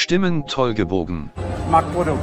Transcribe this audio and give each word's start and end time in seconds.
Stimmen 0.00 0.46
toll 0.46 0.74
gebogen. 0.74 1.32
Marktprodukt. 1.72 2.22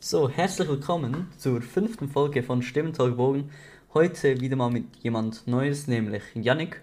So, 0.00 0.30
herzlich 0.30 0.66
willkommen 0.66 1.28
zur 1.36 1.60
fünften 1.60 2.08
Folge 2.08 2.42
von 2.42 2.62
Stimmen 2.62 2.94
toll 2.94 3.10
gebogen. 3.10 3.50
Heute 3.92 4.40
wieder 4.40 4.56
mal 4.56 4.70
mit 4.70 4.86
jemand 5.02 5.46
Neues, 5.46 5.88
nämlich 5.88 6.22
Yannick. 6.32 6.80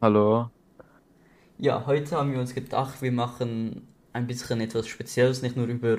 Hallo. 0.00 0.48
Ja, 1.58 1.84
heute 1.84 2.16
haben 2.16 2.32
wir 2.32 2.40
uns 2.40 2.54
gedacht, 2.54 3.02
wir 3.02 3.12
machen 3.12 3.86
ein 4.14 4.26
bisschen 4.26 4.62
etwas 4.62 4.88
Spezielles, 4.88 5.42
nicht 5.42 5.58
nur 5.58 5.66
über 5.66 5.98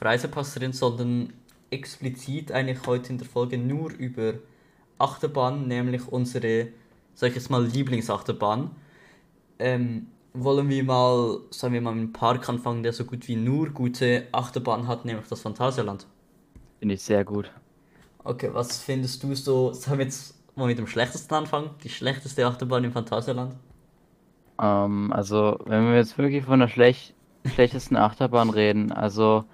Reisepass 0.00 0.54
sondern 0.54 1.32
explizit 1.70 2.52
eigentlich 2.52 2.86
heute 2.86 3.12
in 3.12 3.18
der 3.18 3.26
Folge 3.26 3.58
nur 3.58 3.92
über 3.92 4.34
Achterbahn, 4.98 5.68
nämlich 5.68 6.08
unsere, 6.08 6.68
sag 7.14 7.30
ich 7.30 7.36
jetzt 7.36 7.50
mal, 7.50 7.64
Lieblingsachterbahn. 7.64 8.70
Ähm, 9.58 10.06
wollen 10.34 10.68
wir 10.68 10.84
mal, 10.84 11.40
sagen 11.50 11.74
wir 11.74 11.80
mal, 11.80 11.94
mit 11.94 12.04
einem 12.04 12.12
Park 12.12 12.48
anfangen, 12.48 12.82
der 12.82 12.92
so 12.92 13.04
gut 13.04 13.28
wie 13.28 13.36
nur 13.36 13.70
gute 13.70 14.26
Achterbahn 14.32 14.86
hat, 14.86 15.04
nämlich 15.04 15.26
das 15.28 15.40
Phantasialand. 15.40 16.06
Finde 16.78 16.94
ich 16.94 17.02
sehr 17.02 17.24
gut. 17.24 17.50
Okay, 18.24 18.50
was 18.52 18.78
findest 18.78 19.22
du 19.22 19.34
so, 19.34 19.72
sollen 19.72 19.98
wir 19.98 20.04
jetzt 20.04 20.34
mal 20.56 20.66
mit 20.66 20.78
dem 20.78 20.86
schlechtesten 20.86 21.34
anfangen? 21.34 21.70
Die 21.82 21.88
schlechteste 21.88 22.46
Achterbahn 22.46 22.84
im 22.84 22.92
Phantasialand? 22.92 23.54
Ähm, 24.60 25.12
also, 25.12 25.58
wenn 25.64 25.86
wir 25.86 25.96
jetzt 25.96 26.18
wirklich 26.18 26.44
von 26.44 26.60
der 26.60 26.68
schlech 26.68 27.14
schlechtesten 27.46 27.96
Achterbahn 27.96 28.50
reden, 28.50 28.92
also 28.92 29.44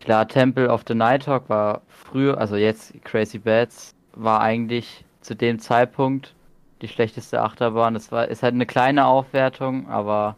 klar, 0.00 0.28
Temple 0.28 0.68
of 0.68 0.84
the 0.86 0.94
Nighthawk 0.94 1.48
war 1.48 1.82
früher, 1.88 2.38
also 2.38 2.56
jetzt 2.56 2.92
Crazy 3.04 3.38
Bats, 3.38 3.94
war 4.12 4.40
eigentlich 4.40 5.04
zu 5.20 5.34
dem 5.34 5.58
Zeitpunkt 5.58 6.34
die 6.82 6.88
schlechteste 6.88 7.42
Achterbahn. 7.42 7.96
Es 7.96 8.12
war, 8.12 8.28
ist 8.28 8.42
halt 8.42 8.54
eine 8.54 8.66
kleine 8.66 9.06
Aufwertung, 9.06 9.88
aber 9.88 10.36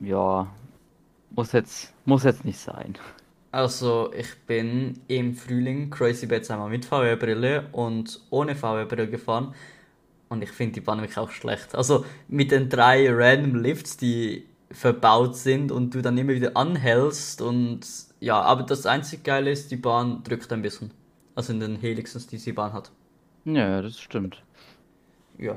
ja, 0.00 0.48
muss 1.30 1.52
jetzt, 1.52 1.94
muss 2.04 2.24
jetzt 2.24 2.44
nicht 2.44 2.58
sein. 2.58 2.94
Also, 3.50 4.12
ich 4.12 4.36
bin 4.46 5.00
im 5.08 5.34
Frühling 5.34 5.90
Crazy 5.90 6.26
Bats 6.26 6.50
einmal 6.50 6.68
mit 6.68 6.84
VR-Brille 6.84 7.68
und 7.72 8.20
ohne 8.30 8.54
VR-Brille 8.54 9.08
gefahren. 9.08 9.54
Und 10.28 10.42
ich 10.42 10.50
finde 10.50 10.74
die 10.74 10.80
Bahn 10.82 11.00
wirklich 11.00 11.16
auch 11.16 11.30
schlecht. 11.30 11.74
Also, 11.74 12.04
mit 12.28 12.50
den 12.50 12.68
drei 12.68 13.08
random 13.10 13.56
Lifts, 13.56 13.96
die 13.96 14.46
verbaut 14.70 15.36
sind 15.36 15.72
und 15.72 15.94
du 15.94 16.02
dann 16.02 16.18
immer 16.18 16.32
wieder 16.32 16.56
anhältst 16.56 17.40
und 17.40 17.80
ja, 18.20 18.40
aber 18.40 18.64
das 18.64 18.86
einzig 18.86 19.24
Geile 19.24 19.50
ist, 19.50 19.70
die 19.70 19.76
Bahn 19.76 20.22
drückt 20.24 20.52
ein 20.52 20.62
bisschen. 20.62 20.90
Also 21.34 21.52
in 21.52 21.60
den 21.60 21.76
Helixen, 21.76 22.22
die 22.30 22.38
die 22.38 22.52
Bahn 22.52 22.72
hat. 22.72 22.90
Ja, 23.44 23.80
das 23.80 23.98
stimmt. 23.98 24.42
Ja. 25.38 25.56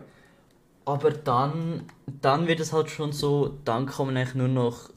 Aber 0.85 1.11
dann, 1.11 1.83
dann 2.21 2.47
wird 2.47 2.59
es 2.59 2.71
halt 2.71 2.89
schon 2.89 3.11
so, 3.11 3.57
dann 3.65 3.85
kommen 3.85 4.15
eigentlich 4.15 4.35
nur 4.35 4.47
noch 4.47 4.89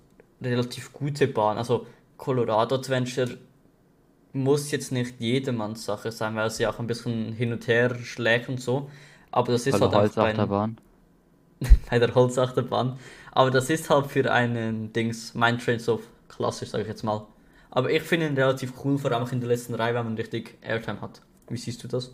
relativ 0.42 0.92
gute 0.92 1.26
Bahnen. 1.26 1.58
Also 1.58 1.86
Colorado 2.16 2.76
Adventure 2.76 3.38
muss 4.32 4.70
jetzt 4.70 4.92
nicht 4.92 5.20
jedermanns 5.20 5.84
Sache 5.84 6.12
sein, 6.12 6.34
weil 6.36 6.50
sie 6.50 6.66
auch 6.66 6.78
ein 6.78 6.86
bisschen 6.86 7.32
hin 7.32 7.52
und 7.52 7.66
her 7.66 7.94
schlägt 7.96 8.48
und 8.48 8.60
so. 8.60 8.90
Aber 9.30 9.52
das 9.52 9.66
ist 9.66 9.74
der 9.74 9.80
halt 9.80 9.84
auch 9.84 9.90
bei, 9.90 10.02
Holzachterbahn. 10.02 10.78
bei 11.90 11.98
der 11.98 12.14
Holzachterbahn. 12.14 12.98
Aber 13.32 13.50
das 13.50 13.70
ist 13.70 13.90
halt 13.90 14.06
für 14.08 14.30
einen 14.32 14.92
Dings, 14.92 15.34
mein 15.34 15.58
Trains 15.58 15.88
of 15.88 16.02
klassisch, 16.28 16.70
sage 16.70 16.82
ich 16.82 16.88
jetzt 16.88 17.02
mal. 17.04 17.26
Aber 17.70 17.90
ich 17.90 18.02
finde 18.02 18.26
ihn 18.28 18.34
relativ 18.36 18.72
cool, 18.84 18.98
vor 18.98 19.10
allem 19.12 19.24
auch 19.24 19.32
in 19.32 19.40
der 19.40 19.48
letzten 19.48 19.74
Reihe, 19.74 19.94
weil 19.94 20.04
man 20.04 20.14
richtig 20.16 20.56
Airtime 20.62 21.00
hat. 21.00 21.20
Wie 21.48 21.56
siehst 21.56 21.82
du 21.82 21.88
das? 21.88 22.12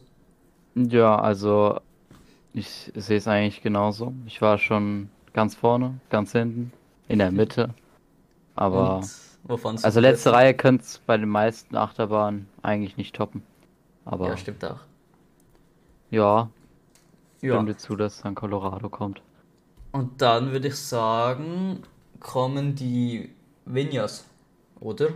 Ja, 0.74 1.18
also 1.20 1.80
ich 2.54 2.92
sehe 2.96 3.18
es 3.18 3.28
eigentlich 3.28 3.62
genauso. 3.62 4.14
Ich 4.26 4.42
war 4.42 4.58
schon 4.58 5.10
ganz 5.34 5.54
vorne, 5.56 6.00
ganz 6.10 6.32
hinten, 6.32 6.72
in 7.08 7.18
der 7.20 7.32
Mitte. 7.32 7.74
Aber 8.56 9.10
also 9.82 10.00
letzte? 10.00 10.32
Reihe 10.32 10.54
könnte 10.54 10.84
es 10.84 10.98
bei 11.00 11.16
den 11.18 11.28
meisten 11.30 11.76
Achterbahnen 11.76 12.48
eigentlich 12.62 12.96
nicht 12.96 13.16
toppen. 13.16 13.42
Aber 14.04 14.28
Ja, 14.28 14.36
stimmt 14.36 14.64
auch. 14.64 14.80
ja, 16.10 16.50
Ja. 17.42 17.56
stimme 17.56 17.72
dir 17.72 17.76
zu, 17.78 17.96
dass 17.96 18.22
dann 18.22 18.34
Colorado 18.34 18.90
kommt. 18.90 19.22
Und 19.92 20.22
dann 20.22 20.52
würde 20.52 20.68
ich 20.68 20.76
sagen, 20.76 21.82
kommen 22.20 22.74
die 22.74 23.30
Vinyas, 23.64 24.26
oder? 24.80 25.08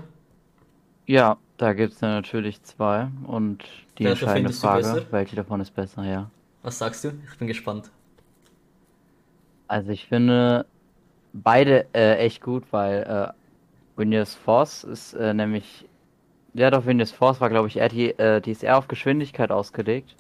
Ja, 1.07 1.37
da 1.59 1.73
gibt 1.73 1.95
es 1.95 2.01
ja 2.01 2.09
natürlich 2.09 2.63
zwei. 2.63 3.09
Und 3.27 3.65
die 3.99 4.05
Welche 4.05 4.25
entscheidende 4.25 4.53
Frage, 4.53 5.07
welche 5.11 5.37
davon 5.37 5.61
ist 5.61 5.75
besser, 5.75 6.05
ja. 6.05 6.31
Was 6.63 6.79
sagst 6.79 7.05
du? 7.05 7.13
Ich 7.31 7.39
bin 7.39 7.47
gespannt. 7.47 7.91
Also 9.69 9.91
ich 9.91 10.07
finde 10.07 10.67
beide 11.33 11.87
äh, 11.95 12.17
echt 12.17 12.43
gut, 12.43 12.65
weil 12.71 13.03
äh, 13.03 13.99
Windows 14.01 14.35
Force 14.35 14.85
ist 14.85 15.15
äh, 15.15 15.35
nämlich, 15.35 15.87
ja 16.55 16.71
doch, 16.71 16.87
Windows 16.87 17.13
Force 17.13 17.41
war 17.41 17.51
glaube 17.51 17.69
ich 17.69 17.77
eher 17.77 17.89
die, 17.89 18.11
äh, 18.19 18.41
die 18.41 18.51
ist 18.51 18.63
eher 18.63 18.79
auf 18.79 18.89
Geschwindigkeit 18.89 19.51
ausgelegt. 19.51 20.17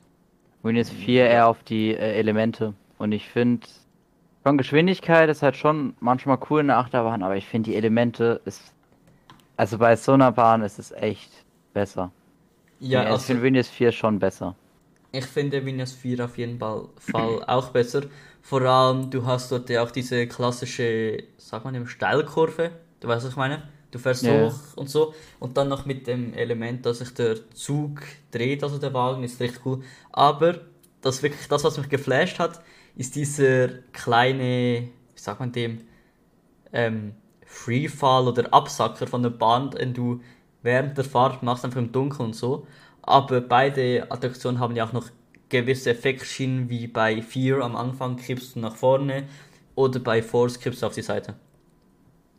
Windows 0.63 0.91
4 0.91 1.29
eher 1.29 1.49
auf 1.49 1.63
die 1.63 1.91
äh, 1.91 2.15
Elemente. 2.19 2.75
Und 2.99 3.13
ich 3.13 3.29
finde, 3.29 3.67
von 4.45 4.59
Geschwindigkeit 4.59 5.29
ist 5.29 5.43
halt 5.43 5.57
schon 5.57 5.97
manchmal 6.01 6.39
cool 6.51 6.61
in 6.61 6.69
der 6.69 6.79
Achterbahn, 6.79 7.25
aber 7.25 7.37
ich 7.37 7.47
finde 7.49 7.71
die 7.71 7.77
Elemente 7.77 8.43
ist, 8.45 8.75
also 9.57 9.79
bei 9.79 9.97
so 9.97 10.13
einer 10.13 10.33
Bahn 10.33 10.63
ist 10.63 10.79
es 10.79 10.93
echt 10.93 11.47
besser. 11.75 12.13
Ja, 12.79 13.03
ich 13.09 13.09
also 13.09 13.27
finde 13.27 13.43
Windows 13.43 13.69
4 13.69 13.93
schon 13.93 14.19
besser. 14.19 14.57
ich 15.13 15.27
finde 15.27 15.65
Vinyas 15.65 15.93
4 15.93 16.25
auf 16.25 16.39
jeden 16.39 16.59
Fall, 16.59 16.89
auch 17.47 17.71
besser. 17.71 18.03
Vor 18.43 18.63
allem, 18.63 19.11
du 19.11 19.25
hast 19.25 19.51
dort 19.53 19.71
ja 19.71 19.83
auch 19.83 19.91
diese 19.91 20.27
klassische, 20.27 21.25
sag 21.39 21.65
mal, 21.65 21.87
Steilkurve. 21.87 22.73
Du 23.01 23.09
weißt, 23.09 23.25
was 23.25 23.33
ich 23.33 23.37
meine? 23.37 23.63
Du 23.91 23.99
fährst 23.99 24.27
Ja. 24.27 24.31
hoch 24.31 24.75
und 24.77 24.91
so. 24.91 25.15
Und 25.39 25.57
dann 25.57 25.69
noch 25.69 25.87
mit 25.87 26.07
dem 26.09 26.35
Element, 26.35 26.85
dass 26.85 26.99
sich 26.99 27.15
der 27.15 27.37
Zug 27.55 28.03
dreht, 28.33 28.63
also 28.65 28.79
der 28.79 28.93
Wagen, 28.93 29.23
ist 29.23 29.41
richtig 29.41 29.65
cool. 29.65 29.83
Aber 30.11 30.61
das 31.01 31.23
wirklich, 31.23 31.47
das, 31.49 31.63
was 31.65 31.79
mich 31.79 31.89
geflasht 31.89 32.39
hat, 32.41 32.61
ist 32.97 33.17
dieser 33.17 33.69
kleine, 33.93 34.89
wie 35.15 35.21
sagt 35.21 35.41
man 35.41 35.53
dem, 35.53 35.83
ähm, 36.73 37.15
Freefall 37.47 38.29
oder 38.29 38.53
Absacker 38.53 39.07
von 39.07 39.23
der 39.23 39.31
Bahn, 39.31 39.71
den 39.71 39.95
du 39.95 40.21
während 40.63 40.97
der 40.99 41.05
Fahrt 41.05 41.43
machst, 41.43 41.65
einfach 41.65 41.81
im 41.81 41.93
Dunkeln 41.93 42.27
und 42.29 42.35
so. 42.37 42.67
Aber 43.03 43.41
beide 43.41 44.11
Attraktionen 44.11 44.61
haben 44.61 44.77
ja 44.77 44.87
auch 44.87 44.93
noch 44.93 45.11
gewisse 45.49 45.91
Effektschienen, 45.91 46.69
wie 46.71 46.87
bei 46.89 47.23
Fear 47.23 47.63
am 47.63 47.77
Anfang 47.77 48.17
kippst 48.17 48.57
du 48.57 48.61
nach 48.61 48.77
vorne 48.77 49.25
oder 49.75 50.01
bei 50.01 50.23
Force 50.23 50.59
kippst 50.61 50.83
du 50.83 50.87
auf 50.87 50.95
die 50.95 51.03
Seite. 51.03 51.35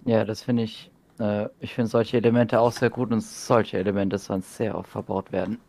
Ja, 0.06 0.24
das 0.26 0.44
finde 0.44 0.64
ich, 0.64 0.92
äh, 1.20 1.50
ich 1.60 1.74
finde 1.74 1.90
solche 1.90 2.18
Elemente 2.18 2.60
auch 2.60 2.72
sehr 2.72 2.90
gut 2.90 3.12
und 3.12 3.22
solche 3.22 3.78
Elemente 3.78 4.18
sollen 4.18 4.42
sehr 4.42 4.78
oft 4.78 4.90
verbaut 4.90 5.32
werden. 5.32 5.60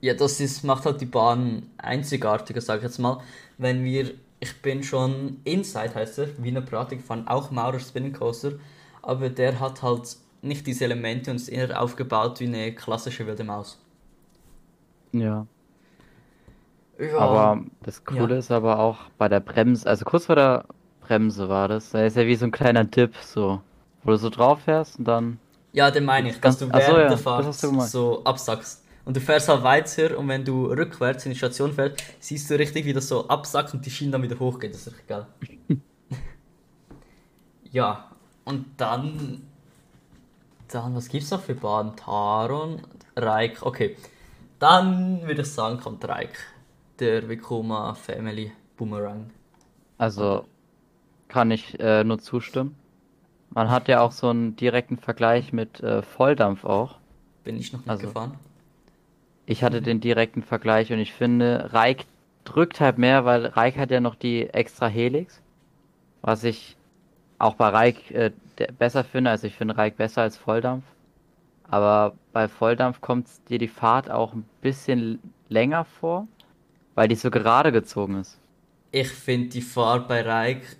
Ja, 0.00 0.14
das 0.14 0.40
ist, 0.40 0.64
macht 0.64 0.84
halt 0.84 1.00
die 1.00 1.06
Bahn 1.06 1.70
einzigartiger, 1.78 2.60
sag 2.60 2.78
ich 2.78 2.82
jetzt 2.84 2.98
mal. 2.98 3.22
Wenn 3.56 3.84
wir, 3.84 4.14
ich 4.42 4.60
bin 4.60 4.82
schon 4.82 5.40
Inside 5.44 5.94
heißt 5.94 6.18
er, 6.18 6.42
Wiener 6.42 6.62
Prater 6.62 6.96
gefahren, 6.96 7.28
auch 7.28 7.50
Maurer 7.52 7.78
Spinning 7.80 8.12
Coaster, 8.12 8.54
aber 9.02 9.30
der 9.30 9.60
hat 9.60 9.82
halt 9.82 10.16
nicht 10.42 10.66
diese 10.66 10.84
Elemente 10.84 11.30
und 11.30 11.36
ist 11.36 11.48
eher 11.48 11.80
aufgebaut 11.80 12.40
wie 12.40 12.46
eine 12.48 12.74
klassische 12.74 13.26
wilde 13.26 13.44
Maus. 13.44 13.78
Ja. 15.12 15.46
Ja, 16.98 17.18
Aber 17.18 17.64
das 17.82 18.04
Coole 18.04 18.34
ja. 18.34 18.38
ist 18.38 18.50
aber 18.50 18.78
auch 18.78 19.10
bei 19.18 19.28
der 19.28 19.40
Bremse, 19.40 19.88
also 19.88 20.04
kurz 20.04 20.26
vor 20.26 20.36
der 20.36 20.66
Bremse 21.00 21.48
war 21.48 21.68
das, 21.68 21.90
da 21.90 22.04
ist 22.04 22.16
ja 22.16 22.26
wie 22.26 22.36
so 22.36 22.44
ein 22.46 22.50
kleiner 22.52 22.84
Dip, 22.84 23.16
so, 23.16 23.60
wo 24.02 24.10
du 24.12 24.16
so 24.18 24.30
drauf 24.30 24.62
fährst 24.62 24.98
und 24.98 25.06
dann, 25.06 25.38
Ja, 25.72 25.90
den 25.90 26.04
meine 26.04 26.30
ich, 26.30 26.40
dass 26.40 26.58
du 26.58 26.72
während 26.72 26.84
so, 26.84 26.98
ja, 26.98 27.08
der 27.08 27.16
das 27.16 27.22
Fahrt 27.22 27.54
so 27.54 28.22
absackst. 28.24 28.81
Und 29.04 29.16
du 29.16 29.20
fährst 29.20 29.48
halt 29.48 29.62
weiter 29.64 30.16
und 30.16 30.28
wenn 30.28 30.44
du 30.44 30.66
rückwärts 30.66 31.26
in 31.26 31.32
die 31.32 31.38
Station 31.38 31.72
fährst, 31.72 32.02
siehst 32.20 32.48
du 32.50 32.54
richtig, 32.58 32.84
wie 32.84 32.92
das 32.92 33.08
so 33.08 33.26
absackt 33.28 33.74
und 33.74 33.84
die 33.84 33.90
Schiene 33.90 34.12
dann 34.12 34.22
wieder 34.22 34.38
hochgeht. 34.38 34.72
Das 34.74 34.86
ist 34.86 34.92
richtig 34.92 35.08
geil. 35.08 35.26
ja, 37.70 38.10
und 38.44 38.66
dann. 38.76 39.42
Dann, 40.68 40.94
was 40.94 41.08
gibt's 41.08 41.30
noch 41.30 41.40
für 41.42 41.54
Bahnen? 41.54 41.96
Taron, 41.96 42.80
Reik, 43.16 43.62
okay. 43.62 43.96
Dann 44.58 45.22
würde 45.26 45.42
ich 45.42 45.48
sagen, 45.52 45.78
kommt 45.80 46.06
Reik. 46.08 46.38
Der 46.98 47.28
Vekoma 47.28 47.94
Family 47.94 48.52
Boomerang. 48.76 49.30
also 49.98 50.44
kann 51.28 51.50
ich 51.50 51.78
äh, 51.80 52.04
nur 52.04 52.18
zustimmen. 52.18 52.74
Man 53.50 53.70
hat 53.70 53.88
ja 53.88 54.00
auch 54.02 54.12
so 54.12 54.28
einen 54.28 54.54
direkten 54.56 54.98
Vergleich 54.98 55.52
mit 55.52 55.80
äh, 55.80 56.02
Volldampf 56.02 56.64
auch. 56.64 56.98
Bin 57.42 57.56
ich 57.56 57.72
noch 57.72 57.80
nicht 57.80 57.88
Also- 57.90 58.06
gefahren. 58.08 58.38
Ich 59.46 59.62
hatte 59.64 59.82
den 59.82 60.00
direkten 60.00 60.42
Vergleich 60.42 60.92
und 60.92 60.98
ich 60.98 61.12
finde, 61.12 61.72
Reik 61.72 62.06
drückt 62.44 62.80
halt 62.80 62.98
mehr, 62.98 63.24
weil 63.24 63.46
Reik 63.46 63.76
hat 63.76 63.90
ja 63.90 64.00
noch 64.00 64.14
die 64.14 64.48
extra 64.48 64.86
Helix. 64.86 65.40
Was 66.22 66.44
ich 66.44 66.76
auch 67.38 67.54
bei 67.54 67.68
Reik 67.68 68.10
äh, 68.12 68.30
besser 68.78 69.04
finde. 69.04 69.30
Also 69.30 69.46
ich 69.46 69.54
finde 69.54 69.76
Reik 69.76 69.96
besser 69.96 70.22
als 70.22 70.36
Volldampf. 70.36 70.84
Aber 71.64 72.14
bei 72.32 72.48
Volldampf 72.48 73.00
kommt 73.00 73.26
dir 73.48 73.58
die 73.58 73.68
Fahrt 73.68 74.10
auch 74.10 74.32
ein 74.32 74.44
bisschen 74.60 75.18
länger 75.48 75.84
vor, 75.84 76.28
weil 76.94 77.08
die 77.08 77.14
so 77.14 77.30
gerade 77.30 77.72
gezogen 77.72 78.20
ist. 78.20 78.38
Ich 78.92 79.08
finde 79.08 79.48
die 79.48 79.62
Fahrt 79.62 80.06
bei 80.06 80.22
Reik 80.22 80.76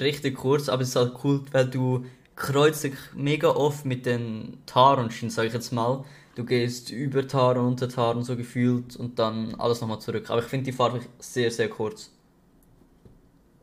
richtig 0.00 0.36
kurz, 0.36 0.68
aber 0.68 0.82
es 0.82 0.88
ist 0.88 0.96
halt 0.96 1.12
cool, 1.22 1.42
weil 1.52 1.68
du 1.68 2.06
kreuzt 2.34 2.82
dich 2.82 2.94
mega 3.14 3.48
oft 3.50 3.84
mit 3.84 4.06
den 4.06 4.58
Taron-Schienen, 4.66 5.30
sag 5.30 5.46
ich 5.46 5.52
jetzt 5.52 5.72
mal. 5.72 6.04
Du 6.34 6.44
gehst 6.44 6.90
über 6.90 7.26
Taron, 7.28 7.66
unter 7.66 7.88
Taron 7.88 8.22
so 8.22 8.36
gefühlt 8.36 8.96
und 8.96 9.18
dann 9.18 9.54
alles 9.56 9.80
nochmal 9.80 10.00
zurück. 10.00 10.30
Aber 10.30 10.40
ich 10.40 10.46
finde 10.46 10.64
die 10.64 10.72
Fahrt 10.72 11.00
sehr, 11.18 11.50
sehr 11.50 11.68
kurz. 11.68 12.10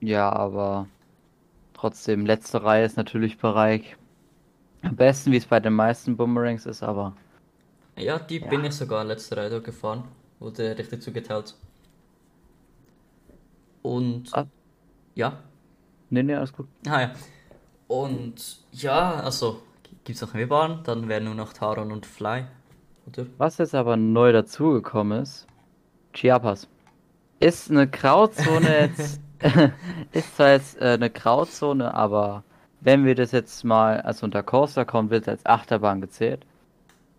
Ja, 0.01 0.31
aber 0.31 0.87
trotzdem, 1.73 2.25
letzte 2.25 2.63
Reihe 2.63 2.85
ist 2.85 2.95
natürlich 2.95 3.37
Bereich. 3.39 3.97
Am 4.81 4.95
besten, 4.95 5.31
wie 5.31 5.37
es 5.37 5.45
bei 5.45 5.59
den 5.59 5.73
meisten 5.73 6.15
Boomerangs 6.15 6.65
ist, 6.65 6.83
aber. 6.83 7.15
Ja, 7.97 8.19
die 8.19 8.39
ja. 8.39 8.47
bin 8.47 8.63
ich 8.63 8.73
sogar 8.73 9.03
letzte 9.03 9.35
Reihe 9.35 9.49
dort 9.49 9.65
gefahren. 9.65 10.03
Wurde 10.39 10.77
richtig 10.77 11.01
zugeteilt. 11.01 11.55
Und. 13.81 14.29
Ah. 14.33 14.45
Ja. 15.15 15.39
Nee, 16.11 16.23
nee, 16.23 16.35
alles 16.35 16.53
gut. 16.53 16.67
Ah 16.87 17.01
ja. 17.01 17.11
Und 17.87 18.59
ja, 18.71 19.15
also 19.15 19.63
gibt 20.03 20.15
es 20.15 20.21
noch 20.21 20.33
mehr 20.33 20.47
Bahnen, 20.47 20.83
dann 20.83 21.07
wären 21.09 21.25
nur 21.25 21.35
noch 21.35 21.53
Taron 21.53 21.91
und 21.91 22.05
Fly. 22.05 22.45
Oder? 23.17 23.27
Was 23.37 23.57
jetzt 23.57 23.75
aber 23.75 23.97
neu 23.97 24.31
dazugekommen 24.31 25.21
ist, 25.21 25.47
Chiapas. 26.13 26.67
Ist 27.39 27.69
eine 27.69 27.87
Grauzone 27.87 28.89
jetzt. 28.89 29.21
ist 30.11 30.35
zwar 30.35 30.51
jetzt 30.51 30.81
äh, 30.81 30.85
eine 30.85 31.09
Grauzone, 31.09 31.93
aber 31.93 32.43
wenn 32.81 33.05
wir 33.05 33.15
das 33.15 33.31
jetzt 33.31 33.63
mal 33.63 34.01
als 34.01 34.23
unter 34.23 34.43
Coaster 34.43 34.85
kommen, 34.85 35.09
wird 35.09 35.23
es 35.23 35.27
als 35.29 35.45
Achterbahn 35.45 36.01
gezählt. 36.01 36.45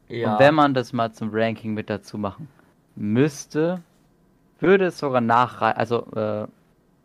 Ja. 0.08 0.32
Und 0.32 0.40
wenn 0.40 0.54
man 0.54 0.74
das 0.74 0.92
mal 0.92 1.12
zum 1.12 1.30
Ranking 1.32 1.72
mit 1.72 1.88
dazu 1.88 2.18
machen 2.18 2.48
müsste, 2.96 3.80
würde 4.58 4.86
es 4.86 4.98
sogar 4.98 5.20
nach, 5.20 5.62
also 5.62 6.06
äh, 6.14 6.46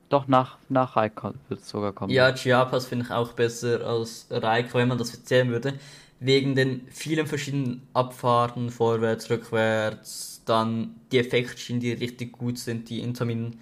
doch 0.10 0.28
nach, 0.28 0.58
nach 0.70 0.96
Raik 0.96 1.24
wird 1.50 1.62
es 1.62 1.70
sogar 1.70 1.94
kommen. 1.94 2.12
Ja, 2.12 2.34
Chiapas 2.34 2.86
finde 2.86 3.06
ich 3.06 3.12
auch 3.12 3.34
besser 3.34 3.86
als 3.86 4.28
Raik, 4.30 4.74
wenn 4.74 4.88
man 4.88 4.98
das 4.98 5.14
erzählen 5.14 5.50
würde. 5.50 5.74
Wegen 6.20 6.56
den 6.56 6.88
vielen 6.90 7.28
verschiedenen 7.28 7.88
Abfahrten, 7.94 8.70
vorwärts, 8.70 9.30
rückwärts, 9.30 10.42
dann 10.46 10.96
die 11.12 11.20
Effektschienen, 11.20 11.82
die 11.82 11.92
richtig 11.92 12.32
gut 12.34 12.58
sind, 12.58 12.90
die 12.90 13.02
Intamin 13.02 13.60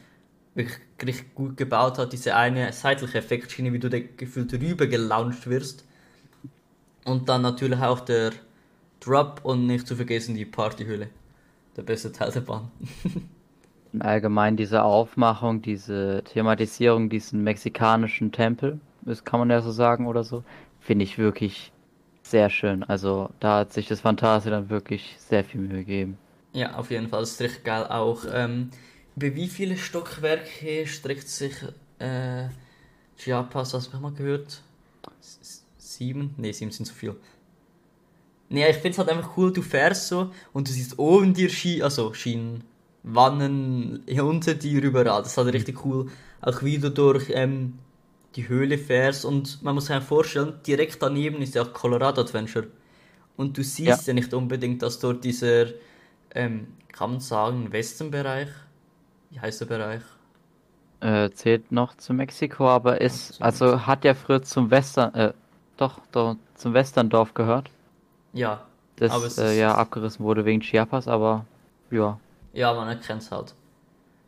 wirklich 0.54 0.80
richtig 1.02 1.34
gut 1.34 1.58
gebaut 1.58 1.98
hat. 1.98 2.14
Diese 2.14 2.36
eine 2.36 2.72
seitliche 2.72 3.18
Effektschiene, 3.18 3.74
wie 3.74 3.80
du 3.80 3.90
gefühlt 3.90 4.54
rüber 4.54 4.88
gelauncht 4.88 5.48
wirst. 5.48 5.86
Und 7.06 7.28
dann 7.28 7.42
natürlich 7.42 7.80
auch 7.80 8.00
der 8.00 8.32
Drop 9.00 9.42
und 9.44 9.66
nicht 9.66 9.88
zu 9.88 9.96
vergessen 9.96 10.36
die 10.36 10.46
Partyhülle. 10.46 11.10
Der 11.76 11.82
beste 11.82 12.12
Teil 12.12 12.32
der 12.32 12.42
Bahn. 12.42 12.72
allgemein 14.00 14.58
diese 14.58 14.84
Aufmachung, 14.84 15.62
diese 15.62 16.24
Thematisierung, 16.26 17.10
diesen 17.10 17.44
mexikanischen 17.44 18.32
Tempel, 18.32 18.80
das 19.02 19.24
kann 19.24 19.40
man 19.40 19.50
ja 19.50 19.62
so 19.62 19.72
sagen 19.72 20.08
oder 20.08 20.24
so, 20.24 20.44
finde 20.80 21.04
ich 21.04 21.18
wirklich 21.18 21.73
sehr 22.24 22.50
schön. 22.50 22.84
Also 22.84 23.30
da 23.40 23.60
hat 23.60 23.74
sich 23.74 23.88
das 23.88 24.02
Fantasie 24.02 24.50
dann 24.50 24.70
wirklich 24.70 25.16
sehr 25.20 25.44
viel 25.44 25.62
Mühe 25.62 25.80
gegeben. 25.80 26.18
Ja, 26.54 26.76
auf 26.76 26.92
jeden 26.92 27.08
Fall. 27.10 27.22
Das 27.22 27.32
ist 27.32 27.42
richtig 27.42 27.64
geil. 27.64 27.86
Auch 27.88 28.26
ähm, 28.32 28.72
über 29.16 29.36
wie 29.36 29.48
viele 29.48 29.78
Stockwerke 29.78 30.88
streckt 30.88 31.28
sich 31.28 31.54
äh, 32.00 32.50
Chiapas, 33.18 33.74
hast 33.74 33.94
du 33.94 33.98
mal 34.00 34.14
gehört? 34.14 34.62
S 35.22 35.66
sieben? 35.78 36.34
Ne, 36.38 36.54
sieben 36.54 36.72
sind 36.72 36.86
zu 36.86 36.94
viel. 36.94 37.16
Nee, 38.50 38.70
ich 38.70 38.76
finde 38.76 38.90
es 38.92 38.98
halt 39.00 39.10
einfach 39.10 39.36
cool, 39.38 39.52
du 39.52 39.62
fährst 39.62 40.08
so 40.08 40.32
und 40.54 40.68
du 40.68 40.72
siehst 40.72 41.00
oben 41.00 41.34
dir 41.34 41.50
Ski, 41.50 41.82
also 41.82 42.14
Schienen, 42.14 42.64
Wannen 43.04 44.04
unter 44.22 44.54
dir 44.54 44.82
überall. 44.84 45.06
Das 45.06 45.28
ist 45.28 45.38
halt 45.38 45.54
richtig 45.54 45.84
cool. 45.86 46.10
Auch 46.42 46.62
wie 46.64 46.78
du 46.78 46.92
durch 46.92 47.32
ähm, 47.34 47.80
die 48.36 48.48
Höhle 48.48 48.78
fährst 48.78 49.26
und 49.26 49.62
man 49.64 49.76
muss 49.76 49.88
sich 49.88 50.04
vorstellen, 50.04 50.56
direkt 50.66 51.02
daneben 51.02 51.42
ist 51.42 51.56
ja 51.56 51.64
auch 51.64 51.74
Colorado 51.74 52.22
Adventure. 52.22 52.68
Und 53.38 53.58
du 53.58 53.64
siehst 53.64 54.08
ja, 54.08 54.08
ja 54.08 54.14
nicht 54.14 54.34
unbedingt, 54.34 54.82
dass 54.82 55.00
dort 55.00 55.24
dieser, 55.24 55.68
ähm, 56.34 56.68
kann 56.92 57.12
man 57.12 57.20
sagen, 57.20 57.72
Westenbereich, 57.72 58.50
wie 59.30 59.40
heißt 59.40 59.62
der 59.62 59.66
Bereich? 59.66 60.02
Äh, 61.00 61.32
zählt 61.32 61.72
noch 61.72 61.96
zu 61.98 62.14
Mexiko, 62.14 62.70
aber 62.70 63.02
ist, 63.02 63.42
also 63.42 63.86
hat 63.86 64.06
ja 64.06 64.14
früher 64.14 64.42
zum 64.42 64.72
Western, 64.72 65.14
äh, 65.16 65.34
doch, 65.78 66.00
doch, 66.12 66.38
zum 66.56 66.74
Westerndorf 66.74 67.34
gehört. 67.34 67.70
Ja. 68.32 68.66
Das 68.96 69.38
äh, 69.38 69.60
ja 69.60 69.76
abgerissen 69.76 70.24
wurde 70.24 70.46
wegen 70.46 70.62
Chiapas, 70.62 71.08
aber 71.08 71.46
ja. 71.92 72.20
Ja, 72.54 72.74
man 72.74 72.88
erkennt 72.88 73.24
es 73.24 73.32
halt. 73.32 73.56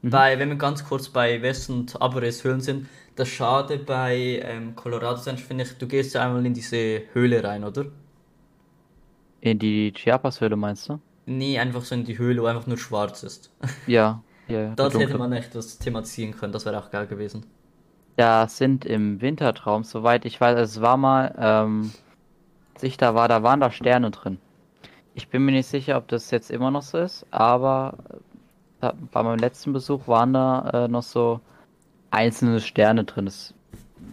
Mhm. 0.01 0.09
Bei, 0.09 0.37
wenn 0.39 0.49
wir 0.49 0.57
ganz 0.57 0.83
kurz 0.83 1.07
bei 1.07 1.41
West- 1.41 1.69
und 1.69 2.01
Aberres 2.01 2.43
Höhlen 2.43 2.61
sind, 2.61 2.87
das 3.15 3.29
Schade 3.29 3.77
bei 3.77 4.41
ähm, 4.43 4.75
Colorado 4.75 5.19
finde 5.35 5.63
ich, 5.63 5.77
du 5.77 5.87
gehst 5.87 6.15
ja 6.15 6.25
einmal 6.25 6.45
in 6.45 6.53
diese 6.53 7.03
Höhle 7.13 7.43
rein, 7.43 7.63
oder? 7.63 7.85
In 9.41 9.59
die 9.59 9.93
Chiapas-Höhle 9.93 10.55
meinst 10.55 10.89
du? 10.89 10.99
Nee, 11.25 11.57
einfach 11.57 11.83
so 11.83 11.95
in 11.95 12.03
die 12.03 12.17
Höhle, 12.17 12.41
wo 12.41 12.45
einfach 12.45 12.67
nur 12.67 12.77
schwarz 12.77 13.23
ist. 13.23 13.51
Ja, 13.87 14.21
ja. 14.47 14.61
ja 14.61 14.75
das 14.75 14.93
hätte 14.95 15.17
man 15.17 15.31
echt 15.33 15.55
das 15.55 15.77
thematisieren 15.77 16.35
können, 16.35 16.53
das 16.53 16.65
wäre 16.65 16.77
auch 16.77 16.91
geil 16.91 17.07
gewesen. 17.07 17.45
Da 18.17 18.47
sind 18.47 18.85
im 18.85 19.21
Wintertraum, 19.21 19.83
soweit 19.83 20.25
ich 20.25 20.39
weiß, 20.39 20.57
es 20.59 20.81
war 20.81 20.97
mal, 20.97 21.35
ähm, 21.37 21.91
sich 22.77 22.97
da 22.97 23.15
war, 23.15 23.27
da 23.27 23.43
waren 23.43 23.59
da 23.59 23.71
Sterne 23.71 24.11
drin. 24.11 24.39
Ich 25.13 25.29
bin 25.29 25.45
mir 25.45 25.51
nicht 25.51 25.67
sicher, 25.67 25.97
ob 25.97 26.07
das 26.09 26.31
jetzt 26.31 26.51
immer 26.51 26.71
noch 26.71 26.81
so 26.81 26.97
ist, 26.97 27.25
aber 27.31 27.97
äh, 28.81 28.91
bei 29.11 29.23
meinem 29.23 29.39
letzten 29.39 29.73
Besuch 29.73 30.07
waren 30.07 30.33
da 30.33 30.85
äh, 30.85 30.87
noch 30.87 31.03
so 31.03 31.39
einzelne 32.11 32.59
Sterne 32.59 33.03
drin. 33.03 33.25
Das 33.25 33.53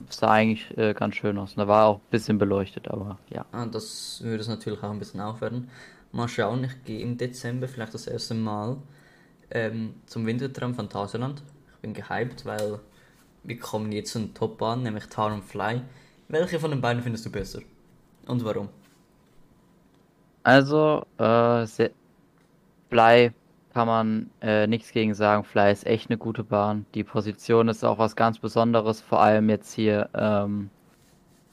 sah 0.09 0.31
eigentlich 0.31 0.77
äh, 0.77 0.95
ganz 0.95 1.17
schön 1.17 1.39
aus. 1.39 1.53
Und 1.53 1.59
da 1.59 1.69
war 1.69 1.87
auch 1.87 1.97
ein 1.97 2.11
bisschen 2.11 2.39
beleuchtet, 2.39 2.89
aber 2.89 3.19
ja. 3.31 3.45
Ah, 3.53 3.67
das 3.67 4.21
würde 4.23 4.41
es 4.41 4.49
natürlich 4.49 4.83
auch 4.83 4.91
ein 4.91 4.99
bisschen 4.99 5.21
aufwerten. 5.21 5.69
Mal 6.13 6.29
schauen, 6.29 6.65
ich 6.65 6.85
gehe 6.85 7.01
im 7.01 7.17
Dezember 7.17 7.69
vielleicht 7.69 7.95
das 7.95 8.07
erste 8.07 8.35
Mal 8.35 8.77
ähm, 9.51 9.95
zum 10.07 10.27
Wintertraum 10.27 10.75
Phantasialand. 10.75 11.43
Ich 11.75 11.79
bin 11.81 11.95
gehypt, 11.95 12.45
weil 12.45 12.79
wir 13.45 13.59
kommen 13.59 13.93
jetzt 13.93 14.13
zum 14.13 14.35
Top 14.35 14.61
an, 14.63 14.83
nämlich 14.83 15.07
Tar 15.07 15.33
und 15.33 15.43
Fly. 15.43 15.83
Welche 16.29 16.61
von 16.61 16.71
den 16.71 16.81
beiden 16.81 17.03
findest 17.03 17.27
du 17.27 17.31
besser? 17.31 17.61
Und 18.27 18.45
warum? 18.45 18.69
Also, 20.45 21.05
äh, 21.19 21.67
Fly 22.91 23.33
kann 23.73 23.87
man 23.87 24.31
äh, 24.41 24.67
nichts 24.67 24.93
gegen 24.93 25.15
sagen. 25.15 25.45
Fly 25.45 25.73
ist 25.73 25.87
echt 25.87 26.11
eine 26.11 26.19
gute 26.19 26.45
Bahn. 26.45 26.87
Die 26.95 27.05
Position 27.05 27.69
ist 27.69 27.85
auch 27.85 27.99
was 27.99 28.17
ganz 28.17 28.39
Besonderes, 28.39 29.01
vor 29.01 29.21
allem 29.21 29.49
jetzt 29.51 29.73
hier 29.73 30.09
ähm, 30.15 30.71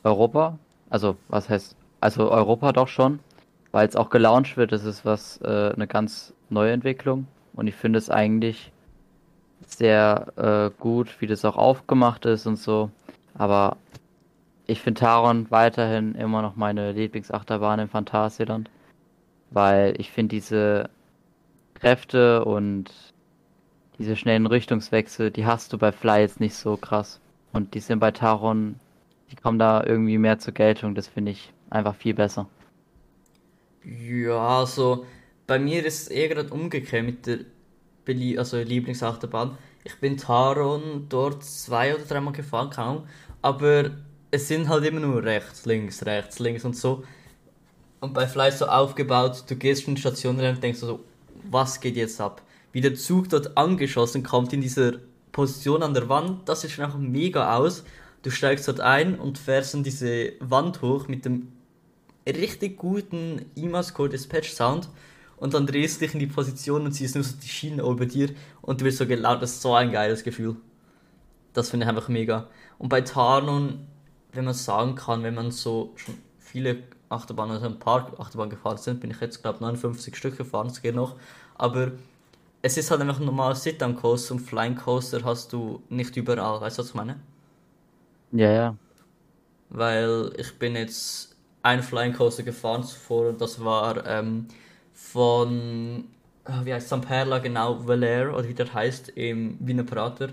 Europa. 0.03 0.57
Also, 0.89 1.17
was 1.27 1.49
heißt, 1.49 1.75
also 1.99 2.31
Europa 2.31 2.71
doch 2.71 2.87
schon, 2.87 3.19
weil 3.71 3.87
es 3.87 3.95
auch 3.95 4.09
gelauncht 4.09 4.57
wird. 4.57 4.71
Das 4.71 4.85
ist 4.85 5.05
was, 5.05 5.39
äh, 5.41 5.71
eine 5.73 5.87
ganz 5.87 6.33
neue 6.49 6.71
Entwicklung. 6.71 7.27
Und 7.53 7.67
ich 7.67 7.75
finde 7.75 7.99
es 7.99 8.09
eigentlich 8.09 8.71
sehr 9.65 10.27
äh, 10.37 10.81
gut, 10.81 11.21
wie 11.21 11.27
das 11.27 11.45
auch 11.45 11.57
aufgemacht 11.57 12.25
ist 12.25 12.47
und 12.47 12.57
so. 12.57 12.89
Aber 13.35 13.77
ich 14.67 14.81
finde 14.81 14.99
Taron 15.01 15.47
weiterhin 15.49 16.15
immer 16.15 16.41
noch 16.41 16.55
meine 16.55 16.91
Lieblingsachterbahn 16.91 17.79
im 17.79 17.89
Phantasialand 17.89 18.69
weil 19.51 19.93
ich 19.97 20.11
finde 20.11 20.35
diese 20.35 20.89
Kräfte 21.79 22.45
und 22.45 22.91
diese 23.97 24.15
schnellen 24.15 24.45
Richtungswechsel, 24.45 25.31
die 25.31 25.45
hast 25.45 25.73
du 25.73 25.77
bei 25.77 25.91
Fly 25.91 26.21
jetzt 26.21 26.39
nicht 26.39 26.55
so 26.55 26.77
krass. 26.77 27.19
Und 27.51 27.73
die 27.73 27.79
sind 27.79 27.99
bei 27.99 28.11
Taron, 28.11 28.75
die 29.31 29.35
kommen 29.35 29.59
da 29.59 29.83
irgendwie 29.83 30.17
mehr 30.17 30.39
zur 30.39 30.53
Geltung. 30.53 30.95
Das 30.95 31.07
finde 31.07 31.31
ich 31.31 31.51
einfach 31.69 31.95
viel 31.95 32.13
besser. 32.13 32.47
Ja, 33.83 34.59
also 34.59 35.05
bei 35.47 35.57
mir 35.59 35.85
ist 35.85 36.03
es 36.03 36.07
eher 36.09 36.29
gerade 36.29 36.53
umgekehrt 36.53 37.05
mit 37.05 37.25
der 37.25 37.39
Belie 38.05 38.37
also 38.37 38.57
Lieblingsachterbahn. 38.57 39.57
Ich 39.83 39.99
bin 39.99 40.17
Taron 40.17 41.07
dort 41.09 41.43
zwei 41.43 41.95
oder 41.95 42.03
dreimal 42.03 42.33
gefahren, 42.33 42.69
kaum. 42.69 43.07
Aber 43.41 43.91
es 44.31 44.47
sind 44.47 44.69
halt 44.69 44.85
immer 44.85 44.99
nur 44.99 45.23
rechts, 45.23 45.65
links, 45.65 46.05
rechts, 46.05 46.39
links 46.39 46.65
und 46.65 46.75
so 46.75 47.03
und 47.99 48.13
bei 48.13 48.27
Fly 48.27 48.51
so 48.51 48.65
aufgebaut, 48.67 49.43
du 49.47 49.55
gehst 49.55 49.83
von 49.83 49.97
Station 49.97 50.39
rein 50.39 50.55
und 50.55 50.63
denkst 50.63 50.79
so, 50.79 51.01
was 51.43 51.79
geht 51.79 51.95
jetzt 51.95 52.19
ab? 52.21 52.41
Wie 52.71 52.81
der 52.81 52.95
Zug 52.95 53.29
dort 53.29 53.57
angeschossen 53.57 54.23
kommt 54.23 54.53
in 54.53 54.61
dieser 54.61 54.93
Position 55.31 55.83
an 55.83 55.93
der 55.93 56.09
Wand, 56.09 56.47
das 56.47 56.61
sieht 56.61 56.71
schon 56.71 56.85
einfach 56.85 56.99
mega 56.99 57.55
aus. 57.55 57.83
Du 58.21 58.31
steigst 58.31 58.67
dort 58.67 58.79
ein 58.79 59.19
und 59.19 59.37
fährst 59.37 59.73
dann 59.73 59.83
diese 59.83 60.33
Wand 60.39 60.81
hoch 60.81 61.07
mit 61.07 61.25
dem 61.25 61.51
richtig 62.27 62.77
guten 62.77 63.45
IMAS-Core 63.55 64.09
Dispatch 64.09 64.51
Sound 64.51 64.89
und 65.37 65.53
dann 65.53 65.65
drehst 65.65 66.01
du 66.01 66.05
dich 66.05 66.13
in 66.13 66.19
die 66.19 66.27
Position 66.27 66.85
und 66.85 66.91
siehst 66.91 67.15
nur 67.15 67.23
so 67.23 67.35
die 67.41 67.47
Schienen 67.47 67.79
über 67.79 68.05
dir 68.05 68.29
und 68.61 68.81
du 68.81 68.85
wirst 68.85 68.97
so 68.97 69.07
gelaunt. 69.07 69.41
Das 69.41 69.53
ist 69.53 69.61
so 69.61 69.73
ein 69.73 69.91
geiles 69.91 70.23
Gefühl. 70.23 70.57
Das 71.53 71.69
finde 71.69 71.85
ich 71.85 71.89
einfach 71.89 72.09
mega. 72.09 72.49
Und 72.77 72.89
bei 72.89 73.01
Tarnon, 73.01 73.87
wenn 74.33 74.45
man 74.45 74.53
sagen 74.53 74.95
kann, 74.95 75.23
wenn 75.23 75.35
man 75.35 75.51
so 75.51 75.93
schon 75.95 76.15
viele 76.37 76.83
Achterbahn, 77.09 77.51
also 77.51 77.65
im 77.65 77.79
Park 77.79 78.19
Achterbahn 78.19 78.49
gefahren 78.49 78.77
sind, 78.77 79.01
bin 79.01 79.11
ich 79.11 79.19
jetzt, 79.19 79.41
glaube 79.41 79.59
59 79.59 80.15
Stück 80.15 80.37
gefahren, 80.37 80.67
es 80.67 80.81
geht 80.81 80.95
noch. 80.95 81.15
Aber 81.55 81.91
es 82.61 82.77
ist 82.77 82.91
halt 82.91 83.01
einfach 83.01 83.19
ein 83.19 83.25
normaler 83.25 83.55
Sit-Down-Coaster 83.55 84.35
und 84.35 84.41
Flying 84.41 84.75
Coaster 84.75 85.23
hast 85.23 85.53
du 85.53 85.81
nicht 85.89 86.15
überall, 86.17 86.61
weißt 86.61 86.77
du, 86.77 86.81
was 86.81 86.89
ich 86.89 86.95
meine? 86.95 87.19
Ja, 88.31 88.51
ja. 88.51 88.75
Weil 89.69 90.31
ich 90.37 90.57
bin 90.57 90.75
jetzt 90.75 91.35
einen 91.63 91.83
Flying 91.83 92.13
Coaster 92.13 92.43
gefahren 92.43 92.83
zuvor 92.83 93.29
und 93.29 93.41
das 93.41 93.63
war 93.63 94.05
ähm, 94.05 94.47
von, 94.93 96.05
ah, 96.45 96.61
wie 96.63 96.73
heißt 96.73 96.87
St. 96.87 97.01
Perla 97.01 97.39
genau, 97.39 97.79
Valère 97.85 98.31
oder 98.31 98.47
wie 98.47 98.53
der 98.53 98.73
heißt, 98.73 99.09
im 99.09 99.57
Wiener 99.59 99.83
Prater. 99.83 100.29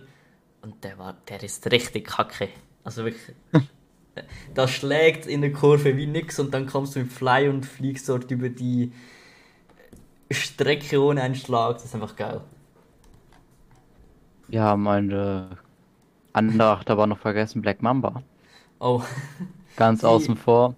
Und 0.63 0.83
der 0.85 0.99
war, 0.99 1.17
der 1.29 1.43
ist 1.43 1.71
richtig 1.71 2.07
kacke. 2.09 2.49
Also 2.85 3.05
wirklich. 3.05 3.35
Das 4.55 4.71
schlägt 4.71 5.27
in 5.27 5.41
der 5.41 5.53
Kurve 5.53 5.97
wie 5.97 6.07
nix 6.07 6.39
und 6.39 6.53
dann 6.55 6.67
kommst 6.67 6.95
du 6.97 7.01
mit 7.01 7.13
Fly 7.13 7.49
und 7.49 7.65
fliegst 7.67 8.09
dort 8.09 8.31
über 8.31 8.49
die 8.49 8.93
Strecke 10.31 11.01
ohne 11.03 11.23
einen 11.23 11.35
Schlag. 11.35 11.75
Das 11.75 11.85
ist 11.85 11.95
einfach 11.95 12.17
geil. 12.17 12.41
Ja, 14.49 14.77
meine 14.77 15.49
andere 16.33 16.69
Achterbahn 16.71 17.09
noch 17.09 17.19
vergessen, 17.19 17.63
Black 17.63 17.83
Mamba. 17.83 18.23
Oh. 18.79 19.03
Ganz 19.77 20.01
Die- 20.01 20.07
außen 20.07 20.37
vor. 20.37 20.75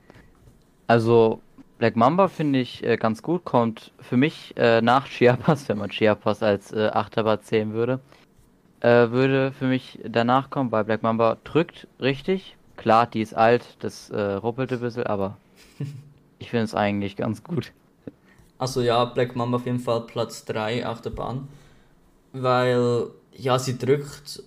Also, 0.86 1.40
Black 1.78 1.96
Mamba 1.96 2.28
finde 2.28 2.58
ich 2.60 2.82
äh, 2.82 2.96
ganz 2.96 3.22
gut, 3.22 3.44
kommt 3.44 3.92
für 4.00 4.16
mich 4.16 4.54
äh, 4.56 4.80
nach 4.80 5.06
Chiapas, 5.06 5.68
wenn 5.68 5.78
man 5.78 5.90
Chiapas 5.90 6.42
als 6.42 6.72
äh, 6.72 6.88
Achterbahn 6.92 7.40
zählen 7.42 7.72
würde, 7.72 8.00
äh, 8.80 9.10
würde 9.10 9.52
für 9.52 9.66
mich 9.66 10.00
danach 10.04 10.50
kommen, 10.50 10.72
weil 10.72 10.84
Black 10.84 11.02
Mamba 11.02 11.36
drückt 11.44 11.86
richtig. 12.00 12.56
Klar, 12.78 13.06
die 13.06 13.20
ist 13.20 13.34
alt, 13.34 13.76
das 13.80 14.08
äh, 14.10 14.34
ruppelt 14.34 14.72
ein 14.72 14.78
bisschen, 14.78 15.02
aber 15.02 15.36
ich 16.38 16.50
finde 16.50 16.64
es 16.64 16.76
eigentlich 16.76 17.16
ganz 17.16 17.42
gut. 17.42 17.72
Also 18.56 18.82
ja, 18.82 19.04
Black 19.04 19.34
Mamba 19.34 19.56
auf 19.56 19.66
jeden 19.66 19.80
Fall 19.80 20.02
Platz 20.06 20.44
3 20.44 20.86
Achterbahn. 20.86 21.48
Weil, 22.32 23.08
ja, 23.32 23.58
sie 23.58 23.78
drückt 23.78 24.44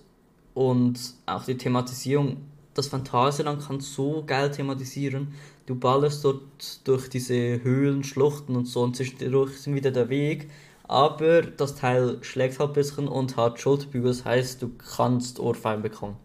und 0.54 0.98
auch 1.26 1.44
die 1.44 1.58
Thematisierung, 1.58 2.38
das 2.72 2.86
Phantasialand 2.86 3.66
kann 3.66 3.80
so 3.80 4.24
geil 4.26 4.50
thematisieren. 4.50 5.34
Du 5.66 5.74
ballerst 5.74 6.24
dort 6.24 6.40
durch 6.88 7.10
diese 7.10 7.62
Höhlen, 7.62 8.02
Schluchten 8.02 8.56
und 8.56 8.64
so 8.64 8.80
und 8.82 8.96
zwischendurch 8.96 9.60
sind 9.60 9.74
wieder 9.74 9.90
der 9.90 10.08
Weg. 10.08 10.50
Aber 10.84 11.42
das 11.42 11.74
Teil 11.74 12.16
schlägt 12.22 12.58
halt 12.58 12.70
ein 12.70 12.74
bisschen 12.74 13.08
und 13.08 13.36
hat 13.36 13.60
Schulterbügel, 13.60 14.08
das 14.10 14.24
heißt, 14.24 14.62
du 14.62 14.70
kannst 14.70 15.38
Ohrfeigen 15.38 15.82
bekommen. 15.82 16.16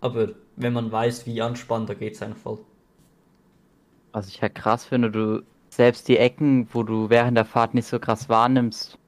Aber 0.00 0.30
wenn 0.56 0.72
man 0.72 0.90
weiß, 0.92 1.26
wie 1.26 1.42
anspannend, 1.42 1.88
da 1.90 1.94
geht's 1.94 2.22
einfach 2.22 2.38
voll. 2.40 2.66
Was 4.12 4.28
ich 4.28 4.40
halt 4.40 4.54
krass 4.54 4.86
finde, 4.86 5.10
du 5.10 5.42
selbst 5.68 6.08
die 6.08 6.16
Ecken, 6.16 6.72
wo 6.72 6.82
du 6.84 7.10
während 7.10 7.36
der 7.36 7.44
Fahrt 7.44 7.74
nicht 7.74 7.86
so 7.86 7.98
krass 8.00 8.30
wahrnimmst, 8.30 8.98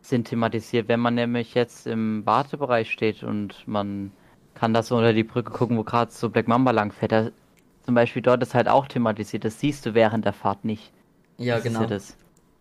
sind 0.00 0.28
thematisiert. 0.28 0.88
Wenn 0.88 1.00
man 1.00 1.14
nämlich 1.14 1.54
jetzt 1.54 1.86
im 1.86 2.26
Wartebereich 2.26 2.90
steht 2.90 3.22
und 3.22 3.66
man 3.66 4.12
kann 4.54 4.74
das 4.74 4.88
so 4.88 4.96
unter 4.96 5.12
die 5.12 5.24
Brücke 5.24 5.50
gucken, 5.52 5.78
wo 5.78 5.84
gerade 5.84 6.12
so 6.12 6.28
Black 6.30 6.48
Mamba 6.48 6.70
lang 6.72 6.92
fährt, 6.92 7.12
da, 7.12 7.30
zum 7.82 7.94
Beispiel 7.94 8.22
dort 8.22 8.42
ist 8.42 8.54
halt 8.54 8.68
auch 8.68 8.86
thematisiert. 8.88 9.44
Das 9.44 9.60
siehst 9.60 9.86
du 9.86 9.94
während 9.94 10.24
der 10.24 10.32
Fahrt 10.34 10.64
nicht. 10.64 10.92
Ja, 11.38 11.60
Das 11.60 11.60
genau. 11.60 11.86
das. 11.86 12.16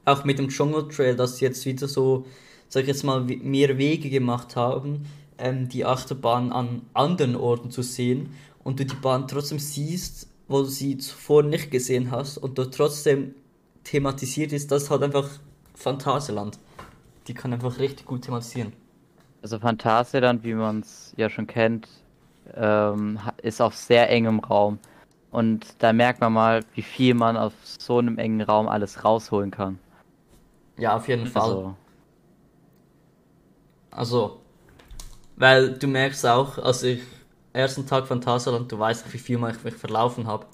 auch 0.06 0.24
mit 0.26 0.40
dem 0.40 0.50
Jungle 0.50 0.88
Trail, 0.90 1.16
dass 1.16 1.38
sie 1.38 1.46
jetzt 1.46 1.66
wieder 1.66 1.88
so, 1.88 2.26
sag 2.70 2.82
ich 2.84 2.88
jetzt 2.88 3.04
mal, 3.04 3.22
mehr 3.24 3.78
Wege 3.78 4.10
gemacht 4.10 4.56
haben, 4.56 5.06
ähm, 5.42 5.68
die 5.70 5.86
Achterbahn 5.86 6.52
an 6.52 6.84
anderen 6.94 7.36
Orten 7.36 7.72
zu 7.72 7.82
sehen 7.82 8.34
und 8.64 8.80
du 8.80 8.86
die 8.86 8.96
Bahn 8.96 9.28
trotzdem 9.28 9.60
siehst, 9.60 10.28
wo 10.48 10.60
du 10.60 10.66
sie 10.66 10.98
zuvor 10.98 11.44
nicht 11.44 11.72
gesehen 11.72 12.12
hast 12.12 12.38
und 12.38 12.58
dort 12.58 12.74
trotzdem 12.76 13.34
thematisiert 13.84 14.54
ist, 14.54 14.72
das 14.72 14.84
ist 14.84 14.90
halt 14.90 15.04
einfach 15.04 15.28
Phantasialand. 15.76 16.60
Die 17.28 17.34
kann 17.34 17.54
einfach 17.54 17.80
richtig 17.80 18.06
gut 18.06 18.24
thematisieren. 18.24 18.74
Also 19.42 19.58
Phantasialand, 19.60 20.44
wie 20.44 20.54
man 20.54 20.82
es 20.82 21.14
ja 21.18 21.30
schon 21.30 21.48
kennt, 21.48 21.88
ähm, 22.56 23.20
ist 23.42 23.62
auf 23.62 23.76
sehr 23.76 24.10
engem 24.10 24.40
Raum. 24.40 24.78
Und 25.32 25.66
da 25.80 25.94
merkt 25.94 26.20
man 26.20 26.34
mal, 26.34 26.64
wie 26.76 26.82
viel 26.82 27.14
man 27.14 27.38
auf 27.38 27.54
so 27.64 27.98
einem 27.98 28.18
engen 28.18 28.42
Raum 28.42 28.68
alles 28.68 29.04
rausholen 29.04 29.50
kann. 29.50 29.80
Ja, 30.78 30.98
auf 30.98 31.08
jeden 31.08 31.26
Fall. 31.26 31.42
Also, 31.44 31.76
Also, 33.92 34.41
weil 35.42 35.74
du 35.74 35.88
merkst 35.88 36.26
auch, 36.28 36.60
als 36.60 36.84
ich 36.84 37.02
ersten 37.54 37.88
Tag 37.88 38.08
Phantasialand, 38.08 38.72
du 38.72 38.80
weißt, 38.80 39.12
wie 39.14 39.18
viel 39.18 39.40
mal 39.40 39.52
ich 39.56 39.64
mich 39.64 39.76
verlaufen 39.76 40.28
habe. 40.28 40.46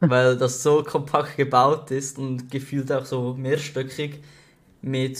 weil 0.00 0.36
das 0.36 0.62
so 0.62 0.82
kompakt 0.82 1.36
gebaut 1.36 1.90
ist 1.90 2.18
und 2.18 2.50
gefühlt 2.50 2.92
auch 2.92 3.04
so 3.06 3.34
mehrstöckig 3.34 4.20
mit, 4.82 5.18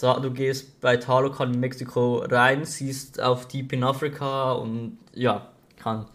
du 0.00 0.30
gehst 0.32 0.80
bei 0.80 0.96
Talocan 0.98 1.54
in 1.54 1.60
Mexiko 1.60 2.18
rein, 2.18 2.64
siehst 2.64 3.20
auf 3.20 3.48
Deep 3.48 3.72
in 3.72 3.84
Africa 3.84 4.52
und 4.52 4.98
ja, 5.14 5.48
kann. 5.76 6.06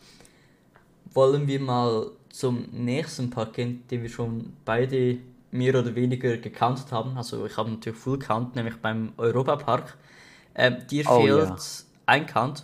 Wollen 1.13 1.47
wir 1.47 1.59
mal 1.59 2.11
zum 2.29 2.67
nächsten 2.71 3.29
Park 3.31 3.53
gehen, 3.53 3.83
den 3.89 4.03
wir 4.03 4.09
schon 4.09 4.53
beide 4.65 5.17
mehr 5.51 5.75
oder 5.75 5.95
weniger 5.95 6.37
gecountet 6.37 6.91
haben. 6.91 7.17
Also 7.17 7.45
ich 7.45 7.57
habe 7.57 7.71
natürlich 7.71 7.99
Full 7.99 8.19
Count, 8.19 8.55
nämlich 8.55 8.77
beim 8.77 9.13
Europapark. 9.17 9.97
Ähm, 10.55 10.77
dir 10.89 11.05
Oh, 11.05 11.17
fehlt 11.17 11.37
ja. 11.37 11.57
Ein 12.07 12.25
Count. 12.25 12.63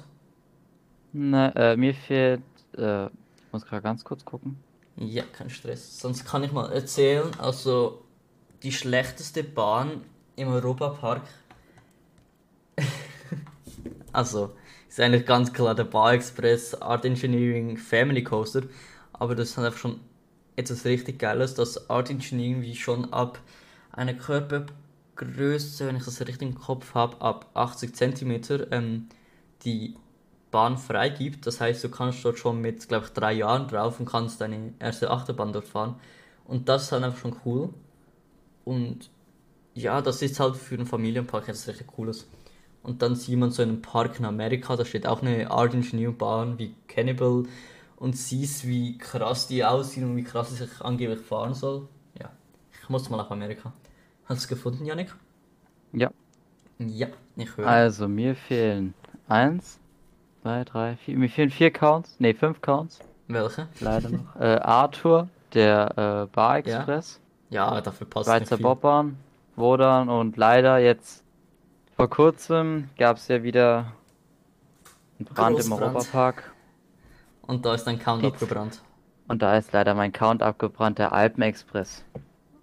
ne, 1.11 1.53
äh, 1.55 1.77
mir 1.77 1.93
fehlt, 1.93 2.41
äh, 2.75 3.05
ich 3.05 3.11
muss 3.51 3.65
gerade 3.65 3.83
ganz 3.83 4.03
kurz 4.03 4.25
gucken. 4.25 4.57
Ja, 4.95 5.23
kein 5.31 5.49
Stress. 5.49 5.99
Sonst 5.99 6.25
kann 6.25 6.43
ich 6.43 6.51
mal 6.51 6.71
erzählen. 6.71 7.29
Also, 7.37 8.03
die 8.63 8.71
schlechteste 8.71 9.43
Bahn 9.43 10.01
im 10.35 10.47
Europapark. 10.47 11.21
also, 14.11 14.55
ist 14.87 14.99
eigentlich 14.99 15.25
ganz 15.25 15.51
klar 15.51 15.75
der 15.75 15.83
Bar 15.83 16.13
Express 16.13 16.73
Art 16.75 17.05
Engineering 17.05 17.77
Family 17.77 18.23
Coaster. 18.23 18.63
Aber 19.11 19.35
das 19.35 19.49
ist 19.49 19.57
halt 19.57 19.67
einfach 19.67 19.79
schon 19.79 19.99
etwas 20.55 20.85
richtig 20.85 21.19
Geiles, 21.19 21.55
dass 21.55 21.89
Art 21.89 22.09
Engineering 22.09 22.61
wie 22.61 22.75
schon 22.75 23.11
ab 23.11 23.39
einer 23.91 24.13
Körpergröße, 24.13 25.87
wenn 25.87 25.95
ich 25.95 26.05
das 26.05 26.21
richtig 26.21 26.41
im 26.43 26.55
Kopf 26.55 26.93
habe, 26.93 27.19
ab 27.21 27.49
80 27.55 27.95
cm 27.95 28.41
ähm, 28.71 29.09
die 29.65 29.95
Bahn 30.51 30.77
freigibt. 30.77 31.47
Das 31.47 31.59
heißt, 31.59 31.83
du 31.83 31.89
kannst 31.89 32.23
dort 32.23 32.37
schon 32.39 32.61
mit, 32.61 32.87
glaube 32.87 33.05
ich, 33.05 33.11
drei 33.13 33.33
Jahren 33.33 33.67
drauf 33.67 33.99
und 33.99 34.05
kannst 34.05 34.39
deine 34.41 34.73
erste 34.79 35.09
Achterbahn 35.09 35.53
dort 35.53 35.67
fahren. 35.67 35.95
Und 36.45 36.69
das 36.69 36.83
ist 36.83 36.91
halt 36.91 37.03
einfach 37.03 37.19
schon 37.19 37.35
cool. 37.45 37.69
Und 38.65 39.09
ja, 39.73 40.01
das 40.01 40.21
ist 40.21 40.39
halt 40.39 40.55
für 40.55 40.75
einen 40.75 40.85
Familienpark 40.85 41.49
etwas 41.49 41.67
richtig 41.67 41.87
Cooles. 41.87 42.27
Und 42.83 43.01
dann 43.01 43.15
sieht 43.15 43.37
man 43.37 43.51
so 43.51 43.63
einen 43.63 43.81
Park 43.81 44.19
in 44.19 44.25
Amerika, 44.25 44.75
da 44.75 44.85
steht 44.85 45.07
auch 45.07 45.21
eine 45.21 45.49
Art 45.49 45.73
Engineering 45.73 46.17
Bahn 46.17 46.59
wie 46.59 46.75
Cannibal 46.87 47.45
und 47.95 48.17
siehst, 48.17 48.67
wie 48.67 48.97
krass 48.97 49.47
die 49.47 49.63
aussieht 49.63 50.03
und 50.03 50.17
wie 50.17 50.23
krass 50.23 50.49
sie 50.49 50.57
sich 50.57 50.81
angeblich 50.81 51.21
fahren 51.21 51.53
soll. 51.53 51.87
Ja, 52.19 52.29
ich 52.81 52.89
muss 52.89 53.09
mal 53.09 53.17
nach 53.17 53.31
Amerika. 53.31 53.73
Hast 54.25 54.41
du 54.41 54.43
es 54.43 54.47
gefunden, 54.49 54.85
Janik? 54.85 55.15
Ja. 55.93 56.11
Ja, 56.79 57.07
ich 57.37 57.57
höre. 57.57 57.67
Also, 57.67 58.07
mir 58.07 58.35
fehlen 58.35 58.93
eins, 59.27 59.79
zwei, 60.41 60.63
drei, 60.63 60.95
vier, 60.97 61.17
mir 61.17 61.29
fehlen 61.29 61.49
vier 61.49 61.71
Counts, 61.71 62.19
ne, 62.19 62.33
fünf 62.33 62.61
Counts, 62.61 62.99
Welche? 63.27 63.67
leider 63.79 64.09
noch. 64.09 64.35
Äh, 64.39 64.59
Arthur, 64.61 65.29
der 65.53 66.25
äh, 66.29 66.35
Bar 66.35 66.57
Express, 66.57 67.19
Ja, 67.49 67.79
dafür 67.81 68.07
passt 68.07 68.27
Schweizer 68.29 68.41
nicht 68.41 68.55
viel. 68.55 68.63
Bobbahn, 68.63 69.17
Wodan 69.55 70.09
und 70.09 70.37
leider 70.37 70.79
jetzt 70.79 71.23
vor 71.95 72.09
kurzem 72.09 72.89
gab 72.97 73.17
es 73.17 73.27
ja 73.27 73.43
wieder 73.43 73.93
einen 75.19 75.25
Brand 75.25 75.59
im 75.59 75.69
Großbrand. 75.69 75.95
Europapark. 75.95 76.51
Und 77.45 77.65
da 77.65 77.75
ist 77.75 77.83
dein 77.85 77.99
Count 77.99 78.23
Die- 78.23 78.27
abgebrannt. 78.27 78.81
Und 79.27 79.41
da 79.41 79.57
ist 79.57 79.71
leider 79.71 79.93
mein 79.95 80.11
Count 80.11 80.41
abgebrannt, 80.43 80.97
der 80.97 81.13
Alpenexpress. 81.13 82.03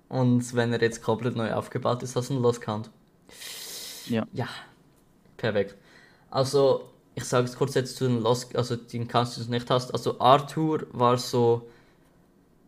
Und 0.08 0.54
wenn 0.54 0.72
er 0.72 0.80
jetzt 0.80 1.02
komplett 1.02 1.36
neu 1.36 1.52
aufgebaut 1.52 2.02
ist, 2.02 2.16
hast 2.16 2.28
du 2.28 2.34
einen 2.34 2.42
Lost 2.42 2.60
Count. 2.60 2.90
Ja. 4.06 4.24
Ja, 4.32 4.48
perfekt. 5.36 5.76
Also, 6.30 6.88
ich 7.14 7.24
sage 7.24 7.46
es 7.46 7.56
kurz 7.56 7.74
jetzt 7.74 7.96
zu 7.96 8.06
den 8.06 8.22
Lost, 8.22 8.54
also 8.56 8.76
den 8.76 9.08
die 9.08 9.08
du 9.08 9.50
nicht 9.50 9.70
hast. 9.70 9.92
Also, 9.92 10.20
Arthur 10.20 10.86
war 10.92 11.18
so 11.18 11.68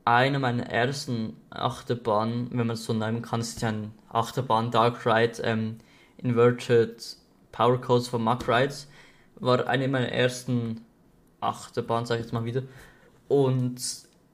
eine 0.04 0.38
meiner 0.38 0.64
ersten 0.64 1.37
Achterbahnen, 1.50 2.49
wenn 2.50 2.66
man 2.66 2.71
es 2.71 2.85
so 2.85 2.92
nennen 2.92 3.23
kann. 3.23 3.40
Ist 3.40 3.62
ja 3.62 3.69
ein 3.69 3.92
Achterbahn 4.09 4.71
Dark 4.71 5.07
Ride, 5.07 5.42
ähm, 5.42 5.78
Inverted 6.19 7.16
Power 7.52 7.81
Codes 7.81 8.09
von 8.09 8.23
Mack 8.23 8.49
Rides. 8.49 8.88
War 9.37 9.66
eine 9.66 9.88
meiner 9.88 10.09
ersten 10.09 10.81
Achterbahnen, 11.40 12.07
sage 12.07 12.21
ich 12.21 12.26
jetzt 12.26 12.33
mal 12.33 12.45
wieder. 12.45 12.62
Und 13.28 13.81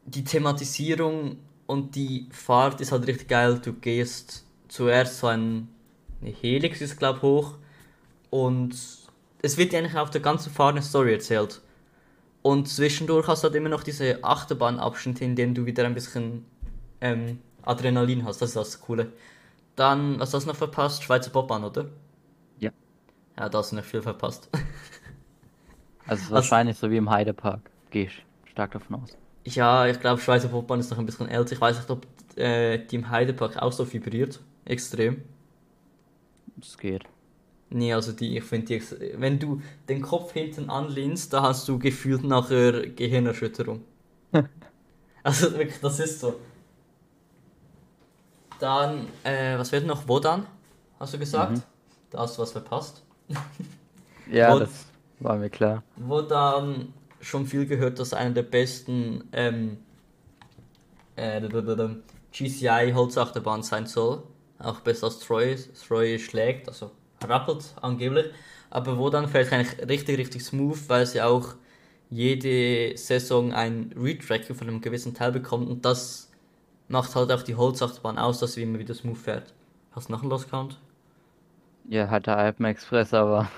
die 0.06 0.24
Thematisierung 0.24 1.36
und 1.66 1.94
die 1.94 2.28
Fahrt 2.30 2.80
ist 2.80 2.92
halt 2.92 3.06
richtig 3.06 3.28
geil. 3.28 3.60
Du 3.62 3.74
gehst 3.74 4.44
zuerst 4.68 5.18
so 5.18 5.26
ein, 5.26 5.68
eine 6.20 6.30
Helix, 6.30 6.80
ist 6.80 6.98
glaube 6.98 7.22
hoch. 7.22 7.54
Und 8.30 8.74
es 9.42 9.56
wird 9.56 9.72
dir 9.72 9.78
eigentlich 9.78 9.96
auf 9.96 10.10
der 10.10 10.20
ganzen 10.20 10.52
Fahrt 10.52 10.72
eine 10.72 10.82
Story 10.82 11.12
erzählt. 11.12 11.60
Und 12.42 12.68
zwischendurch 12.68 13.26
hast 13.26 13.42
du 13.42 13.48
halt 13.48 13.56
immer 13.56 13.68
noch 13.68 13.82
diese 13.82 14.22
Achterbahnabschnitte, 14.22 15.24
in 15.24 15.36
denen 15.36 15.54
du 15.54 15.66
wieder 15.66 15.84
ein 15.84 15.94
bisschen 15.94 16.44
ähm, 17.00 17.40
Adrenalin 17.62 18.24
hast. 18.24 18.40
Das 18.40 18.50
ist 18.50 18.56
das 18.56 18.80
Coole. 18.80 19.12
Dann, 19.76 20.18
was 20.18 20.34
hast 20.34 20.44
du 20.44 20.48
noch 20.48 20.56
verpasst? 20.56 21.02
Schweizer 21.02 21.30
Bobbahn, 21.30 21.64
oder? 21.64 21.86
Ja. 22.58 22.70
Ja, 23.38 23.48
da 23.48 23.58
hast 23.58 23.72
du 23.72 23.76
noch 23.76 23.84
viel 23.84 24.02
verpasst. 24.02 24.48
Also 26.06 26.20
es 26.20 26.28
ist 26.28 26.32
wahrscheinlich 26.32 26.78
so 26.78 26.90
wie 26.90 26.96
im 26.96 27.10
Heidepark. 27.10 27.70
Gehe 27.90 28.06
ich 28.06 28.24
stark 28.46 28.70
davon 28.70 29.02
aus. 29.02 29.14
Ja, 29.44 29.86
ich 29.86 30.00
glaube, 30.00 30.22
Schweizer 30.22 30.48
Bobbahn 30.48 30.80
ist 30.80 30.90
noch 30.90 30.98
ein 30.98 31.04
bisschen 31.04 31.28
älter. 31.28 31.52
Ich 31.52 31.60
weiß 31.60 31.76
nicht, 31.76 31.90
ob 31.90 32.06
äh, 32.38 32.78
die 32.78 32.96
im 32.96 33.10
Heidepark 33.10 33.58
auch 33.58 33.72
so 33.72 33.92
vibriert. 33.92 34.40
Extrem. 34.64 35.20
Es 36.58 36.78
geht. 36.78 37.04
Nee, 37.70 37.92
also 37.92 38.12
die, 38.12 38.38
ich 38.38 38.44
finde 38.44 38.80
wenn 39.16 39.38
du 39.38 39.60
den 39.88 40.00
Kopf 40.00 40.32
hinten 40.32 40.70
anlehnst, 40.70 41.32
da 41.32 41.42
hast 41.42 41.68
du 41.68 41.78
gefühlt 41.78 42.24
nachher 42.24 42.88
Gehirnerschütterung. 42.88 43.84
also 45.22 45.52
wirklich, 45.52 45.80
das 45.80 46.00
ist 46.00 46.20
so. 46.20 46.36
Dann, 48.58 49.06
äh, 49.22 49.58
was 49.58 49.70
wird 49.70 49.86
noch? 49.86 50.08
Wodan? 50.08 50.46
Hast 50.98 51.14
du 51.14 51.18
gesagt? 51.18 51.58
Mhm. 51.58 51.62
Da 52.10 52.20
hast 52.20 52.36
du 52.38 52.42
was 52.42 52.52
verpasst. 52.52 53.02
Ja, 54.30 54.52
Und- 54.52 54.60
das 54.60 54.86
war 55.20 55.36
mir 55.36 55.48
klar. 55.48 55.82
Wodan 55.96 56.92
schon 57.22 57.46
viel 57.46 57.64
gehört, 57.64 57.98
dass 57.98 58.12
einer 58.12 58.34
der 58.34 58.42
besten 58.42 59.24
ähm, 59.32 59.78
äh, 61.16 61.40
GCI 62.30 62.92
Holzachterbahn 62.94 63.62
sein 63.62 63.86
soll. 63.86 64.22
Auch 64.58 64.80
besser 64.80 65.06
als 65.06 65.20
Troy. 65.20 65.56
Troy 65.56 66.18
schlägt, 66.18 66.68
also 66.68 66.90
rappelt 67.24 67.74
angeblich. 67.82 68.26
Aber 68.70 68.98
Wodan 68.98 69.28
fährt 69.28 69.52
eigentlich 69.52 69.88
richtig, 69.88 70.18
richtig 70.18 70.44
smooth, 70.44 70.78
weil 70.88 71.06
sie 71.06 71.22
auch 71.22 71.54
jede 72.10 72.96
Saison 72.96 73.52
ein 73.52 73.92
Retracking 73.96 74.56
von 74.56 74.68
einem 74.68 74.80
gewissen 74.80 75.14
Teil 75.14 75.32
bekommt 75.32 75.68
und 75.68 75.84
das 75.84 76.30
macht 76.88 77.14
halt 77.16 77.32
auch 77.32 77.42
die 77.42 77.56
Holzachterbahn 77.56 78.18
aus, 78.18 78.40
dass 78.40 78.54
sie 78.54 78.62
immer 78.64 78.78
wieder 78.80 78.94
smooth 78.94 79.18
fährt. 79.18 79.54
Hast 79.92 80.08
du 80.08 80.12
noch 80.12 80.22
einen 80.22 80.30
Lost 80.30 80.50
Count? 80.50 80.78
Ja, 81.84 82.08
hat 82.10 82.26
der 82.28 82.36
Alpen 82.36 82.66
Express, 82.66 83.12
aber 83.14 83.50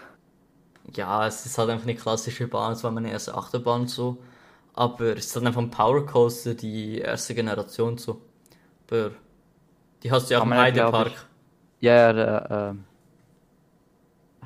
Ja, 0.94 1.26
es 1.26 1.46
ist 1.46 1.58
halt 1.58 1.70
einfach 1.70 1.84
eine 1.86 1.94
klassische 1.94 2.48
Bahn, 2.48 2.72
es 2.72 2.82
war 2.84 2.90
meine 2.90 3.10
erste 3.10 3.34
Achterbahn 3.34 3.86
so. 3.86 4.18
Aber 4.74 5.16
es 5.16 5.26
ist 5.26 5.36
halt 5.36 5.46
einfach 5.46 5.60
ein 5.62 5.70
Powercoaster, 5.70 6.54
die 6.54 6.98
erste 6.98 7.34
Generation 7.34 7.98
so. 7.98 8.22
Aber 8.88 9.12
die 10.02 10.12
hast 10.12 10.30
du 10.30 10.34
ja 10.34 10.40
auch 10.40 10.46
im 10.46 10.56
Heidepark. 10.56 11.26
ja, 11.80 11.94
ja, 11.94 12.12
der 12.12 12.48
ähm, 12.50 12.84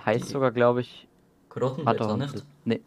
heißt 0.04 0.28
Die- 0.28 0.32
sogar, 0.32 0.52
glaube 0.52 0.80
ich, 0.80 1.08
Grottenblitz, 1.48 2.00
oder 2.00 2.16
nicht? 2.16 2.44
Nee, 2.64 2.80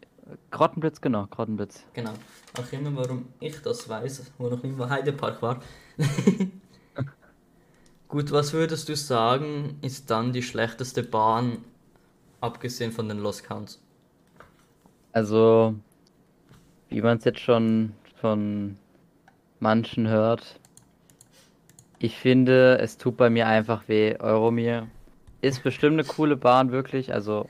Grottenblitz, 0.51 0.99
genau, 1.01 1.25
Grottenblitz. 1.27 1.83
Genau. 1.93 2.13
Auch 2.59 2.71
immer, 2.73 2.95
warum 2.95 3.27
ich 3.39 3.61
das 3.61 3.87
weiß, 3.87 4.31
wo 4.37 4.49
noch 4.49 4.61
nicht 4.63 4.75
mal 4.77 4.89
Heidepark 4.89 5.41
war. 5.41 5.61
Gut, 8.07 8.31
was 8.31 8.53
würdest 8.53 8.87
du 8.89 8.95
sagen, 8.95 9.77
ist 9.81 10.09
dann 10.09 10.31
die 10.33 10.41
schlechteste 10.41 11.03
Bahn, 11.03 11.57
abgesehen 12.39 12.91
von 12.91 13.09
den 13.09 13.19
Lost 13.19 13.43
Counts? 13.43 13.81
Also, 15.11 15.75
wie 16.89 17.01
man 17.01 17.17
es 17.17 17.25
jetzt 17.25 17.39
schon 17.39 17.93
von 18.21 18.77
manchen 19.59 20.07
hört, 20.07 20.59
ich 21.99 22.15
finde, 22.17 22.77
es 22.79 22.97
tut 22.97 23.17
bei 23.17 23.29
mir 23.29 23.47
einfach 23.47 23.87
weh. 23.87 24.15
Euromir 24.19 24.87
ist 25.41 25.63
bestimmt 25.63 25.93
eine 25.93 26.03
coole 26.03 26.35
Bahn, 26.35 26.71
wirklich. 26.71 27.13
Also 27.13 27.47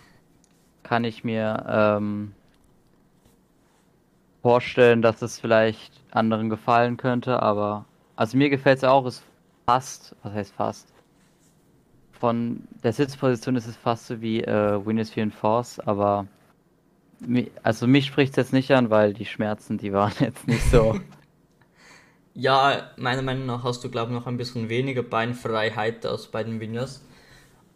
kann 0.84 1.03
ich 1.03 1.24
mir 1.24 1.65
ähm, 1.67 2.34
vorstellen, 4.41 5.01
dass 5.01 5.22
es 5.22 5.39
vielleicht 5.39 5.94
anderen 6.12 6.50
gefallen 6.50 6.98
könnte, 6.98 7.41
aber 7.41 7.86
also 8.15 8.38
mir 8.38 8.50
gefällt 8.50 8.77
es 8.77 8.84
auch, 8.84 9.06
es 9.06 9.24
fast, 9.65 10.15
was 10.24 10.34
heißt 10.34 10.53
fast? 10.53 10.88
Von 12.13 12.67
der 12.84 12.94
Sitzposition 12.94 13.56
ist 13.56 13.67
es 13.67 13.75
fast 13.77 14.08
so 14.08 14.22
wie 14.22 14.41
äh, 14.44 14.86
Windows 14.86 15.12
4 15.12 15.32
Force, 15.32 15.80
aber 15.82 16.26
Also 17.63 17.88
mich 17.88 18.06
spricht 18.06 18.32
es 18.32 18.38
jetzt 18.38 18.54
nicht 18.54 18.71
an, 18.71 18.89
weil 18.89 19.13
die 19.13 19.26
Schmerzen, 19.26 19.78
die 19.78 19.93
waren 19.93 20.13
jetzt 20.19 20.47
nicht 20.47 20.63
so. 20.69 21.00
Ja, 22.34 22.91
meiner 22.97 23.23
Meinung 23.23 23.47
nach 23.47 23.63
hast 23.63 23.84
du, 23.84 23.89
glaube 23.89 24.12
ich, 24.12 24.19
noch 24.19 24.28
ein 24.28 24.38
bisschen 24.38 24.69
weniger 24.69 25.04
Beinfreiheit 25.04 26.06
als 26.06 26.28
bei 26.28 26.43
den 26.43 26.60
Wingers. 26.60 27.04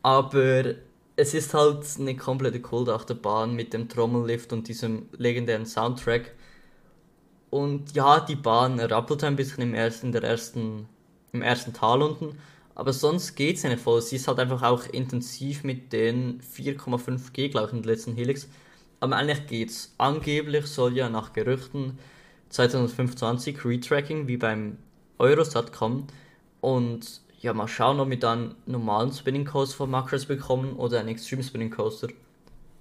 Aber 0.02 0.76
es 1.16 1.34
ist 1.34 1.54
halt 1.54 1.86
eine 2.00 2.16
komplette 2.16 2.62
Cold-Achterbahn 2.62 3.54
mit 3.54 3.74
dem 3.74 3.90
Trommellift 3.90 4.54
und 4.54 4.68
diesem 4.68 5.08
legendären 5.18 5.66
Soundtrack. 5.66 6.34
Und 7.50 7.94
ja, 7.94 8.20
die 8.22 8.36
Bahn 8.36 8.80
rappelt 8.80 9.24
ein 9.24 9.36
bisschen 9.36 9.62
im 9.62 9.74
ersten, 9.74 10.12
der 10.12 10.24
ersten, 10.24 10.88
im 11.34 11.42
ersten 11.42 11.74
Tal 11.74 12.02
unten. 12.02 12.38
Aber 12.74 12.94
sonst 12.94 13.36
geht's 13.36 13.64
nicht 13.64 13.80
voll. 13.80 14.02
Sie 14.02 14.16
ist 14.16 14.28
halt 14.28 14.40
einfach 14.40 14.64
auch 14.64 14.86
intensiv 14.88 15.64
mit 15.64 15.92
den 15.94 16.42
4,5G, 16.42 17.50
glaube 17.50 17.68
ich, 17.68 17.74
in 17.74 17.84
der 17.84 17.92
letzten 17.92 18.16
Helix. 18.16 18.48
Aber 19.02 19.18
eigentlich 19.18 19.46
geht's. 19.48 19.94
Angeblich 19.98 20.66
soll 20.68 20.96
ja 20.96 21.10
nach 21.10 21.34
Gerüchten 21.34 22.00
2025 22.50 23.66
Retracking 23.66 24.28
wie 24.28 24.38
beim 24.38 24.78
Eurosat 25.20 25.74
kommen. 25.74 26.08
Und 26.62 27.21
ja, 27.42 27.54
mal 27.54 27.68
schauen, 27.68 28.00
ob 28.00 28.10
wir 28.10 28.20
dann 28.20 28.40
einen 28.40 28.56
normalen 28.68 29.12
Spinning 29.12 29.46
Coaster 29.46 29.78
von 29.78 29.90
Macros 29.92 30.26
bekommen 30.26 30.74
oder 30.74 31.00
einen 31.00 31.10
Extreme 31.10 31.44
Spinning 31.44 31.72
Coaster. 31.72 32.08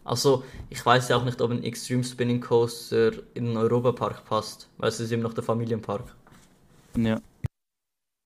Also, 0.05 0.45
ich 0.69 0.85
weiß 0.85 1.09
ja 1.09 1.17
auch 1.17 1.25
nicht, 1.25 1.41
ob 1.41 1.51
ein 1.51 1.63
Extreme 1.63 2.05
Spinning 2.05 2.41
Coaster 2.41 3.13
in 3.35 3.47
den 3.47 3.57
Europapark 3.57 4.25
passt, 4.25 4.69
weil 4.77 4.91
es 4.91 5.01
ist 5.01 5.13
eben 5.13 5.23
noch 5.23 5.35
der 5.35 5.45
Familienpark. 5.45 6.15
ja. 6.97 7.21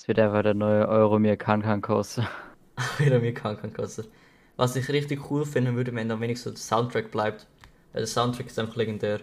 Es 0.01 0.09
wird 0.09 0.19
einfach 0.19 0.43
der 0.43 0.55
neue 0.55 0.87
Euromir 0.87 1.37
Kankan 1.37 1.81
Coaster. 1.81 2.29
Wieder 2.99 3.21
mir 3.21 3.33
Kankan 3.33 3.73
Coaster. 3.73 4.05
Was 4.57 4.77
ich 4.77 4.89
richtig 4.89 5.31
cool 5.31 5.47
finden 5.47 5.77
würde, 5.77 5.95
wenn 5.95 6.09
dann 6.09 6.21
wenigstens 6.21 6.55
der 6.55 6.63
Soundtrack 6.63 7.11
bleibt. 7.11 7.47
Weil 7.93 8.03
der 8.03 8.07
Soundtrack 8.07 8.47
ist 8.47 8.59
einfach 8.59 8.77
legendär. 8.77 9.21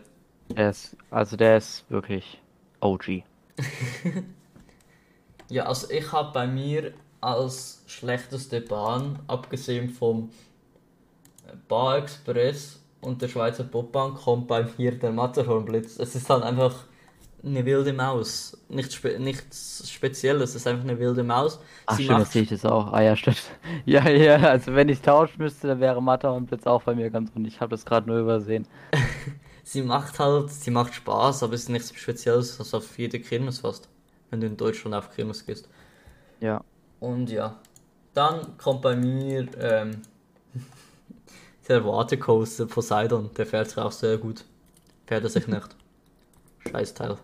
Der 0.50 0.70
ist, 0.72 0.98
also 1.12 1.38
der 1.38 1.58
ist 1.58 1.86
wirklich 1.90 2.42
OG. 2.80 3.24
Ja, 5.52 5.66
also 5.66 5.90
ich 5.90 6.10
habe 6.14 6.32
bei 6.32 6.48
mir 6.48 6.94
als 7.20 7.84
schlechteste 7.86 8.62
Bahn, 8.62 9.20
abgesehen 9.28 9.90
vom 9.90 10.30
Bar 11.68 11.98
Express 11.98 12.80
und 13.02 13.22
der 13.22 13.28
Schweizer 13.28 13.66
Bobbahn, 13.66 14.14
kommt 14.16 14.48
bei 14.48 14.66
mir 14.78 14.98
der 14.98 15.12
Matterhornblitz. 15.12 16.00
Es 16.00 16.16
ist 16.16 16.30
halt 16.30 16.44
einfach 16.44 16.86
eine 17.44 17.66
wilde 17.66 17.92
Maus. 17.92 18.58
Nichts, 18.70 18.96
spe 18.96 19.20
nichts 19.20 19.92
Spezielles, 19.92 20.52
es 20.52 20.56
ist 20.58 20.68
einfach 20.68 20.86
eine 20.86 20.98
wilde 21.00 21.24
Maus. 21.24 21.60
Ach 21.86 21.98
Sie 21.98 22.06
stimmt, 22.06 22.20
macht, 22.20 22.32
sehe 22.32 22.44
ich 22.44 22.50
das 22.50 22.64
auch. 22.66 22.94
Ah 22.94 23.02
ja, 23.02 23.18
stimmt. 23.18 23.42
Ja, 23.86 24.08
ja, 24.08 24.38
also 24.38 24.74
wenn 24.74 24.88
ich 24.88 25.02
tauschen 25.02 25.40
müsste, 25.40 25.68
dann 25.68 25.82
wäre 25.82 26.02
Matter 26.02 26.34
und 26.34 26.46
Blitz 26.46 26.66
auch 26.66 26.84
bei 26.84 26.96
mir 26.96 27.10
ganz 27.10 27.30
und 27.36 27.44
ich 27.46 27.60
habe 27.60 27.72
das 27.72 27.84
gerade 27.86 28.08
nur 28.08 28.20
übersehen. 28.20 28.66
sie 29.66 29.82
macht 29.82 30.18
halt, 30.18 30.50
sie 30.50 30.72
macht 30.72 30.94
Spaß, 30.94 31.44
aber 31.44 31.56
es 31.56 31.64
ist 31.64 31.70
nichts 31.70 31.94
Spezielles, 31.94 32.58
was 32.58 32.74
auf 32.74 32.98
jede 32.98 33.20
Kirmes 33.20 33.60
fast, 33.60 33.90
wenn 34.32 34.42
du 34.42 34.48
in 34.48 34.58
Deutschland 34.58 34.96
auf 34.96 35.12
Kirmes 35.14 35.46
gehst. 35.46 35.70
Ja. 36.40 36.64
Und 37.00 37.30
ja, 37.30 37.60
dann 38.16 38.58
kommt 38.58 38.82
bei 38.82 38.96
mir 38.96 39.48
ähm, 39.60 40.02
der 41.68 41.86
Watercoaster 41.86 42.66
Poseidon, 42.66 43.30
der 43.38 43.46
fährt 43.46 43.70
sich 43.70 43.78
auch 43.78 43.92
sehr 43.92 44.18
gut. 44.18 44.44
Fährt 45.06 45.24
er 45.24 45.30
sich 45.30 45.48
nicht. 45.48 45.76
Scheiß 46.70 46.94
Teil. 46.96 47.18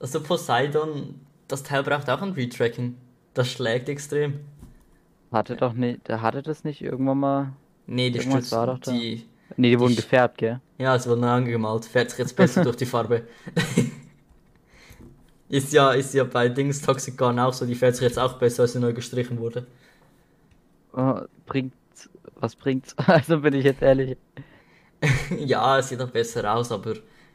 also 0.00 0.20
Poseidon, 0.20 1.20
das 1.48 1.62
Teil 1.62 1.82
braucht 1.82 2.08
auch 2.10 2.22
ein 2.22 2.32
Retracking. 2.32 2.96
Das 3.34 3.48
schlägt 3.50 3.88
extrem. 3.88 4.40
Hatte 5.32 5.56
doch 5.56 5.72
nicht, 5.72 6.06
der 6.08 6.20
hatte 6.20 6.42
das 6.42 6.64
nicht 6.64 6.82
irgendwann 6.82 7.18
mal. 7.18 7.52
Nee, 7.86 8.10
die 8.10 8.20
Stützen, 8.20 8.50
war 8.56 8.66
doch 8.66 8.78
da. 8.78 8.92
die. 8.92 9.26
Nee, 9.56 9.70
die 9.70 9.80
wurden 9.80 9.90
Die- 9.90 9.96
gefärbt, 9.96 10.38
gell? 10.38 10.60
Ja, 10.78 10.94
es 10.96 11.06
wurde 11.06 11.20
neu 11.22 11.28
angemalt. 11.28 11.84
Fährt 11.84 12.10
sich 12.10 12.18
jetzt 12.18 12.36
besser 12.36 12.62
durch 12.64 12.76
die 12.76 12.86
Farbe. 12.86 13.22
Ist 15.52 15.70
ja, 15.74 15.92
ist 15.92 16.14
ja 16.14 16.24
bei 16.24 16.48
Dings 16.48 16.80
Toxic 16.80 17.16
Gun 17.18 17.38
auch 17.38 17.52
so, 17.52 17.66
die 17.66 17.74
fährt 17.74 17.94
sich 17.94 18.04
jetzt 18.04 18.18
auch 18.18 18.38
besser, 18.38 18.62
als 18.62 18.72
sie 18.72 18.80
neu 18.80 18.94
gestrichen 18.94 19.38
wurde. 19.38 19.66
Oh, 20.94 21.20
bringt, 21.44 21.74
was 22.36 22.56
bringt's? 22.56 22.96
Also 23.06 23.40
bin 23.40 23.52
ich 23.54 23.64
jetzt 23.64 23.82
ehrlich. 23.82 24.16
Ja, 25.38 25.78
es 25.78 25.90
sieht 25.90 26.00
auch 26.00 26.10
besser 26.10 26.50
aus, 26.54 26.72
aber 26.72 26.94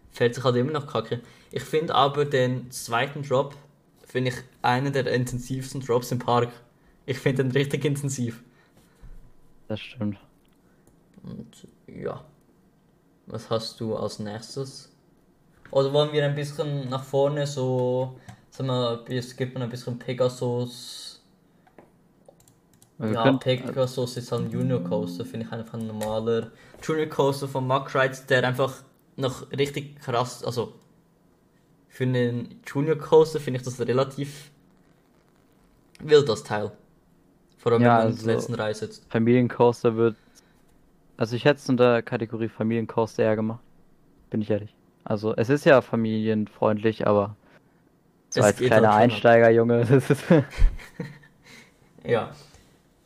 fährt 0.09 0.33
sich 0.33 0.43
halt 0.43 0.55
immer 0.55 0.71
noch 0.71 0.87
kacke. 0.87 1.21
Ich 1.51 1.61
finde 1.61 1.93
aber 1.93 2.25
den 2.25 2.71
zweiten 2.71 3.21
Drop, 3.21 3.53
finde 4.03 4.31
ich 4.31 4.37
einen 4.63 4.93
der 4.93 5.05
intensivsten 5.05 5.81
Drops 5.81 6.11
im 6.11 6.17
Park. 6.17 6.49
Ich 7.05 7.19
finde 7.19 7.43
den 7.43 7.51
richtig 7.51 7.85
intensiv. 7.85 8.41
Das 9.67 9.79
stimmt. 9.79 10.17
Und 11.21 11.67
ja. 11.85 12.25
Was 13.27 13.51
hast 13.51 13.79
du 13.79 13.95
als 13.95 14.17
nächstes? 14.17 14.89
Oder 15.71 15.91
wollen 15.93 16.11
wir 16.13 16.25
ein 16.25 16.35
bisschen 16.35 16.89
nach 16.89 17.03
vorne 17.03 17.45
so, 17.45 18.17
sagen 18.49 18.69
wir, 18.69 19.03
es 19.09 19.35
gibt 19.35 19.53
man 19.53 19.63
ein 19.63 19.69
bisschen 19.69 19.99
Pegasus. 19.99 21.21
Wir 22.97 23.11
ja, 23.11 23.23
können- 23.23 23.39
Pegasus 23.39 24.17
ist 24.17 24.31
halt 24.31 24.45
ein 24.45 24.51
Junior 24.51 24.83
Coaster, 24.83 25.23
finde 25.25 25.45
ich 25.45 25.51
einfach 25.51 25.75
ein 25.75 25.85
normaler 25.87 26.51
Junior 26.81 27.07
Coaster 27.07 27.47
von 27.47 27.67
Mack 27.67 27.93
Rides, 27.93 28.25
der 28.25 28.43
einfach 28.47 28.73
noch 29.17 29.51
richtig 29.51 29.99
krass, 30.01 30.43
also 30.43 30.73
für 31.89 32.03
einen 32.05 32.59
Junior 32.65 32.95
Coaster 32.97 33.39
finde 33.39 33.59
ich 33.59 33.63
das 33.65 33.79
relativ 33.79 34.51
wild, 35.99 36.29
das 36.29 36.43
Teil. 36.43 36.71
Vor 37.57 37.71
allem, 37.71 37.81
Ja, 37.81 37.87
wenn 37.87 37.95
man 37.97 38.01
in 38.07 38.13
also- 38.13 38.25
der 38.25 38.35
letzten 38.35 38.53
Reihe 38.55 38.73
sitzt. 38.75 39.05
Familiencoaster 39.09 39.95
wird. 39.95 40.15
Also 41.17 41.35
ich 41.35 41.45
hätte 41.45 41.59
es 41.59 41.67
unter 41.69 42.01
Kategorie 42.03 42.47
Familiencoaster 42.47 43.23
eher 43.23 43.35
gemacht. 43.35 43.61
Bin 44.29 44.41
ich 44.41 44.49
ehrlich. 44.51 44.75
Also 45.07 45.33
es 45.37 45.47
ist 45.49 45.63
ja 45.65 45.81
familienfreundlich, 45.81 47.07
aber 47.07 47.37
so 48.29 48.41
als 48.41 48.57
kleiner 48.57 48.73
halt 48.73 48.83
schon 48.83 48.85
ab. 48.85 49.01
Einsteiger, 49.01 49.49
Junge, 49.51 49.85
das 49.85 50.09
ist. 50.09 50.23
Ja. 52.03 52.31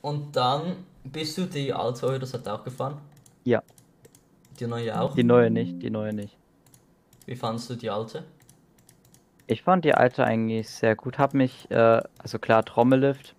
Und 0.02 0.36
dann 0.36 0.78
bist 1.04 1.38
du 1.38 1.46
die 1.46 1.74
alte 1.74 2.06
Eurosat 2.06 2.48
auch 2.48 2.64
gefahren? 2.64 2.98
Ja, 3.44 3.64
Die 4.60 4.68
neue 4.68 5.00
auch? 5.00 5.16
die 5.16 5.24
neue 5.24 5.50
nicht, 5.50 5.82
die 5.82 5.90
neue 5.90 6.14
nicht. 6.14 6.38
Wie 7.26 7.36
fandest 7.36 7.70
du 7.72 7.76
die 7.76 7.90
alte? 7.90 8.24
Ich 9.48 9.64
fand 9.64 9.86
die 9.86 9.96
alte 9.96 10.24
eigentlich 10.24 10.70
sehr 10.70 10.96
gut. 10.96 11.18
Hab 11.18 11.34
mich, 11.34 11.70
äh, 11.72 12.02
also 12.20 12.38
klar, 12.40 12.64
Trommellift, 12.64 13.36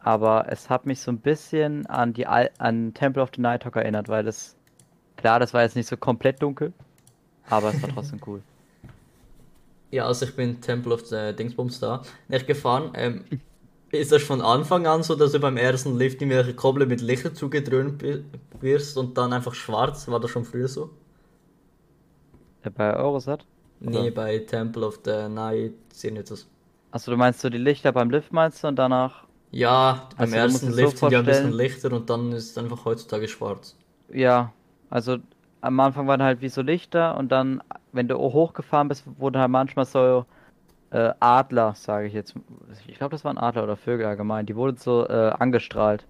aber 0.00 0.46
es 0.48 0.70
hat 0.70 0.86
mich 0.86 1.00
so 1.00 1.10
ein 1.10 1.18
bisschen 1.20 1.86
an 1.86 2.12
die 2.12 2.26
Al 2.26 2.50
an 2.58 2.94
Temple 2.94 3.22
of 3.22 3.30
the 3.34 3.40
Nighthawk 3.40 3.76
erinnert, 3.76 4.08
weil 4.08 4.24
das, 4.24 4.56
klar, 5.16 5.40
das 5.40 5.54
war 5.54 5.62
jetzt 5.62 5.74
nicht 5.76 5.88
so 5.88 5.96
komplett 5.96 6.40
dunkel, 6.42 6.72
aber 7.48 7.70
es 7.70 7.82
war 7.82 7.88
trotzdem 7.90 8.20
cool. 8.26 8.42
Ja, 9.90 10.06
also 10.06 10.26
ich 10.26 10.36
bin 10.36 10.60
Temple 10.60 10.92
of 10.94 11.06
the 11.06 11.34
Dingsbums 11.34 11.80
da 11.80 12.02
nicht 12.28 12.46
gefahren. 12.46 12.90
Ähm, 12.94 13.24
ist 13.90 14.12
das 14.12 14.22
von 14.22 14.42
Anfang 14.42 14.86
an 14.86 15.02
so, 15.02 15.14
dass 15.16 15.32
du 15.32 15.40
beim 15.40 15.56
ersten 15.56 15.96
Lift 15.96 16.20
irgendwelche 16.22 16.54
Koble 16.54 16.86
mit 16.86 17.00
Lichter 17.00 17.34
zugedröhnt 17.34 18.02
wirst 18.60 18.96
und 18.98 19.16
dann 19.18 19.32
einfach 19.32 19.54
schwarz? 19.54 20.08
War 20.08 20.20
das 20.20 20.30
schon 20.30 20.44
früher 20.44 20.68
so? 20.68 20.90
Bei 22.76 22.94
Eurosat? 22.94 23.44
Nee, 23.80 24.10
bei 24.10 24.38
Temple 24.38 24.86
of 24.86 25.00
the 25.04 25.28
Night 25.28 25.74
irgendetwas. 26.02 26.46
Achso, 26.90 27.10
du 27.10 27.16
meinst 27.16 27.40
so 27.40 27.48
die 27.48 27.56
Lichter 27.58 27.92
beim 27.92 28.10
Lift 28.10 28.30
meinst 28.32 28.62
du 28.62 28.68
und 28.68 28.76
danach, 28.76 29.26
Ja, 29.50 30.08
beim 30.16 30.32
Also, 30.32 30.32
ersten 30.32 30.68
es 30.68 30.78
so 30.78 30.90
Lift 30.90 30.96
sind 30.98 31.10
ja 31.10 31.18
ein 31.20 31.26
bisschen 31.26 31.52
Lichter 31.52 31.92
und 31.92 32.08
dann 32.08 32.32
ist 32.32 32.50
es 32.52 32.56
einfach 32.58 32.84
heutzutage 32.86 33.28
schwarz. 33.28 33.76
ja, 34.08 34.52
also 34.90 35.18
am 35.60 35.80
Anfang 35.80 36.06
waren 36.06 36.22
halt 36.22 36.40
wie 36.40 36.48
so 36.48 36.62
Lichter 36.62 37.16
und 37.16 37.30
dann, 37.30 37.62
wenn 37.92 38.08
du 38.08 38.16
hochgefahren 38.16 38.88
bist, 38.88 39.04
wurden 39.18 39.40
halt 39.40 39.50
manchmal 39.50 39.84
so 39.84 40.24
äh, 40.90 41.12
Adler, 41.20 41.74
sage 41.74 42.06
ich 42.06 42.12
jetzt. 42.12 42.34
Ich 42.86 42.98
glaube, 42.98 43.10
das 43.12 43.24
waren 43.24 43.38
Adler 43.38 43.64
oder 43.64 43.76
Vögel 43.76 44.06
allgemein, 44.06 44.46
die 44.46 44.56
wurden 44.56 44.76
so 44.76 45.06
äh, 45.08 45.30
angestrahlt. 45.30 46.04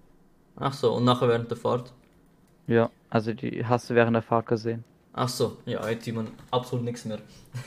Ach 0.57 0.73
so, 0.73 0.93
und 0.93 1.05
nachher 1.05 1.27
während 1.27 1.49
der 1.49 1.57
Fahrt? 1.57 1.91
Ja, 2.67 2.89
also 3.09 3.33
die 3.33 3.65
hast 3.65 3.89
du 3.89 3.95
während 3.95 4.15
der 4.15 4.21
Fahrt 4.21 4.45
gesehen. 4.45 4.83
Ach 5.13 5.29
so, 5.29 5.57
ja, 5.65 5.87
jetzt 5.89 6.05
sieht 6.05 6.15
man 6.15 6.27
absolut 6.51 6.85
nichts 6.85 7.05
mehr. 7.05 7.19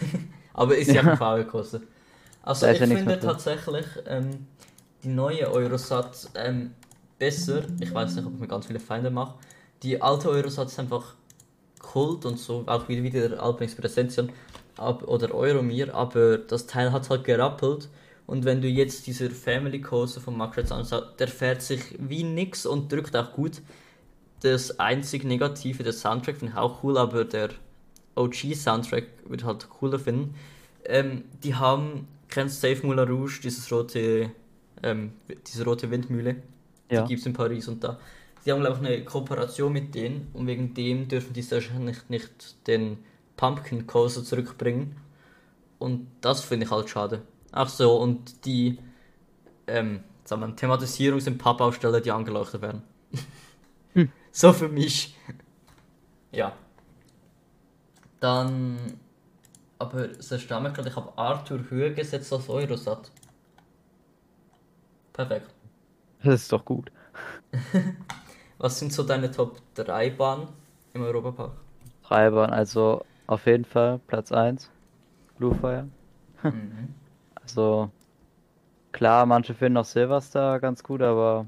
Aber 0.55 0.77
ist 0.77 0.93
ja 0.93 1.03
ein 1.07 1.17
VW-Kosten. 1.17 1.83
Also 2.43 2.67
ich 2.67 2.81
ja 2.81 2.87
finde 2.87 3.19
tatsächlich 3.19 3.87
ähm, 4.07 4.47
die 5.03 5.09
neue 5.09 5.51
Eurosat 5.51 6.31
ähm, 6.35 6.73
besser. 7.19 7.63
Ich 7.81 7.93
weiß 7.93 8.17
nicht, 8.17 8.27
ob 8.27 8.35
ich 8.35 8.41
mir 8.41 8.49
ganz 8.49 8.67
viele 8.67 8.81
Feinde 8.81 9.11
mache. 9.11 9.35
Die 9.83 10.01
alte 10.01 10.29
Eurosat 10.29 10.69
ist 10.69 10.79
einfach 10.79 11.15
Kult 11.83 12.25
und 12.25 12.39
so, 12.39 12.65
auch 12.67 12.89
wie 12.89 13.03
wieder 13.03 13.29
der 13.29 13.43
Alpinix 13.43 13.75
Präsention 13.75 14.31
ab, 14.77 15.07
oder 15.07 15.35
Euromir, 15.35 15.95
aber 15.95 16.39
das 16.39 16.67
Teil 16.67 16.93
hat 16.93 17.11
halt 17.11 17.25
gerappelt. 17.25 17.89
Und 18.27 18.45
wenn 18.45 18.63
du 18.63 18.69
jetzt 18.69 19.07
dieser 19.07 19.31
Family 19.31 19.81
Coaster 19.81 20.21
von 20.21 20.37
Macrets 20.37 20.73
anschaust, 20.73 21.19
der 21.19 21.29
fährt 21.29 21.61
sich 21.61 21.83
wie 21.99 22.23
nix 22.23 22.65
und 22.65 22.91
drückt 22.91 23.15
auch 23.17 23.33
gut. 23.33 23.61
Das 24.41 24.79
einzig 24.79 25.25
Negative, 25.25 25.83
der 25.83 25.93
Soundtrack 25.93 26.39
finde 26.39 26.53
ich 26.53 26.59
auch 26.59 26.83
cool, 26.83 26.97
aber 26.99 27.25
der 27.25 27.51
OG-Soundtrack 28.15 29.05
würde 29.27 29.43
ich 29.43 29.45
halt 29.45 29.69
cooler 29.69 29.99
finden. 29.99 30.35
Ähm, 30.85 31.25
die 31.43 31.55
haben, 31.55 32.09
kennst 32.29 32.63
du 32.63 32.69
Safe 32.69 32.87
Moulin 32.87 33.09
Rouge, 33.09 33.41
dieses 33.43 33.71
rote, 33.71 34.31
ähm, 34.83 35.13
diese 35.47 35.65
rote 35.65 35.91
Windmühle? 35.91 36.37
Ja. 36.91 37.03
Die 37.03 37.09
gibt 37.09 37.21
es 37.21 37.27
in 37.27 37.33
Paris 37.33 37.69
und 37.69 37.83
da. 37.85 37.99
Die 38.45 38.53
haben, 38.53 38.61
glaube 38.61 38.79
ich, 38.81 38.87
eine 38.87 39.05
Kooperation 39.05 39.73
mit 39.73 39.95
denen 39.95 40.29
und 40.33 40.47
wegen 40.47 40.75
dem 40.75 41.09
dürfen 41.09 41.33
die 41.33 41.49
wahrscheinlich 41.51 42.09
nicht 42.09 42.67
den 42.67 42.99
Pumpkin 43.37 43.87
Coaster 43.87 44.25
zurückbringen. 44.25 44.97
Und 45.79 46.09
das 46.21 46.45
finde 46.45 46.67
ich 46.67 46.73
halt 46.73 46.89
schade. 46.91 47.23
Ach 47.53 47.69
so, 47.69 47.97
und 47.97 48.45
die 48.45 48.79
ähm, 49.67 50.03
sagen 50.25 50.43
wir, 50.43 50.57
Thematisierung 50.57 51.21
sind 51.21 51.39
Pappaufsteller, 51.39 52.01
die 52.01 52.11
angeleuchtet 52.11 52.63
werden. 52.63 52.83
So 54.35 54.51
für 54.55 54.69
mich. 54.69 55.15
Ja. 56.31 56.57
Dann. 58.19 58.79
Aber 59.79 60.09
es 60.09 60.31
mich 60.31 60.73
gerade, 60.73 60.89
ich 60.89 60.97
habe 60.97 61.13
Arthur 61.19 61.69
höher 61.69 61.91
gesetzt 61.91 62.33
als 62.33 62.49
Eurosat. 62.49 63.11
Perfekt. 65.13 65.49
Das 66.23 66.41
ist 66.41 66.53
doch 66.53 66.65
gut. 66.65 66.91
Was 68.63 68.79
sind 68.79 68.95
so 68.95 69.03
deine 69.03 69.31
Top 69.31 69.61
3 69.75 70.09
Bahnen 70.09 70.49
im 70.95 71.03
Europapark? 71.03 71.53
Treibern, 72.05 72.51
also 72.51 73.05
auf 73.27 73.47
jeden 73.47 73.65
Fall 73.65 73.99
Platz 74.07 74.31
1, 74.33 74.71
Bluefire. 75.39 75.89
Mhm. 76.45 76.95
Also 77.35 77.91
klar, 78.93 79.27
manche 79.27 79.55
finden 79.55 79.79
auch 79.79 79.85
Silverstar 79.85 80.61
ganz 80.61 80.83
gut, 80.85 81.03
aber 81.03 81.47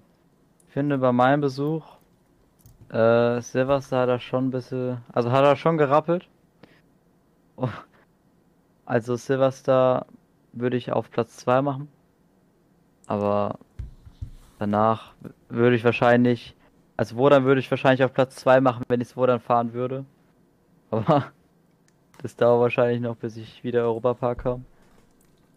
ich 0.66 0.72
finde 0.72 0.98
bei 0.98 1.12
meinem 1.12 1.40
Besuch, 1.40 1.84
äh, 2.90 3.40
Silverstar 3.40 4.02
hat 4.02 4.08
er 4.08 4.20
schon 4.20 4.46
ein 4.48 4.50
bisschen, 4.50 4.98
also 5.12 5.30
hat 5.32 5.44
er 5.44 5.56
schon 5.56 5.78
gerappelt. 5.78 6.28
Oh, 7.56 7.68
Also 8.86 9.16
Silverstar 9.16 10.06
würde 10.52 10.76
ich 10.76 10.92
auf 10.92 11.10
Platz 11.10 11.36
2 11.36 11.62
machen. 11.62 11.88
Aber 13.06 13.58
danach 14.58 15.14
würde 15.48 15.76
ich 15.76 15.84
wahrscheinlich, 15.84 16.54
also 16.96 17.16
Wodan 17.16 17.44
würde 17.44 17.60
ich 17.60 17.70
wahrscheinlich 17.70 18.04
auf 18.04 18.12
Platz 18.12 18.36
2 18.36 18.60
machen, 18.60 18.84
wenn 18.88 19.00
ich 19.00 19.08
es 19.08 19.16
Wodan 19.16 19.40
fahren 19.40 19.72
würde. 19.72 20.04
Aber 20.90 21.32
das 22.22 22.36
dauert 22.36 22.60
wahrscheinlich 22.60 23.00
noch, 23.00 23.16
bis 23.16 23.36
ich 23.36 23.64
wieder 23.64 23.82
Europapark 23.82 24.42
komme. 24.42 24.64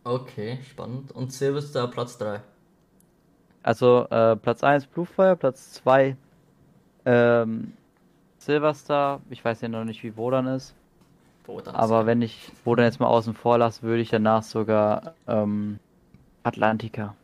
Okay, 0.04 0.60
spannend. 0.69 1.12
Und 1.12 1.34
Silverstar 1.34 1.89
Platz 1.89 2.17
3. 2.17 2.41
Also 3.62 4.08
äh, 4.10 4.38
Platz 4.38 4.63
1 4.63 4.88
Bluefire, 4.88 5.36
Platz 5.36 5.73
2 5.73 6.15
ähm, 7.06 7.73
Silverstar. 8.38 9.21
Ich 9.30 9.43
weiß 9.43 9.62
ja 9.62 9.67
noch 9.67 9.84
nicht, 9.84 10.04
wie 10.04 10.15
Wodan 10.15 10.47
ist. 10.47 10.73
Boah, 11.45 11.62
dann 11.62 11.76
Aber 11.76 12.06
wenn 12.06 12.21
ich 12.21 12.52
Wodan 12.63 12.86
jetzt 12.86 13.00
mal 13.00 13.08
außen 13.08 13.34
vor 13.34 13.58
lasse, 13.58 13.82
würde 13.82 14.02
ich 14.02 14.10
danach 14.10 14.43
sogar 14.43 15.13
ähm, 15.28 15.80
Atlantica. 16.43 17.15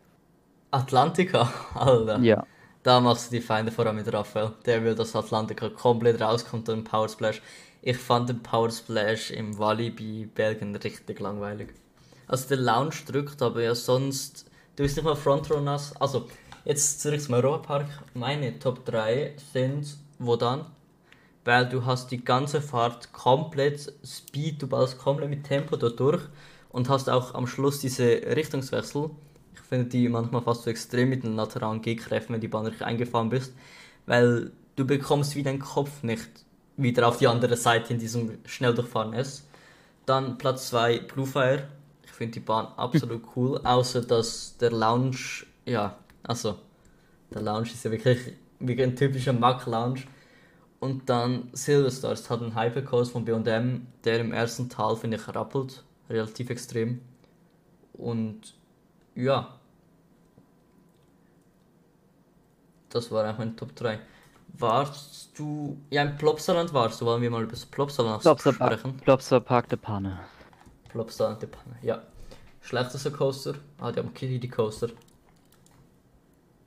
Atlantica, 0.71 1.49
Alter. 1.75 2.19
Ja. 2.19 2.45
Da 2.83 2.99
machst 2.99 3.31
du 3.31 3.37
die 3.37 3.41
Feinde 3.41 3.71
vor 3.71 3.85
allem 3.85 3.95
mit 3.95 4.11
Raphael. 4.11 4.51
Der 4.65 4.83
will, 4.83 4.93
dass 4.93 5.15
Atlantica 5.15 5.69
komplett 5.69 6.19
rauskommt 6.19 6.67
und 6.67 6.83
Power 6.83 7.07
Splash. 7.07 7.41
Ich 7.81 7.97
fand 7.97 8.27
den 8.27 8.43
Power 8.43 8.69
Splash 8.69 9.31
im 9.31 9.57
Walibi 9.57 10.25
Belgien 10.25 10.75
richtig 10.75 11.21
langweilig. 11.21 11.69
Also 12.27 12.49
der 12.49 12.57
Lounge 12.57 12.95
drückt, 13.07 13.41
aber 13.41 13.63
ja 13.63 13.73
sonst. 13.73 14.45
Du 14.75 14.83
bist 14.83 14.97
nicht 14.97 15.05
mal 15.05 15.15
Frontrunners. 15.15 15.95
Also, 16.01 16.27
jetzt 16.65 16.99
zurück 16.99 17.21
zum 17.21 17.35
Europapark. 17.35 17.87
Meine 18.15 18.59
Top 18.59 18.83
3 18.83 19.35
sind 19.53 19.95
Wodan. 20.19 20.65
Weil 21.45 21.69
du 21.69 21.85
hast 21.85 22.11
die 22.11 22.23
ganze 22.23 22.61
Fahrt 22.61 23.13
komplett 23.13 23.93
Speed, 24.05 24.61
du 24.61 24.67
baust 24.67 24.97
komplett 24.97 25.29
mit 25.29 25.45
Tempo 25.45 25.77
dort 25.77 25.99
durch 26.01 26.21
und 26.69 26.89
hast 26.89 27.09
auch 27.09 27.33
am 27.33 27.47
Schluss 27.47 27.79
diese 27.79 28.03
Richtungswechsel. 28.03 29.09
Finde 29.73 29.89
die 29.89 30.07
manchmal 30.07 30.43
fast 30.43 30.61
so 30.61 30.69
extrem 30.69 31.09
mit 31.09 31.23
den 31.23 31.35
lateralen 31.35 31.81
Gehkräften, 31.81 32.35
wenn 32.35 32.41
die 32.41 32.47
Bahn 32.47 32.67
richtig 32.67 32.85
eingefahren 32.85 33.29
bist, 33.29 33.55
weil 34.05 34.51
du 34.75 34.85
bekommst 34.85 35.35
wie 35.35 35.41
deinen 35.41 35.57
Kopf 35.57 36.03
nicht 36.03 36.29
wieder 36.77 37.07
auf 37.07 37.17
die 37.17 37.25
andere 37.25 37.57
Seite 37.57 37.91
in 37.91 37.97
diesem 37.97 38.37
Schnelldurchfahren 38.45 39.13
ist. 39.13 39.47
Dann 40.05 40.37
Platz 40.37 40.67
2 40.67 40.99
Bluefire. 40.99 41.69
Ich 42.03 42.11
finde 42.11 42.33
die 42.33 42.39
Bahn 42.41 42.67
absolut 42.77 43.23
cool, 43.35 43.61
außer 43.63 44.01
dass 44.01 44.57
der 44.59 44.69
Lounge, 44.69 45.47
ja, 45.65 45.97
also 46.21 46.59
der 47.33 47.41
Lounge 47.41 47.69
ist 47.73 47.83
ja 47.83 47.89
wirklich, 47.89 48.19
wirklich 48.59 48.87
ein 48.87 48.95
typischer 48.95 49.33
Mack-Lounge. 49.33 50.01
Und 50.81 51.09
dann 51.09 51.49
Silverstar, 51.53 52.11
es 52.11 52.29
hat 52.29 52.43
einen 52.43 52.55
Hypercoast 52.55 53.11
von 53.11 53.25
B&M, 53.25 53.87
der 54.03 54.19
im 54.19 54.33
ersten 54.33 54.69
Tal, 54.69 54.95
finde 54.97 55.17
ich, 55.17 55.27
rappelt, 55.33 55.83
relativ 56.11 56.51
extrem. 56.51 57.01
Und 57.93 58.53
ja, 59.15 59.59
das 62.93 63.11
war 63.11 63.23
einfach 63.23 63.39
mein 63.39 63.55
Top 63.55 63.75
3. 63.75 63.99
Warst 64.55 65.37
du, 65.37 65.77
ja, 65.89 66.03
im 66.03 66.15
Plopsaland 66.17 66.73
warst 66.73 67.01
du, 67.01 67.05
wollen 67.05 67.21
wir 67.21 67.31
mal 67.31 67.43
über 67.43 67.51
das 67.51 67.65
Plopsaland 67.65 68.21
Plopsa 68.21 68.53
sprechen? 68.53 68.97
Plopsa 68.97 69.39
Park 69.39 69.69
de 69.69 69.77
Panne. 69.77 70.19
Plopsaland, 70.89 71.41
die 71.41 71.47
Panne, 71.47 71.75
ja. 71.81 72.03
Schlechtester 72.61 73.11
Coaster, 73.11 73.55
ah, 73.79 73.91
die 73.91 73.99
haben 73.99 74.13
Kitty 74.13 74.39
die 74.39 74.49
Coaster. 74.49 74.89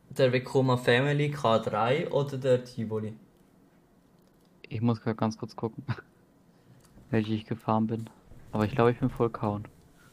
Der 0.08 0.32
Vekoma 0.32 0.76
Family 0.76 1.32
K3 1.32 2.10
oder 2.10 2.36
der 2.36 2.64
Tivoli? 2.64 3.16
Ich 4.68 4.80
muss 4.80 5.00
grad 5.00 5.16
ganz 5.16 5.38
kurz 5.38 5.54
gucken. 5.54 5.84
welche 7.10 7.34
ich 7.34 7.46
gefahren 7.46 7.86
bin. 7.86 8.10
Aber 8.52 8.64
ich 8.64 8.72
glaube, 8.72 8.92
ich 8.92 8.98
bin 8.98 9.10
voll 9.10 9.30
kauen. 9.30 9.66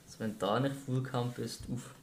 Also 0.05 0.19
wenn 0.19 0.37
da 0.37 0.59
nicht 0.59 0.75
Full 0.75 1.03
Camp 1.03 1.37
ist, 1.37 1.67
uff. 1.69 1.95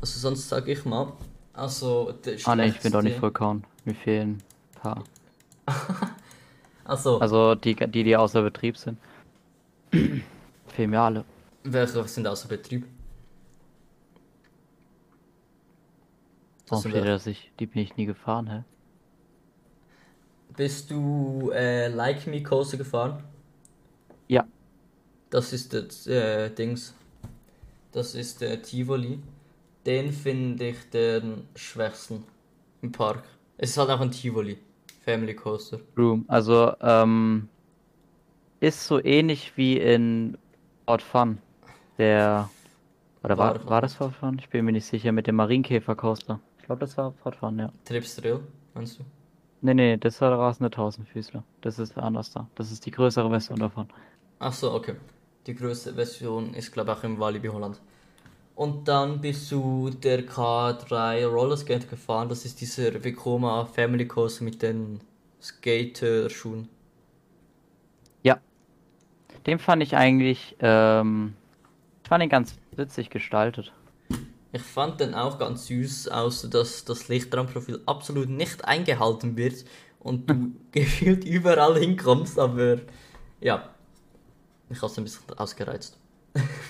Also 0.00 0.18
sonst 0.18 0.48
sage 0.48 0.72
ich 0.72 0.84
mal, 0.84 1.12
also 1.52 2.12
der 2.24 2.38
Ah 2.44 2.56
ne, 2.56 2.68
ich 2.68 2.80
bin 2.80 2.92
doch 2.92 3.02
nicht 3.02 3.14
schlechteste- 3.16 3.20
voll 3.20 3.32
kauen. 3.32 3.64
Mir 3.84 3.94
fehlen 3.94 4.42
ein 4.76 4.80
paar. 4.80 5.04
Also, 6.84 7.20
Also 7.20 7.54
die, 7.54 7.76
die, 7.76 8.02
die 8.02 8.16
außer 8.16 8.42
Betrieb 8.42 8.76
sind. 8.76 8.98
fehlen 9.92 10.90
mir 10.90 11.00
alle. 11.00 11.24
welche 11.62 12.08
sind 12.08 12.26
außer 12.26 12.48
Betrieb? 12.48 12.84
Das 16.64 16.70
Warum 16.70 16.82
sind 16.82 16.90
steht 16.92 17.02
da, 17.02 17.04
welche. 17.04 17.12
dass 17.12 17.26
ich, 17.28 17.52
die 17.60 17.66
bin 17.66 17.82
ich 17.82 17.96
nie 17.96 18.06
gefahren, 18.06 18.48
hä? 18.50 18.62
Bist 20.56 20.90
du 20.90 21.50
äh, 21.54 21.88
Like 21.88 22.26
Me 22.26 22.42
Coaster 22.42 22.76
gefahren? 22.76 23.22
Ja. 24.26 24.44
Das 25.30 25.52
ist 25.52 25.72
das 25.72 26.06
äh, 26.08 26.50
Dings. 26.50 26.92
Das 27.92 28.14
ist 28.16 28.40
der 28.40 28.60
Tivoli. 28.62 29.20
Den 29.90 30.12
finde 30.12 30.68
ich 30.68 30.88
den 30.90 31.48
schwächsten 31.56 32.22
im 32.80 32.92
Park. 32.92 33.24
Es 33.58 33.70
ist 33.70 33.76
halt 33.76 33.90
auch 33.90 34.00
ein 34.00 34.12
Tivoli. 34.12 34.56
Family 35.04 35.34
Coaster. 35.34 35.80
Room. 35.98 36.24
Also, 36.28 36.72
ähm, 36.80 37.48
ist 38.60 38.86
so 38.86 39.02
ähnlich 39.02 39.52
wie 39.56 39.78
in 39.78 40.38
Fort 40.86 41.02
Fun. 41.02 41.38
Der. 41.98 42.48
Oder 43.24 43.36
War 43.36 43.54
war, 43.56 43.68
war 43.68 43.80
das 43.80 43.94
Fort 43.94 44.14
Fun? 44.14 44.38
Ich 44.38 44.48
bin 44.48 44.64
mir 44.64 44.70
nicht 44.70 44.86
sicher, 44.86 45.10
mit 45.10 45.26
dem 45.26 45.34
Marienkäfer 45.34 45.96
Coaster. 45.96 46.38
Ich 46.60 46.66
glaube, 46.66 46.78
das 46.82 46.96
war 46.96 47.12
Fort 47.24 47.34
Fun, 47.34 47.58
ja. 47.58 47.72
Trips 47.84 48.14
Drill, 48.14 48.38
meinst 48.74 49.00
du? 49.00 49.04
Nee, 49.60 49.74
nee, 49.74 49.96
das 49.96 50.20
war 50.20 50.30
der 50.30 50.38
rasende 50.38 50.70
Tausendfüßler. 50.70 51.42
Das 51.62 51.80
ist 51.80 51.98
anders 51.98 52.30
da. 52.30 52.48
Das 52.54 52.70
ist 52.70 52.86
die 52.86 52.92
größere 52.92 53.28
Version 53.28 53.58
davon. 53.58 53.88
Ach 54.38 54.52
so, 54.52 54.72
okay. 54.72 54.94
Die 55.48 55.54
größte 55.56 55.94
Version 55.94 56.54
ist, 56.54 56.70
glaube 56.70 56.92
ich, 56.92 56.96
auch 56.98 57.02
im 57.02 57.18
Walibi 57.18 57.48
Holland. 57.48 57.80
Und 58.60 58.88
dann 58.88 59.22
bist 59.22 59.50
du 59.50 59.88
der 59.88 60.26
K3 60.26 61.24
Rollerskate 61.24 61.86
gefahren. 61.86 62.28
Das 62.28 62.44
ist 62.44 62.60
dieser 62.60 63.02
Vekoma 63.02 63.64
Family 63.64 64.06
Coaster 64.06 64.44
mit 64.44 64.60
den 64.60 65.00
Skater-Schuhen. 65.40 66.68
Ja. 68.22 68.38
Den 69.46 69.58
fand 69.58 69.82
ich 69.82 69.96
eigentlich, 69.96 70.56
ähm, 70.60 71.32
ich 72.02 72.08
fand 72.10 72.22
ihn 72.22 72.28
ganz 72.28 72.58
witzig 72.72 73.08
gestaltet. 73.08 73.72
Ich 74.52 74.60
fand 74.60 75.00
den 75.00 75.14
auch 75.14 75.38
ganz 75.38 75.68
süß, 75.68 76.08
außer 76.08 76.50
dass 76.50 76.84
das 76.84 77.08
Lichtraumprofil 77.08 77.80
absolut 77.86 78.28
nicht 78.28 78.66
eingehalten 78.66 79.38
wird 79.38 79.64
und 80.00 80.28
du 80.28 80.52
gefühlt 80.72 81.24
überall 81.24 81.78
hinkommst, 81.78 82.38
aber 82.38 82.80
ja, 83.40 83.70
ich 84.68 84.82
hab's 84.82 84.98
ein 84.98 85.04
bisschen 85.04 85.24
ausgereizt. 85.38 85.96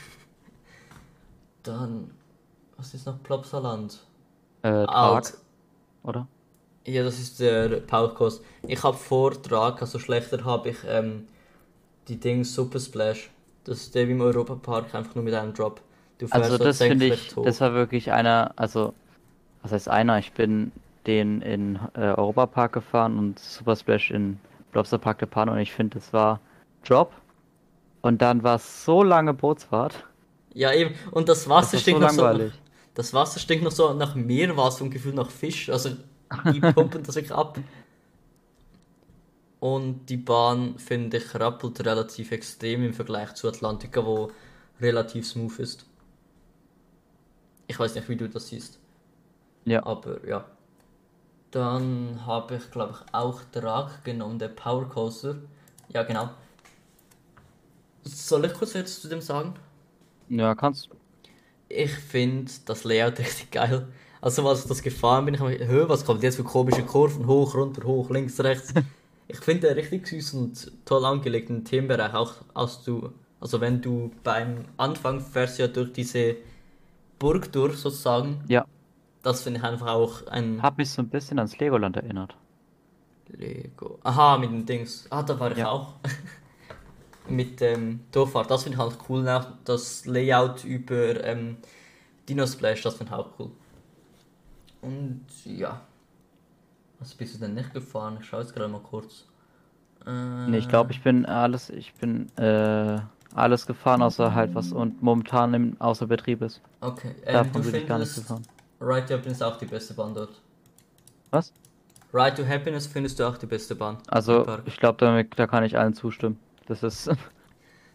Dann, 1.63 2.11
was 2.77 2.95
ist 2.95 3.07
noch 3.07 3.23
Plopsaland? 3.23 4.01
Äh, 4.63 4.69
Alt. 4.69 5.27
Tag, 5.27 5.35
oder? 6.03 6.27
Ja, 6.87 7.03
das 7.05 7.19
ist 7.19 7.41
der 7.41 7.81
Powercoast. 7.81 8.43
Ich 8.67 8.83
habe 8.83 8.97
vor 8.97 9.41
Trag, 9.43 9.81
also 9.81 9.99
schlechter 9.99 10.45
habe 10.45 10.71
ich 10.71 10.79
ähm, 10.87 11.27
die 12.09 12.19
Dings 12.19 12.55
Super 12.55 12.81
Splash. 12.81 13.31
Das 13.65 13.79
ist 13.79 13.95
der 13.95 14.09
wie 14.09 14.13
im 14.13 14.21
Europapark, 14.21 14.95
einfach 14.95 15.15
nur 15.15 15.25
mit 15.25 15.35
einem 15.35 15.55
Drop. 15.55 15.81
Du 16.19 16.27
Also 16.31 16.57
so 16.57 16.65
das 16.65 16.79
finde 16.79 17.07
ich, 17.07 17.37
hoch. 17.37 17.45
das 17.45 17.61
war 17.61 17.75
wirklich 17.75 18.13
einer, 18.13 18.53
also, 18.57 18.95
was 19.63 19.73
heißt 19.73 19.89
einer? 19.89 20.19
Ich 20.19 20.33
bin 20.33 20.73
den 21.07 21.43
in 21.43 21.79
äh, 21.95 22.01
Europapark 22.01 22.73
gefahren 22.73 23.19
und 23.19 23.39
Super 23.39 23.77
Splash 23.77 24.11
in 24.11 24.39
Lobsterpark 24.73 25.19
gefahren 25.19 25.49
und 25.49 25.59
ich 25.59 25.73
finde, 25.73 25.99
das 25.99 26.13
war 26.13 26.41
Drop. 26.85 27.13
Und 28.03 28.23
dann 28.23 28.43
war 28.43 28.57
es 28.57 28.85
so 28.85 29.03
lange 29.03 29.35
Bootsfahrt. 29.35 30.05
Ja, 30.55 30.73
eben. 30.73 30.95
Und 31.11 31.29
das 31.29 31.49
Wasser 31.49 31.73
Das 31.73 31.73
war 31.73 31.79
so 31.79 31.79
stinkt 31.79 32.01
noch 32.01 32.11
so. 32.11 32.51
Das 32.95 33.15
Wasser 33.15 33.41
stinkt 33.41 33.65
noch 33.65 33.71
so 33.71 33.93
nach 33.95 34.15
Meerwasser 34.15 34.85
und 34.85 34.91
gefühlt 34.91 35.15
nach 35.15 35.31
Fisch. 35.31 35.71
Also 35.71 35.91
die 36.53 36.61
pumpen 36.73 37.03
das 37.03 37.15
wirklich 37.15 37.33
ab. 37.33 37.59
Und 39.61 40.07
die 40.07 40.17
Bahn, 40.17 40.79
finde 40.79 41.19
ich, 41.19 41.35
rappelt 41.35 41.85
relativ 41.85 42.33
extrem 42.33 42.83
im 42.83 42.95
Vergleich 42.95 43.35
zu 43.35 43.47
Atlantica, 43.47 44.05
wo 44.05 44.33
relativ 44.81 45.27
smooth 45.27 45.59
ist. 45.59 45.85
Ich 47.67 47.79
weiß 47.79 47.95
nicht, 47.95 48.09
wie 48.09 48.17
du 48.17 48.29
das 48.29 48.49
siehst. 48.49 48.79
Ja. 49.67 49.85
Aber 49.85 50.27
ja. 50.27 50.47
Dann 51.51 52.25
habe 52.27 52.57
ich, 52.57 52.71
glaube 52.71 52.95
ich, 52.95 53.15
auch 53.15 53.43
Drag 53.53 54.03
genommen, 54.03 54.39
der 54.39 54.49
Power 54.49 54.89
Coaster. 54.89 55.37
Ja, 55.89 56.05
genau. 56.05 56.31
Soll 58.05 58.47
ich 58.47 58.55
kurz 58.55 58.75
etwas 58.75 59.03
zu 59.03 59.09
dem 59.09 59.21
sagen? 59.21 59.55
Ja, 60.31 60.55
kannst 60.55 60.87
du. 60.87 60.97
Ich 61.69 61.93
finde 61.93 62.51
das 62.65 62.85
Layout 62.85 63.19
richtig 63.19 63.51
geil. 63.51 63.87
Also, 64.23 64.47
als 64.49 64.63
ich 64.63 64.69
das 64.69 64.83
gefahren 64.83 65.25
bin, 65.27 65.35
ich 65.35 65.41
habe 65.41 65.51
mir 65.51 65.59
gedacht, 65.59 65.73
"Hö, 65.73 65.89
was 65.89 66.05
kommt 66.05 66.23
jetzt 66.23 66.37
für 66.37 66.45
komische 66.45 66.83
Kurven? 66.83 67.27
Hoch, 67.27 67.55
runter, 67.55 67.85
hoch, 67.85 68.11
links, 68.11 68.41
rechts. 68.41 68.73
ich 69.29 69.39
finde 69.39 69.69
den 69.69 69.77
richtig 69.77 70.07
süß 70.07 70.35
und 70.35 70.73
toll 70.85 71.05
angelegt 71.05 71.51
im 71.51 71.65
Themenbereich. 71.65 72.15
Auch 72.15 72.35
als 72.55 72.83
du, 72.83 73.13
also 73.41 73.61
wenn 73.61 73.81
du 73.83 74.11
beim 74.25 74.65
Anfang 74.77 75.21
fährst 75.21 75.59
ja 75.59 75.69
durch 75.69 75.93
diese 75.93 76.37
Burg 77.19 77.53
durch, 77.53 77.77
sozusagen. 77.77 78.45
Ja. 78.49 78.65
Das 79.23 79.43
finde 79.43 79.59
ich 79.61 79.65
einfach 79.65 79.89
auch 79.89 80.27
ein 80.29 80.63
Hat 80.63 80.79
mich 80.79 80.91
so 80.91 81.03
ein 81.03 81.09
bisschen 81.09 81.39
ans 81.39 81.59
Legoland 81.59 81.97
erinnert. 81.97 82.35
Lego. 83.29 83.99
Aha, 84.03 84.39
mit 84.39 84.51
den 84.51 84.67
Dings. 84.67 85.07
Ah, 85.11 85.23
da 85.23 85.39
war 85.39 85.53
ich 85.53 85.59
Ja. 85.59 85.71
auch. 85.71 85.95
mit 87.31 87.61
dem 87.61 88.01
Durchfahrt. 88.13 88.51
Das 88.51 88.65
finde 88.65 88.77
ich 88.77 88.83
halt 88.83 88.99
cool. 89.09 89.29
Auch 89.29 89.47
das 89.65 90.07
Layout 90.07 90.65
über 90.65 91.23
ähm, 91.25 91.57
Dino 92.29 92.47
Splash, 92.47 92.83
das 92.83 92.95
finde 92.95 93.13
ich 93.13 93.19
auch 93.19 93.29
cool. 93.39 93.51
Und 94.83 95.27
ja. 95.45 95.81
Was 96.99 97.15
bist 97.15 97.35
du 97.35 97.39
denn 97.39 97.55
nicht 97.55 97.73
gefahren? 97.73 98.19
Ich 98.21 98.27
schaue 98.27 98.41
jetzt 98.43 98.55
gerade 98.55 98.69
mal 98.69 98.81
kurz. 98.81 99.25
Äh, 100.07 100.11
Nee, 100.49 100.59
ich 100.59 100.69
glaube, 100.69 100.93
ich 100.93 101.03
bin 101.03 101.25
alles, 101.27 101.71
ich 101.71 101.95
bin 101.95 102.31
äh, 102.37 102.99
alles 103.35 103.67
gefahren, 103.67 104.03
außer 104.03 104.35
halt 104.35 104.55
was 104.55 104.73
und 104.73 105.03
momentan 105.03 105.55
im 105.55 105.81
außer 105.81 106.07
Betrieb 106.07 106.43
ist. 106.43 106.61
Okay. 106.81 107.15
Ähm, 107.25 107.33
Davon 107.35 107.63
du 107.63 107.71
bin 107.71 107.81
ich 107.81 107.87
gar 107.87 107.99
nicht 107.99 108.15
gefahren. 108.15 108.43
Ride 108.81 109.07
to 109.07 109.15
Happiness 109.15 109.43
auch 109.43 109.57
die 109.57 109.67
beste 109.67 109.95
Bahn 109.95 110.15
dort. 110.15 110.41
Was? 111.31 111.53
Ride 112.13 112.35
to 112.35 112.47
Happiness 112.47 112.87
findest 112.87 113.19
du 113.21 113.29
auch 113.29 113.37
die 113.37 113.47
beste 113.47 113.75
Bahn. 113.75 113.99
Also 114.09 114.47
ich 114.65 114.79
glaube, 114.79 115.27
da 115.37 115.47
kann 115.47 115.65
ich 115.65 115.79
allen 115.79 115.95
zustimmen. 115.95 116.39
Das 116.71 116.83
ist 116.83 117.11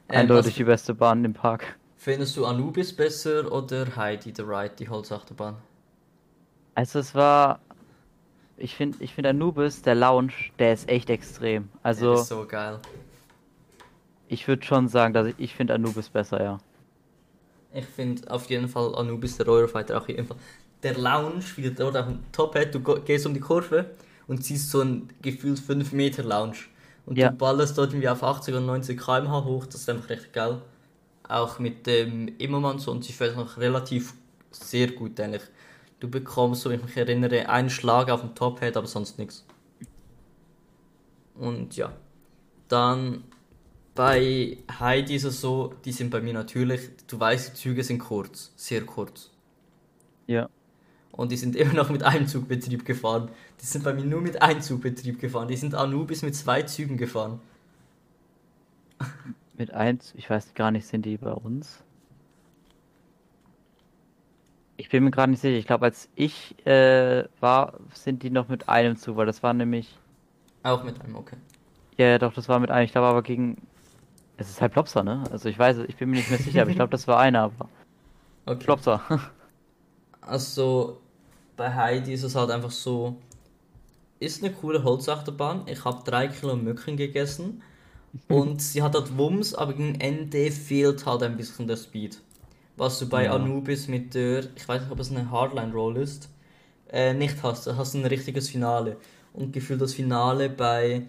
Ähm, 0.09 0.29
eindeutig 0.33 0.55
die 0.55 0.65
beste 0.65 0.93
Bahn 0.95 1.25
im 1.25 1.33
Park. 1.33 1.77
Findest 1.97 2.37
du 2.37 2.45
Anubis 2.45 2.95
besser 2.95 3.51
oder 3.51 3.97
Heidi 3.97 4.33
the 4.33 4.43
Ride, 4.43 4.75
die 4.79 4.87
Holzachterbahn? 4.87 5.57
Also 6.75 6.99
es 6.99 7.13
war, 7.15 7.59
ich 8.57 8.75
finde, 8.75 9.03
ich 9.03 9.13
finde 9.13 9.31
Anubis, 9.31 9.81
der 9.83 9.95
Lounge, 9.95 10.33
der 10.59 10.73
ist 10.73 10.89
echt 10.89 11.09
extrem. 11.09 11.69
Der 11.97 12.11
Also 12.11 12.13
ist 12.13 12.27
so 12.27 12.45
geil. 12.47 12.79
ich 14.27 14.47
würde 14.47 14.63
schon 14.63 14.87
sagen, 14.87 15.15
dass 15.15 15.25
ich, 15.27 15.35
ich 15.39 15.55
finde 15.55 15.73
Anubis 15.73 16.09
besser, 16.11 16.43
ja. 16.43 16.61
Ich 17.71 17.85
finde 17.85 18.29
auf 18.31 18.49
jeden 18.49 18.67
Fall 18.69 18.95
Anubis 18.95 19.37
der 19.37 19.47
Eurofighter 19.47 19.97
auch 20.01 20.07
jeden 20.07 20.25
Fall. 20.25 20.37
Der 20.83 20.97
Lounge, 20.97 21.43
wie 21.55 21.63
der 21.63 21.71
dort 21.71 21.97
auf 21.97 22.05
dem 22.07 22.31
Top 22.31 22.55
hat, 22.55 22.73
du 22.73 22.79
gehst 22.81 23.25
um 23.25 23.33
die 23.33 23.39
Kurve 23.39 23.91
und 24.27 24.43
siehst 24.43 24.69
so 24.71 24.81
ein 24.81 25.09
gefühlt 25.21 25.59
5 25.59 25.91
Meter 25.91 26.23
Lounge. 26.23 26.57
Und 27.05 27.17
Ja. 27.17 27.29
du 27.29 27.35
ballerst 27.37 27.77
dort 27.77 27.91
irgendwie 27.91 28.09
auf 28.09 28.23
80 28.23 28.53
oder 28.53 28.63
90 28.65 28.99
km/h 28.99 29.43
hoch, 29.45 29.65
das 29.65 29.81
ist 29.81 29.89
einfach 29.89 30.09
richtig 30.09 30.33
geil. 30.33 30.61
Auch 31.27 31.59
mit 31.59 31.87
dem 31.87 32.27
Immermann 32.37 32.79
so 32.79 32.91
und 32.91 33.03
sie 33.03 33.13
fährt 33.13 33.35
noch 33.35 33.57
relativ 33.57 34.13
sehr 34.51 34.91
gut 34.91 35.19
eigentlich. 35.19 35.43
Du 35.99 36.09
bekommst, 36.09 36.61
so 36.61 36.69
wie 36.69 36.75
ich 36.75 36.83
mich 36.83 36.97
erinnere, 36.97 37.49
einen 37.49 37.69
Schlag 37.69 38.09
auf 38.09 38.21
dem 38.21 38.35
Top 38.35 38.59
Head, 38.59 38.77
aber 38.77 38.87
sonst 38.87 39.17
nichts. 39.17 39.45
Und 41.35 41.75
ja. 41.75 41.93
Dann 42.67 43.23
bei 43.95 44.57
Heidi 44.79 45.15
ist 45.15 45.23
es 45.25 45.41
so, 45.41 45.73
die 45.85 45.91
sind 45.91 46.09
bei 46.09 46.21
mir 46.21 46.33
natürlich, 46.33 46.81
du 47.07 47.19
weißt, 47.19 47.51
die 47.51 47.53
Züge 47.55 47.83
sind 47.83 47.99
kurz, 47.99 48.51
sehr 48.55 48.85
kurz. 48.85 49.31
Ja. 50.27 50.49
Und 51.15 51.31
die 51.31 51.37
sind 51.37 51.55
immer 51.55 51.73
noch 51.73 51.89
mit 51.89 52.03
einem 52.03 52.27
Zugbetrieb 52.27 52.85
gefahren. 52.85 53.29
Die 53.61 53.65
sind 53.65 53.83
bei 53.83 53.93
mir 53.93 54.05
nur 54.05 54.21
mit 54.21 54.41
einem 54.41 54.61
Zugbetrieb 54.61 55.19
gefahren. 55.19 55.47
Die 55.47 55.57
sind 55.57 55.75
Anubis 55.75 56.21
mit 56.21 56.35
zwei 56.35 56.63
Zügen 56.63 56.97
gefahren. 56.97 57.39
Mit 59.57 59.71
eins, 59.71 60.13
ich 60.17 60.29
weiß 60.29 60.53
gar 60.53 60.69
nicht, 60.69 60.85
sind 60.85 61.05
die 61.05 61.15
bei 61.15 61.31
uns? 61.31 61.81
Ich 64.75 64.89
bin 64.89 65.05
mir 65.05 65.11
gerade 65.11 65.31
nicht 65.31 65.39
sicher. 65.39 65.57
Ich 65.57 65.65
glaube, 65.65 65.85
als 65.85 66.09
ich 66.15 66.55
äh, 66.67 67.23
war, 67.39 67.79
sind 67.93 68.21
die 68.21 68.29
noch 68.29 68.49
mit 68.49 68.67
einem 68.67 68.97
Zug, 68.97 69.15
weil 69.15 69.25
das 69.25 69.43
war 69.43 69.53
nämlich. 69.53 69.97
Auch 70.63 70.83
mit 70.83 70.99
einem, 70.99 71.15
okay. 71.15 71.37
Ja, 71.95 72.07
ja, 72.07 72.17
doch, 72.17 72.33
das 72.33 72.49
war 72.49 72.59
mit 72.59 72.69
einem. 72.69 72.83
Ich 72.83 72.91
glaube 72.91 73.07
aber 73.07 73.23
gegen. 73.23 73.65
Es 74.35 74.49
ist 74.49 74.61
halt 74.61 74.75
Lobster, 74.75 75.05
ne? 75.05 75.23
Also 75.31 75.47
ich 75.47 75.57
weiß, 75.57 75.77
ich 75.87 75.95
bin 75.95 76.09
mir 76.09 76.17
nicht 76.17 76.29
mehr 76.29 76.39
sicher, 76.39 76.63
aber 76.63 76.69
ich 76.69 76.75
glaube, 76.75 76.91
das 76.91 77.07
war 77.07 77.19
einer, 77.19 77.43
aber. 77.43 77.69
okay. 78.45 78.65
Lobster. 78.67 79.01
Also 80.19 80.99
bei 81.55 81.73
Heidi 81.73 82.13
ist 82.13 82.23
es 82.23 82.35
halt 82.35 82.51
einfach 82.51 82.71
so, 82.71 83.17
ist 84.19 84.43
eine 84.43 84.53
coole 84.53 84.83
Holzachterbahn. 84.83 85.67
Ich 85.67 85.85
habe 85.85 86.03
drei 86.05 86.27
Kilo 86.27 86.55
Mücken 86.55 86.97
gegessen. 86.97 87.61
Und 88.29 88.61
sie 88.61 88.81
hat 88.81 88.95
halt 88.95 89.17
Wumms, 89.17 89.53
aber 89.55 89.73
gegen 89.73 89.95
Ende 89.99 90.51
fehlt 90.51 91.05
halt 91.05 91.23
ein 91.23 91.37
bisschen 91.37 91.67
der 91.67 91.77
Speed. 91.77 92.21
Was 92.77 92.99
du 92.99 93.09
bei 93.09 93.25
Ja. 93.25 93.35
Anubis 93.35 93.87
mit 93.87 94.13
der, 94.15 94.45
ich 94.55 94.67
weiß 94.67 94.83
nicht, 94.83 94.91
ob 94.91 94.99
es 94.99 95.11
eine 95.11 95.29
Hardline 95.31 95.73
Roll 95.73 95.97
ist, 95.97 96.29
äh, 96.91 97.13
nicht 97.13 97.43
hast. 97.43 97.67
Da 97.67 97.75
hast 97.77 97.93
du 97.93 97.99
ein 97.99 98.05
richtiges 98.05 98.49
Finale. 98.49 98.97
Und 99.33 99.53
gefühlt 99.53 99.81
das 99.81 99.93
Finale 99.93 100.49
bei 100.49 101.07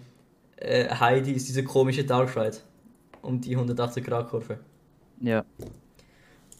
äh, 0.57 0.89
Heidi 0.89 1.31
ist 1.33 1.47
diese 1.47 1.63
komische 1.63 2.03
Dark 2.05 2.35
Ride. 2.37 2.57
Um 3.21 3.41
die 3.41 3.55
180 3.55 4.03
Grad 4.05 4.29
Kurve. 4.29 4.59
Ja. 5.21 5.45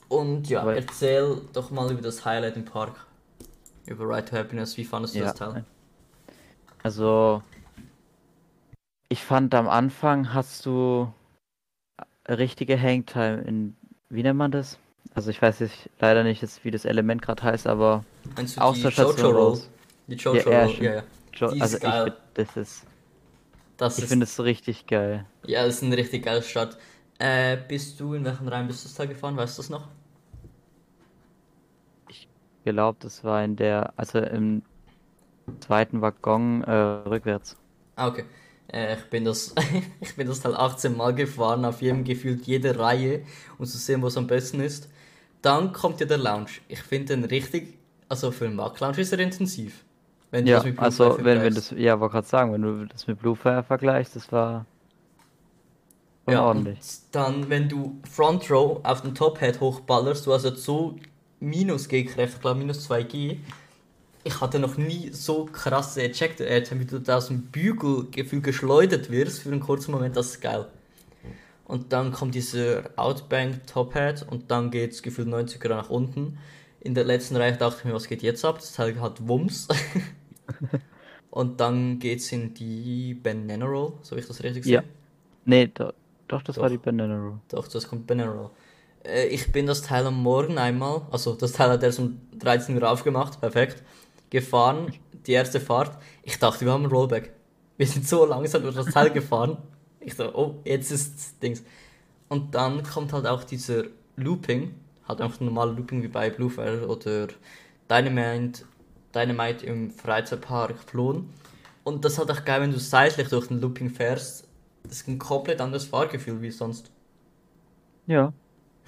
Und 0.10 0.50
ja, 0.50 0.70
erzähl 0.72 1.42
doch 1.54 1.72
mal 1.72 1.92
über 1.92 2.02
das 2.02 2.24
Highlight 2.26 2.56
im 2.56 2.66
Park. 2.66 3.06
Über 3.88 4.08
Ride 4.08 4.26
to 4.26 4.36
Happiness. 4.38 4.78
Wie 4.78 4.84
fandest 4.84 5.16
du 5.16 5.20
Ja. 5.20 5.26
das 5.26 5.36
Teil? 5.36 5.66
Also, 6.84 7.42
ich 9.10 9.24
fand 9.24 9.54
am 9.56 9.68
Anfang 9.68 10.34
hast 10.34 10.66
du 10.66 11.12
richtige 12.28 12.80
Hangtime 12.80 13.42
in, 13.42 13.76
wie 14.10 14.24
nennt 14.24 14.38
man 14.38 14.52
das? 14.52 14.78
Also 15.14 15.32
ich 15.32 15.42
weiß 15.42 15.60
jetzt 15.60 15.90
leider 16.00 16.24
nicht, 16.24 16.42
jetzt, 16.42 16.64
wie 16.66 16.72
das 16.72 16.86
Element 16.86 17.22
gerade 17.22 17.42
heißt, 17.44 17.68
aber 17.68 18.04
Meinst 18.36 18.58
du 18.58 18.62
aus 18.62 18.76
die 18.76 18.84
der 18.84 18.92
Station 18.92 19.36
raus. 19.36 19.70
Die 20.08 20.16
Jojo 20.16 20.50
Ja, 20.52 20.66
ja, 20.66 20.84
ja, 20.84 20.94
ja. 20.96 21.04
Jo- 21.34 21.52
Die 21.52 21.62
also 21.62 21.78
ich 21.78 21.84
geil. 21.84 22.14
das 22.34 22.58
ist, 22.58 22.86
Das 23.78 23.98
ich 23.98 24.06
finde 24.06 24.26
es 24.26 24.36
so 24.36 24.44
richtig 24.44 24.86
geil. 24.88 25.26
ja, 25.46 25.66
das 25.66 25.76
ist 25.78 25.84
eine 25.84 25.98
richtig 25.98 26.24
geile 26.26 26.44
Stadt. 26.44 26.78
Äh, 27.20 27.58
bist 27.68 28.00
du, 28.00 28.14
in 28.14 28.26
welchen 28.26 28.48
Reihen 28.48 28.68
bist 28.68 28.84
du 28.84 28.90
das 28.90 28.96
Teil 28.96 29.08
gefahren? 29.08 29.38
Weißt 29.38 29.58
du 29.58 29.62
das 29.62 29.70
noch? 29.70 29.88
Ich 32.68 32.74
glaube, 32.74 32.98
das 33.02 33.24
war 33.24 33.44
in 33.44 33.56
der, 33.56 33.94
also 33.98 34.20
im 34.20 34.64
zweiten 35.62 36.02
Waggon 36.02 36.64
äh, 36.64 36.72
rückwärts. 36.74 37.58
Ah, 37.96 38.08
okay. 38.08 38.26
Äh, 38.72 38.96
ich 38.98 39.10
bin 39.10 39.26
das, 39.26 39.54
ich 40.02 40.16
bin 40.16 40.28
das 40.28 40.42
Teil 40.42 40.56
18 40.56 40.96
Mal 40.96 41.14
gefahren, 41.16 41.66
auf 41.66 41.82
jedem 41.82 42.04
gefühlt 42.04 42.46
jede 42.46 42.78
Reihe, 42.78 43.26
um 43.58 43.66
zu 43.66 43.78
sehen, 43.78 44.02
wo 44.02 44.08
es 44.08 44.18
am 44.18 44.28
besten 44.28 44.60
ist. 44.60 44.90
Dann 45.42 45.74
kommt 45.74 46.00
ja 46.00 46.06
der 46.06 46.18
Lounge. 46.18 46.50
Ich 46.68 46.82
finde 46.84 47.16
den 47.16 47.26
richtig, 47.26 47.78
also 48.10 48.32
für 48.32 48.46
einen 48.46 48.56
Mark-Lounge 48.56 49.00
ist 49.00 49.12
er 49.14 49.20
intensiv. 49.20 49.86
Wenn 50.32 50.46
du 50.46 50.52
Ja, 50.52 50.56
das 50.56 50.66
mit 50.66 50.78
Blue 50.78 50.92
also 50.92 50.94
Flag 50.94 51.14
wenn 51.24 51.42
wir 51.44 51.52
vergleichst. 51.52 51.52
das, 51.52 51.72
ja, 51.72 52.00
wollte 52.00 52.14
gerade 52.14 52.28
sagen, 52.28 52.54
wenn 52.54 52.62
du 52.64 52.86
das 52.88 53.06
mit 53.08 53.20
Blue 53.20 53.36
Fire 53.36 53.64
vergleichst, 53.64 54.16
das 54.16 54.32
war 54.32 54.66
Ja, 56.28 56.42
ordentlich. 56.42 56.80
und 56.82 56.86
dann, 57.12 57.50
wenn 57.50 57.70
du 57.70 58.02
Front 58.10 58.50
Row 58.52 58.82
auf 58.84 59.02
den 59.02 59.16
Top 59.16 59.40
Head 59.40 59.60
hochballerst, 59.62 60.26
du 60.26 60.34
hast 60.34 60.44
jetzt 60.44 60.64
so 60.64 60.98
minus 61.40 61.88
G-Kräfte, 61.88 62.36
ich 62.36 62.42
glaube 62.42 62.60
minus 62.60 62.90
2G. 62.90 63.38
Ich 64.24 64.42
hatte 64.42 64.60
noch 64.60 64.78
nie 64.78 65.10
so 65.12 65.46
krasse 65.46 66.02
Ejector 66.02 66.46
Airtime, 66.48 66.82
wie 66.82 66.86
du 66.86 67.00
da 67.00 67.18
aus 67.18 67.28
dem 67.28 67.44
Bügelgefühl 67.44 68.42
geschleudert 68.42 69.10
wirst 69.10 69.42
für 69.42 69.50
einen 69.50 69.62
kurzen 69.62 69.92
Moment, 69.92 70.18
das 70.18 70.28
ist 70.28 70.42
geil. 70.42 70.68
Und 71.66 71.92
dann 71.92 72.14
kommt 72.14 72.36
dieser 72.36 72.90
Outbank 72.96 73.68
Top 73.68 73.94
Head 73.94 74.26
und 74.30 74.50
dann 74.52 74.72
geht's 74.72 75.02
gefühlt 75.02 75.28
90 75.28 75.60
Grad 75.60 75.78
nach 75.78 75.90
unten. 75.90 76.38
In 76.80 76.94
der 76.94 77.04
letzten 77.04 77.36
Reihe 77.36 77.54
dachte 77.54 77.80
ich 77.80 77.86
mir, 77.86 77.94
was 77.94 78.08
geht 78.08 78.22
jetzt 78.22 78.46
ab? 78.46 78.60
Das 78.60 78.74
Teil 78.74 79.00
hat 79.02 79.28
Wumms. 79.28 79.68
und 81.30 81.60
dann 81.60 82.00
geht's 82.00 82.32
in 82.32 82.54
die 82.54 83.14
Banana 83.14 83.66
Roll, 83.66 83.94
so 84.02 84.16
wie 84.16 84.22
ich 84.22 84.28
das 84.28 84.42
richtig 84.44 84.64
sehe. 84.64 84.76
Ja. 84.76 84.84
Nee, 85.44 85.68
do, 85.68 85.92
doch, 86.28 86.42
das 86.42 86.58
war 86.58 86.70
Doch. 86.70 86.72
die 86.72 86.78
Banana 86.78 87.20
Roll. 87.20 87.40
Doch, 87.50 87.68
das 87.68 87.88
kommt 87.88 88.08
Banana 88.08 88.32
Roll. 88.32 88.50
Äh, 89.08 89.28
ich 89.28 89.52
bin 89.52 89.66
das 89.66 89.82
Teil 89.82 90.06
am 90.06 90.22
Morgen 90.22 90.58
einmal, 90.58 91.02
also 91.12 91.34
das 91.34 91.54
Teil 91.54 91.70
hat 91.70 91.84
erst 91.84 92.00
um 92.00 92.20
13 92.38 92.76
Uhr 92.76 92.90
aufgemacht, 92.90 93.40
perfekt, 93.40 93.84
gefahren, 94.30 94.94
die 95.26 95.34
erste 95.34 95.60
Fahrt. 95.60 95.98
Ich 96.24 96.40
dachte, 96.40 96.66
wir 96.66 96.72
haben 96.72 96.84
ein 96.84 96.92
Rollback. 96.92 97.34
Wir 97.78 97.88
sind 97.88 98.08
so 98.08 98.26
langsam 98.26 98.64
durch 98.64 98.76
das 98.76 98.88
Teil 98.88 99.12
gefahren. 99.12 99.58
Ich 100.00 100.16
dachte, 100.16 100.38
oh, 100.38 100.56
jetzt 100.64 100.92
ist 100.92 101.42
Dings. 101.42 101.64
Und 102.30 102.56
dann 102.56 102.84
kommt 102.84 103.14
halt 103.14 103.28
auch 103.28 103.44
dieser 103.44 103.84
Looping, 104.16 104.74
halt 105.08 105.22
einfach 105.22 105.40
ein 105.40 105.46
normaler 105.46 105.74
Looping 105.74 106.02
wie 106.02 106.08
bei 106.08 106.30
Bluefire 106.30 106.88
oder 106.88 107.28
Dynamite, 107.90 108.64
Dynamite 109.14 109.66
im 109.66 109.92
Freizeitpark 109.92 110.78
Flohen. 110.80 111.30
Und 111.84 112.04
das 112.04 112.18
halt 112.18 112.32
auch 112.32 112.44
geil, 112.44 112.62
wenn 112.62 112.72
du 112.72 112.80
seitlich 112.80 113.30
durch 113.30 113.48
den 113.48 113.62
Looping 113.62 113.90
fährst. 113.90 114.48
Das 114.84 115.02
ist 115.02 115.08
ein 115.08 115.20
komplett 115.20 115.62
anderes 115.62 115.86
Fahrgefühl 115.86 116.42
wie 116.42 116.52
sonst. 116.52 116.92
Ja. 118.08 118.34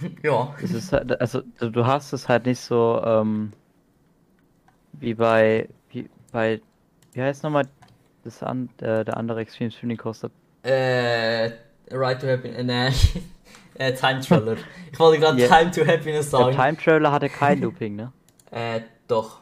Ja. 0.24 0.56
Es 0.62 0.72
ist 0.74 0.94
halt, 0.94 1.20
also 1.20 1.42
du 1.60 1.86
hast 1.86 2.14
es 2.14 2.28
halt 2.30 2.46
nicht 2.46 2.60
so 2.60 3.02
ähm, 3.04 3.52
wie 4.94 5.14
bei 5.14 5.68
wie 5.92 6.10
bei 6.32 6.62
wie 7.14 7.22
heißt 7.22 7.44
nochmal 7.44 7.68
das 8.24 8.44
an 8.44 8.70
äh, 8.82 9.04
der 9.04 9.18
andere 9.18 9.42
Extreme 9.42 9.72
Spinning 9.72 9.98
Coaster? 9.98 10.30
Äh, 10.64 11.52
Right 11.92 12.20
to 12.22 12.28
Happiness, 12.28 13.16
äh, 13.76 13.90
äh, 13.90 13.94
Time 13.94 14.22
Traveler. 14.22 14.58
Ich 14.92 15.00
wollte 15.00 15.20
gerade 15.20 15.42
Ja. 15.42 15.48
Time 15.48 15.72
to 15.72 15.82
Happiness 15.82 16.30
Der 16.30 16.40
sagen. 16.40 16.56
Time 16.56 16.78
Traveler 16.78 17.12
hatte 17.12 17.30
kein 17.30 17.62
Looping, 17.64 17.96
ne? 17.96 18.12
Äh, 18.52 18.82
doch. 19.08 19.40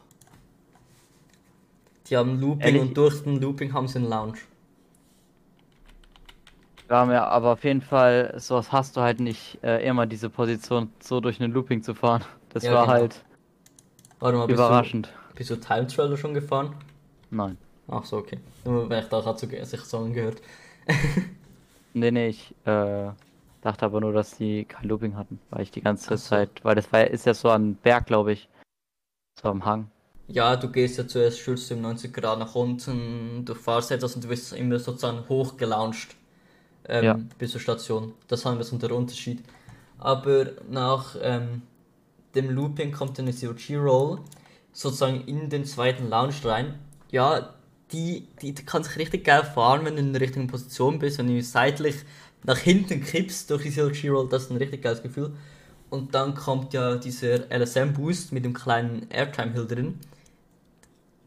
Die 2.07 2.15
haben 2.15 2.39
Looping 2.39 2.61
Ehrlich? 2.61 2.81
und 2.81 2.97
durch 2.97 3.21
den 3.23 3.41
Looping 3.41 3.73
haben 3.73 3.87
sie 3.87 3.99
einen 3.99 4.09
Lounge. 4.09 4.37
Ja, 6.89 7.11
ja, 7.11 7.27
aber 7.27 7.51
auf 7.51 7.63
jeden 7.63 7.81
Fall, 7.81 8.33
sowas 8.37 8.71
hast 8.71 8.95
du 8.95 9.01
halt 9.01 9.19
nicht 9.19 9.59
äh, 9.63 9.85
immer 9.85 10.05
diese 10.05 10.29
Position, 10.29 10.89
so 11.01 11.19
durch 11.19 11.41
einen 11.41 11.51
Looping 11.51 11.83
zu 11.83 11.93
fahren. 11.93 12.23
Das 12.53 12.63
Ja, 12.63 12.71
war 12.71 12.81
genau. 12.81 12.93
halt 12.93 13.25
Warte 14.19 14.37
mal, 14.37 14.47
bist 14.47 14.59
überraschend. 14.59 15.09
du, 15.09 15.35
bist 15.35 15.49
du 15.49 15.55
Time 15.59 15.87
Traveler 15.87 16.17
schon 16.17 16.33
gefahren? 16.33 16.75
Nein. 17.31 17.57
Ach 17.87 18.05
so, 18.05 18.17
okay. 18.17 18.39
Nur 18.65 18.89
weil 18.89 19.03
ich 19.03 19.09
da 19.09 19.21
gerade 19.21 19.39
so 19.39 19.47
sich 19.65 19.81
so 19.81 19.97
angehört. 19.99 20.41
Nee, 21.93 22.11
nee, 22.11 22.27
ich 22.29 22.53
äh, 22.65 23.09
dachte 23.61 23.85
aber 23.85 24.01
nur, 24.01 24.13
dass 24.13 24.37
die 24.37 24.65
kein 24.65 24.87
Looping 24.87 25.15
hatten, 25.15 25.39
weil 25.49 25.61
ich 25.63 25.71
die 25.71 25.81
ganze 25.81 26.15
so. 26.15 26.15
Zeit, 26.15 26.49
weil 26.63 26.75
das 26.75 26.91
war 26.93 27.05
ist 27.07 27.25
ja 27.25 27.33
so 27.33 27.49
ein 27.49 27.75
Berg, 27.75 28.05
glaube 28.05 28.33
ich. 28.33 28.49
So 29.41 29.49
am 29.49 29.65
Hang. 29.65 29.89
Ja, 30.29 30.55
du 30.57 30.69
gehst 30.69 30.97
ja 30.97 31.07
zuerst 31.07 31.39
schulst 31.39 31.71
um 31.71 31.81
90 31.81 32.13
Grad 32.13 32.39
nach 32.39 32.55
unten, 32.55 33.45
du 33.45 33.55
fahrst 33.55 33.91
etwas 33.91 34.15
und 34.15 34.23
du 34.25 34.29
wirst 34.29 34.51
immer 34.53 34.77
sozusagen 34.79 35.27
hochgelauncht 35.29 36.16
ähm, 36.87 37.03
Ja. 37.03 37.19
bis 37.37 37.51
zur 37.51 37.61
Station. 37.61 38.13
Das 38.27 38.39
ist 38.41 38.45
ein 38.47 38.57
bisschen 38.57 38.79
der 38.79 38.91
Unterschied. 38.95 39.43
Aber 39.99 40.47
nach 40.69 41.15
ähm, 41.21 41.63
dem 42.35 42.49
Looping 42.49 42.91
kommt 42.91 43.19
eine 43.19 43.33
COG-Roll 43.33 44.19
sozusagen 44.73 45.21
in 45.25 45.49
den 45.49 45.65
zweiten 45.65 46.09
Lounge 46.09 46.35
rein. 46.43 46.75
Ja, 47.11 47.53
die, 47.91 48.27
die, 48.41 48.53
die 48.53 48.65
kann 48.65 48.83
sich 48.83 48.97
richtig 48.97 49.23
geil 49.25 49.43
fahren, 49.43 49.85
wenn 49.85 49.95
du 49.95 50.01
in 50.01 50.13
der 50.13 50.21
richtigen 50.21 50.47
Position 50.47 50.99
bist, 50.99 51.17
wenn 51.17 51.27
du 51.27 51.41
seitlich 51.41 51.95
nach 52.43 52.57
hinten 52.57 53.03
kippst 53.03 53.49
durch 53.49 53.63
die 53.63 53.71
COG-Roll, 53.71 54.29
das 54.29 54.43
ist 54.43 54.51
ein 54.51 54.57
richtig 54.57 54.83
geiles 54.83 55.01
Gefühl. 55.01 55.33
Und 55.89 56.13
dann 56.13 56.35
kommt 56.35 56.73
ja 56.73 56.95
dieser 56.95 57.49
LSM-Boost 57.49 58.33
mit 58.33 58.43
dem 58.45 58.53
kleinen 58.53 59.07
Airtime-Hill 59.09 59.67
drin. 59.67 59.99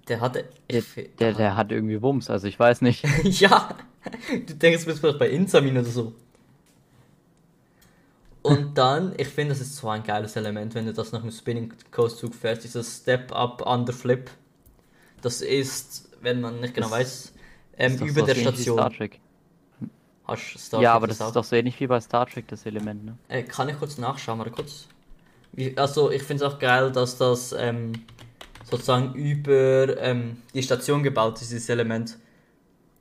Der 0.09 0.20
hatte. 0.20 0.44
Der, 0.70 0.83
der, 1.18 1.33
der 1.33 1.57
hat 1.57 1.73
irgendwie 1.73 2.01
Wumms, 2.03 2.29
also 2.31 2.46
ich 2.46 2.59
weiß 2.59 2.83
nicht. 2.83 3.05
ja! 3.25 3.75
Du 4.47 4.55
denkst, 4.55 4.81
du 4.81 4.87
bist 4.87 5.01
vielleicht 5.01 5.19
bei 5.19 5.29
Insamin 5.31 5.77
oder 5.77 5.87
so. 5.89 6.15
Und 8.43 8.79
dann, 8.79 9.15
ich 9.19 9.29
finde, 9.29 9.51
das 9.55 9.61
ist 9.61 9.77
so 9.77 9.89
ein 9.91 10.03
geiles 10.03 10.35
Element, 10.37 10.75
wenn 10.75 10.87
du 10.87 10.95
das 10.95 11.13
nach 11.13 11.21
dem 11.21 11.31
Spinning 11.31 11.73
Coast 11.91 12.19
Zug 12.19 12.35
fährst, 12.35 12.65
dieses 12.65 12.99
Step 12.99 13.33
Up 13.33 13.67
Under 13.67 13.93
Flip. 13.93 14.31
Das 15.21 15.43
ist, 15.43 16.09
wenn 16.23 16.41
man 16.41 16.61
nicht 16.61 16.75
genau 16.75 16.89
Das 16.89 16.99
weiß, 16.99 17.33
ähm, 17.77 17.99
über 17.99 18.21
so 18.21 18.27
der 18.27 18.37
wie 18.37 18.41
Star 18.41 18.55
Station. 18.55 18.91
Trek. 18.91 19.21
Hast 20.25 20.59
Star 20.59 20.81
ja, 20.81 20.93
Trek 20.93 20.97
aber 20.97 21.07
das 21.09 21.21
auch? 21.21 21.29
ist 21.29 21.37
doch 21.37 21.45
so 21.45 21.57
ähnlich 21.57 21.79
wie 21.81 21.87
bei 21.87 22.01
Star 22.01 22.27
Trek, 22.27 22.49
das 22.49 22.65
Element, 22.65 23.05
ne? 23.05 23.19
Äh, 23.29 23.43
kann 23.43 23.69
ich 23.69 23.79
kurz 23.79 23.99
nachschauen, 23.99 24.39
mal 24.39 24.51
kurz. 24.51 24.89
Wie, 25.53 25.77
also 25.77 26.11
ich 26.11 26.23
finde 26.23 26.45
es 26.45 26.53
auch 26.53 26.59
geil, 26.59 26.93
dass 26.93 27.19
das 27.19 27.53
ähm, 27.53 27.93
sozusagen 28.65 29.15
über 29.15 29.99
ähm, 29.99 30.39
die 30.55 30.63
Station 30.63 31.03
gebaut 31.03 31.41
ist, 31.43 31.51
dieses 31.51 31.69
Element. 31.69 32.17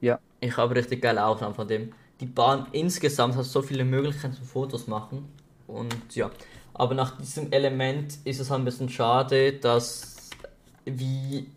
Ja. 0.01 0.19
Ich 0.39 0.57
habe 0.57 0.75
richtig 0.75 1.01
geile 1.01 1.25
Aufnahmen 1.25 1.55
von 1.55 1.67
dem. 1.67 1.93
Die 2.19 2.25
Bahn 2.25 2.67
insgesamt 2.71 3.35
hat 3.35 3.45
so 3.45 3.61
viele 3.61 3.85
Möglichkeiten 3.85 4.33
zum 4.33 4.45
Fotos 4.45 4.87
machen. 4.87 5.27
Und 5.67 6.15
ja. 6.15 6.31
Aber 6.73 6.95
nach 6.95 7.17
diesem 7.17 7.51
Element 7.51 8.17
ist 8.23 8.39
es 8.39 8.49
halt 8.49 8.61
ein 8.61 8.65
bisschen 8.65 8.89
schade, 8.89 9.53
dass 9.53 10.29
wie 10.85 11.51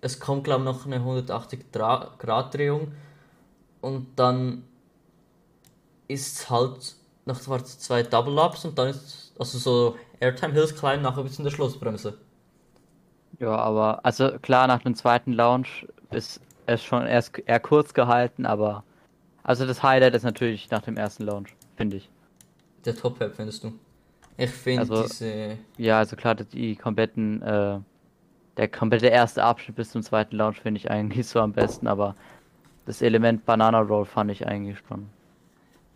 es 0.00 0.20
kommt 0.20 0.44
glaube 0.44 0.60
ich 0.60 0.64
noch 0.66 0.86
eine 0.86 0.96
180 0.96 1.72
Dra 1.72 2.14
Grad 2.18 2.54
Drehung 2.54 2.92
und 3.80 4.08
dann 4.16 4.64
ist 6.06 6.48
halt 6.50 6.94
noch 7.24 7.40
zwei 7.40 8.02
Double 8.02 8.38
Ups 8.38 8.64
und 8.64 8.78
dann 8.78 8.88
ist 8.88 9.32
also 9.38 9.58
so 9.58 9.96
Airtime 10.20 10.52
Hills 10.52 10.76
klein 10.76 11.02
nachher 11.02 11.22
bis 11.22 11.38
in 11.38 11.44
der 11.44 11.50
Schlussbremse. 11.50 12.18
Ja, 13.38 13.56
aber 13.56 14.04
also 14.04 14.38
klar, 14.40 14.66
nach 14.66 14.82
dem 14.82 14.94
zweiten 14.94 15.32
Lounge 15.32 15.68
ist 16.10 16.40
es 16.66 16.82
schon 16.84 17.06
erst 17.06 17.38
eher 17.46 17.60
kurz 17.60 17.94
gehalten, 17.94 18.46
aber 18.46 18.84
also 19.42 19.66
das 19.66 19.82
Highlight 19.82 20.14
ist 20.14 20.22
natürlich 20.24 20.70
nach 20.70 20.82
dem 20.82 20.96
ersten 20.96 21.24
Lounge, 21.24 21.48
finde 21.76 21.96
ich. 21.98 22.10
Der 22.84 22.94
Top 22.94 23.18
Hat 23.20 23.34
findest 23.34 23.64
du? 23.64 23.72
Ich 24.36 24.50
finde 24.50 24.80
Also- 24.80 25.02
diese 25.04 25.58
Ja, 25.78 25.98
also 25.98 26.16
klar, 26.16 26.34
die 26.34 26.76
kompletten 26.76 27.42
äh, 27.42 27.78
der 28.56 28.68
komplette 28.68 29.06
erste 29.08 29.44
Abschnitt 29.44 29.76
bis 29.76 29.90
zum 29.90 30.02
zweiten 30.02 30.36
Launch 30.36 30.60
finde 30.60 30.78
ich 30.78 30.90
eigentlich 30.90 31.26
so 31.26 31.40
am 31.40 31.52
besten, 31.52 31.86
aber 31.86 32.14
das 32.86 33.02
Element 33.02 33.44
Banana 33.44 33.80
Roll 33.80 34.04
fand 34.06 34.30
ich 34.30 34.46
eigentlich 34.46 34.78
schon. 34.88 35.08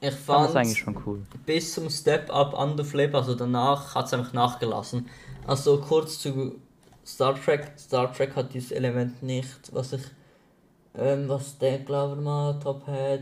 Ich 0.03 0.11
Fand 0.15 0.21
fand 0.25 0.49
das 0.49 0.57
eigentlich 0.57 0.79
schon 0.79 0.97
cool. 1.07 1.23
bis 1.47 1.75
zum 1.75 1.89
Step 1.91 2.31
Up 2.31 2.55
Underflip, 2.59 3.15
also 3.15 3.35
danach 3.35 3.95
hat 3.95 4.07
es 4.07 4.15
einfach 4.15 4.33
nachgelassen. 4.33 5.09
Also 5.47 5.81
kurz 5.81 6.19
zu 6.19 6.59
Star 7.07 7.35
Trek. 7.35 7.73
Star 7.79 8.13
Trek 8.13 8.35
hat 8.37 8.53
dieses 8.55 8.73
Element 8.73 9.23
nicht, 9.23 9.73
was 9.73 9.93
ich, 9.93 10.03
ähm, 10.97 11.29
was 11.29 11.59
der 11.59 11.79
glaube 11.81 12.17
ich 12.17 12.23
mal 12.25 12.59
Top 12.61 12.87
hat. 12.87 13.21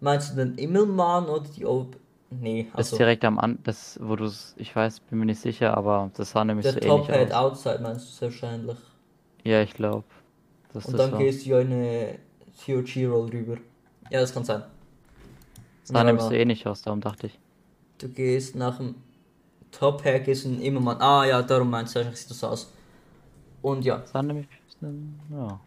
Meinst 0.00 0.32
du 0.32 0.36
den 0.36 0.54
Immelmann 0.56 1.26
oder 1.28 1.44
die 1.48 1.66
Ob... 1.66 1.96
Nee, 2.30 2.68
Das 2.70 2.78
also 2.78 2.94
ist 2.94 2.98
direkt 3.00 3.24
am 3.24 3.38
An, 3.40 3.58
das, 3.64 3.98
wo 4.00 4.14
du 4.16 4.24
es, 4.24 4.54
ich 4.56 4.74
weiß, 4.74 5.00
bin 5.00 5.18
mir 5.18 5.26
nicht 5.26 5.40
sicher, 5.40 5.76
aber 5.76 6.10
das 6.16 6.30
sah 6.30 6.44
nämlich 6.44 6.62
der 6.62 6.74
so 6.74 6.80
Top 6.80 7.08
ähnlich 7.08 7.32
Hat 7.32 7.32
aus. 7.32 7.66
Outside 7.66 7.82
meinst 7.82 8.06
du 8.08 8.12
sehr 8.12 8.28
wahrscheinlich. 8.28 8.78
Ja, 9.44 9.62
ich 9.62 9.74
glaube. 9.74 10.04
Das 10.72 10.86
Und 10.86 10.92
das 10.92 11.00
dann 11.00 11.12
war. 11.12 11.18
gehst 11.18 11.44
du 11.44 11.50
ja 11.50 11.60
in 11.60 11.72
eine 11.72 12.18
COG-Roll 12.64 13.30
rüber. 13.30 13.56
Ja, 14.10 14.20
das 14.20 14.32
kann 14.32 14.44
sein. 14.44 14.62
sah 15.84 16.04
nämlich 16.04 16.22
so 16.22 16.30
ähnlich 16.32 16.66
aus, 16.66 16.82
darum 16.82 17.00
dachte 17.00 17.26
ich. 17.26 17.38
Du 17.98 18.08
gehst 18.08 18.54
nach 18.54 18.78
dem 18.78 18.94
Top 19.72 20.04
Hair, 20.04 20.20
gehst 20.20 20.44
in 20.46 20.60
Immelmann. 20.60 21.00
Ah 21.00 21.24
ja, 21.24 21.42
darum 21.42 21.70
meinst 21.70 21.94
du, 21.94 21.98
wahrscheinlich 21.98 22.20
sieht 22.20 22.30
das 22.30 22.44
aus. 22.44 22.72
Und 23.62 23.84
ja, 23.84 24.02
Sah 24.06 24.22
nämlich, 24.22 24.48
ja. 25.30 25.60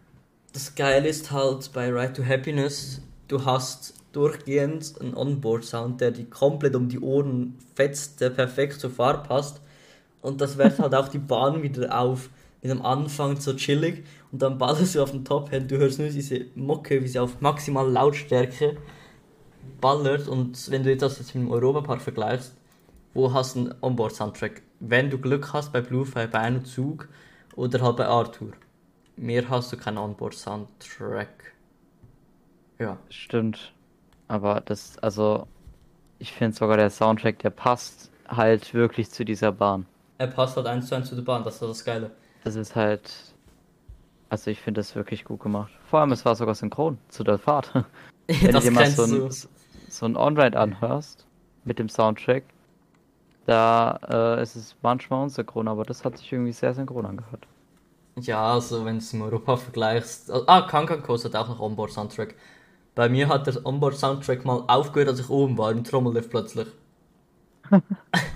Das 0.54 0.76
Geile 0.76 1.08
ist 1.08 1.32
halt 1.32 1.72
bei 1.72 1.90
Ride 1.90 2.12
to 2.12 2.24
Happiness, 2.24 3.02
du 3.26 3.44
hast 3.44 3.94
durchgehend 4.12 4.94
einen 5.00 5.14
Onboard-Sound, 5.14 6.00
der 6.00 6.12
dir 6.12 6.30
komplett 6.30 6.76
um 6.76 6.88
die 6.88 7.00
Ohren 7.00 7.58
fetzt, 7.74 8.20
der 8.20 8.30
perfekt 8.30 8.78
zur 8.78 8.90
Fahrt 8.90 9.26
passt. 9.28 9.60
Und 10.22 10.40
das 10.40 10.56
wertet 10.56 10.78
halt 10.78 10.94
auch 10.94 11.08
die 11.08 11.18
Bahn 11.18 11.62
wieder 11.62 11.98
auf. 11.98 12.30
Mit 12.62 12.70
am 12.70 12.82
Anfang 12.82 13.38
so 13.38 13.52
chillig 13.54 14.04
und 14.32 14.40
dann 14.40 14.56
ballerst 14.56 14.94
du 14.94 15.02
auf 15.02 15.10
den 15.10 15.24
Top 15.24 15.50
Hat, 15.52 15.70
du 15.70 15.76
hörst 15.76 15.98
nur 15.98 16.08
diese 16.08 16.46
Mucke, 16.54 17.02
wie 17.02 17.08
sie 17.08 17.18
auf 17.18 17.42
maximal 17.42 17.90
Lautstärke 17.90 18.76
ballert. 19.82 20.28
Und 20.28 20.70
wenn 20.70 20.82
du 20.82 20.96
das 20.96 21.18
jetzt 21.18 21.34
mit 21.34 21.44
dem 21.44 21.50
Europapark 21.50 22.00
vergleichst, 22.00 22.54
wo 23.12 23.34
hast 23.34 23.56
du 23.56 23.60
einen 23.60 23.74
Onboard-Soundtrack? 23.82 24.62
Wenn 24.80 25.10
du 25.10 25.18
Glück 25.18 25.52
hast 25.52 25.72
bei 25.72 25.82
Bluefire, 25.82 26.28
bei 26.28 26.38
einem 26.38 26.64
Zug 26.64 27.08
oder 27.54 27.82
halt 27.82 27.96
bei 27.96 28.06
Arthur. 28.06 28.52
Mehr 29.16 29.48
hast 29.48 29.72
du 29.72 29.76
keinen 29.76 29.98
Onboard-Soundtrack. 29.98 31.52
Ja. 32.78 32.98
Stimmt. 33.08 33.72
Aber 34.28 34.60
das, 34.60 34.98
also, 34.98 35.46
ich 36.18 36.32
finde 36.32 36.56
sogar 36.56 36.76
der 36.76 36.90
Soundtrack, 36.90 37.38
der 37.38 37.50
passt 37.50 38.10
halt 38.28 38.74
wirklich 38.74 39.10
zu 39.10 39.24
dieser 39.24 39.52
Bahn. 39.52 39.86
Er 40.18 40.26
passt 40.28 40.56
halt 40.56 40.66
eins 40.66 40.88
zu 40.88 40.94
eins 40.94 41.08
zu 41.08 41.14
der 41.14 41.22
Bahn, 41.22 41.44
das 41.44 41.54
ist 41.54 41.62
das 41.62 41.84
Geile. 41.84 42.10
Das 42.42 42.56
ist 42.56 42.74
halt, 42.74 43.34
also 44.28 44.50
ich 44.50 44.60
finde 44.60 44.80
das 44.80 44.94
wirklich 44.94 45.24
gut 45.24 45.40
gemacht. 45.40 45.72
Vor 45.86 46.00
allem, 46.00 46.12
es 46.12 46.24
war 46.24 46.34
sogar 46.34 46.54
synchron 46.54 46.98
zu 47.08 47.24
der 47.24 47.38
Fahrt. 47.38 47.72
Wenn 48.26 48.40
du 48.40 48.52
das 48.52 48.64
dir 48.64 48.70
mal 48.70 48.86
so 48.90 49.06
du. 49.06 49.26
ein, 49.26 49.30
so 49.88 50.06
ein 50.06 50.16
On-Ride 50.16 50.58
anhörst 50.58 51.26
mit 51.64 51.78
dem 51.78 51.88
Soundtrack, 51.88 52.44
da 53.46 53.98
äh, 54.08 54.42
ist 54.42 54.56
es 54.56 54.76
manchmal 54.82 55.22
unsynchron, 55.24 55.68
aber 55.68 55.84
das 55.84 56.04
hat 56.04 56.16
sich 56.16 56.32
irgendwie 56.32 56.52
sehr 56.52 56.72
synchron 56.72 57.04
angehört. 57.04 57.46
Ja, 58.20 58.54
also 58.54 58.84
wenn 58.84 58.94
du 58.94 58.98
es 58.98 59.12
im 59.12 59.22
Europa 59.22 59.56
vergleichst. 59.56 60.30
Ah, 60.46 60.62
Kankan 60.62 61.02
hat 61.02 61.36
auch 61.36 61.48
noch 61.48 61.60
Onboard-Soundtrack. 61.60 62.34
Bei 62.94 63.08
mir 63.08 63.28
hat 63.28 63.46
der 63.46 63.66
Onboard-Soundtrack 63.66 64.44
mal 64.44 64.64
aufgehört, 64.68 65.08
als 65.08 65.20
ich 65.20 65.28
oben 65.28 65.58
war, 65.58 65.72
im 65.72 65.82
Trommellift 65.82 66.30
plötzlich. 66.30 66.68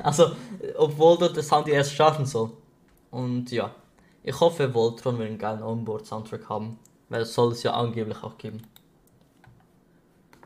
also, 0.03 0.33
obwohl 0.77 1.19
dort 1.19 1.37
der 1.37 1.45
Sound 1.45 1.69
erst 1.69 1.93
starten 1.93 2.27
soll. 2.27 2.51
Und 3.11 3.53
ja, 3.53 3.71
ich 4.25 4.41
hoffe, 4.41 4.75
Voltron 4.75 5.19
wird 5.19 5.29
einen 5.29 5.39
geilen 5.39 5.63
Onboard-Soundtrack 5.63 6.49
haben. 6.49 6.79
Weil 7.09 7.23
es 7.23 7.35
soll 7.35 7.53
es 7.53 7.63
ja 7.63 7.73
angeblich 7.73 8.23
auch 8.23 8.37
geben. 8.37 8.63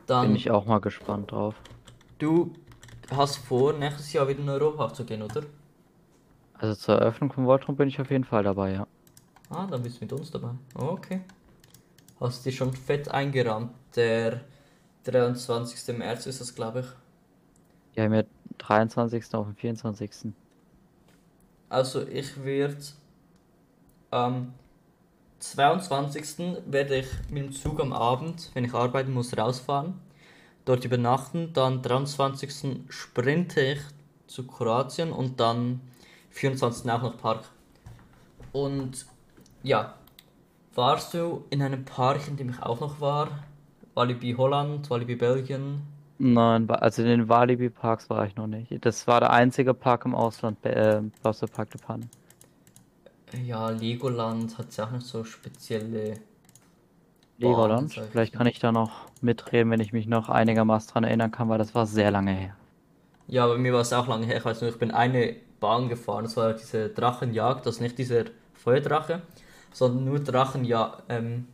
Dann, 0.05 0.27
Bin 0.27 0.35
ich 0.35 0.51
auch 0.51 0.65
mal 0.65 0.79
gespannt 0.79 1.31
drauf. 1.31 1.55
du 2.19 2.53
hast 3.11 3.37
vor, 3.37 3.73
nächstes 3.73 4.13
Jahr 4.13 4.27
wieder 4.27 4.39
in 4.39 4.49
Europa 4.49 4.93
zu 4.93 5.05
gehen, 5.05 5.21
oder? 5.21 5.43
Also 6.53 6.75
zur 6.75 6.95
Eröffnung 6.95 7.31
von 7.31 7.45
Voltron 7.45 7.75
bin 7.75 7.87
ich 7.89 7.99
auf 8.01 8.09
jeden 8.09 8.23
Fall 8.23 8.43
dabei, 8.43 8.73
ja. 8.73 8.87
Ah, 9.53 9.67
dann 9.69 9.83
bist 9.83 9.97
du 9.97 10.05
mit 10.05 10.13
uns 10.13 10.31
dabei. 10.31 10.49
Okay. 10.73 11.21
Hast 12.19 12.45
dich 12.45 12.55
schon 12.55 12.73
fett 12.73 13.09
eingerahmt. 13.09 13.71
Der 13.95 14.41
23. 15.03 15.95
März 15.97 16.25
ist 16.25 16.41
das, 16.41 16.55
glaube 16.55 16.79
ich. 16.79 16.87
Ja 17.95 18.23
23. 18.57 19.35
auf 19.35 19.45
dem 19.45 19.55
24. 19.55 20.33
Also 21.69 22.07
ich 22.07 22.43
werde 22.43 22.83
am 24.09 24.53
22. 25.39 26.61
werde 26.65 26.97
ich 26.97 27.07
mit 27.29 27.43
dem 27.43 27.51
Zug 27.51 27.79
am 27.79 27.93
Abend, 27.93 28.49
wenn 28.53 28.65
ich 28.65 28.73
arbeiten 28.73 29.11
muss, 29.11 29.37
rausfahren. 29.37 29.99
Dort 30.65 30.85
übernachten. 30.85 31.53
Dann 31.53 31.81
23. 31.81 32.85
sprinte 32.89 33.61
ich 33.61 33.79
zu 34.27 34.47
Kroatien 34.47 35.11
und 35.11 35.39
dann 35.39 35.81
24. 36.31 36.89
auch 36.89 37.01
noch 37.03 37.17
Park. 37.17 37.45
Und 38.51 39.05
ja, 39.63 39.95
warst 40.75 41.13
du 41.13 41.45
in 41.49 41.61
einem 41.61 41.85
Park, 41.85 42.27
in 42.27 42.37
dem 42.37 42.49
ich 42.49 42.61
auch 42.61 42.79
noch 42.79 42.99
war? 43.01 43.29
Walibi 43.95 44.33
Holland, 44.37 44.89
Walibi 44.89 45.15
Belgien. 45.15 45.81
Nein, 46.17 46.69
also 46.69 47.01
in 47.01 47.07
den 47.09 47.29
Walibi 47.29 47.69
Parks 47.69 48.09
war 48.09 48.25
ich 48.25 48.35
noch 48.35 48.47
nicht. 48.47 48.85
Das 48.85 49.07
war 49.07 49.19
der 49.19 49.31
einzige 49.31 49.73
Park 49.73 50.05
im 50.05 50.15
Ausland, 50.15 50.63
äh, 50.65 51.01
Wasserpark 51.21 51.71
de 51.71 51.81
Panne. 51.81 52.09
Ja, 53.45 53.69
Legoland 53.69 54.57
hat 54.57 54.75
ja 54.77 54.85
auch 54.85 54.91
noch 54.91 55.01
so 55.01 55.23
spezielle. 55.23 56.19
Legoland. 57.37 57.97
ich 57.97 58.01
Vielleicht 58.11 58.33
kann 58.33 58.47
ich 58.47 58.59
da 58.59 58.71
noch 58.71 58.91
mitreden, 59.21 59.71
wenn 59.71 59.79
ich 59.79 59.91
mich 59.91 60.07
noch 60.07 60.29
einigermaßen 60.29 60.91
dran 60.91 61.03
erinnern 61.03 61.31
kann, 61.31 61.49
weil 61.49 61.57
das 61.57 61.73
war 61.73 61.85
sehr 61.87 62.11
lange 62.11 62.31
her. 62.31 62.55
Ja, 63.27 63.47
bei 63.47 63.57
mir 63.57 63.73
war 63.73 63.81
es 63.81 63.91
auch 63.91 64.07
lange 64.07 64.25
her. 64.27 64.37
Ich 64.37 64.45
weiß 64.45 64.61
nur, 64.61 64.69
ich 64.69 64.77
bin 64.77 64.91
eine 64.91 65.35
Bahn 65.59 65.89
gefahren. 65.89 66.23
Das 66.25 66.37
war 66.37 66.53
diese 66.53 66.89
Drachenjagd, 66.89 67.65
das 67.65 67.75
ist 67.75 67.81
nicht 67.81 67.97
dieser 67.97 68.25
Feuerdrache, 68.53 69.21
sondern 69.73 70.05
nur 70.05 70.19
Drachenjagd. 70.19 71.03
Ähm, 71.09 71.47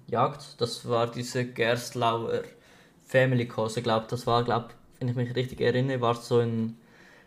das 0.58 0.88
war 0.88 1.08
diese 1.12 1.46
Gerstlauer 1.46 2.44
Family 3.06 3.48
Course. 3.48 3.80
Ich 3.80 3.84
glaube, 3.84 4.08
das 4.10 4.28
war, 4.28 4.44
glaub, 4.44 4.74
wenn 5.00 5.08
ich 5.10 5.16
mich 5.16 5.36
richtig 5.36 5.62
erinnere, 5.62 6.02
war 6.02 6.14
es 6.14 6.28
so 6.28 6.40
ein 6.40 6.78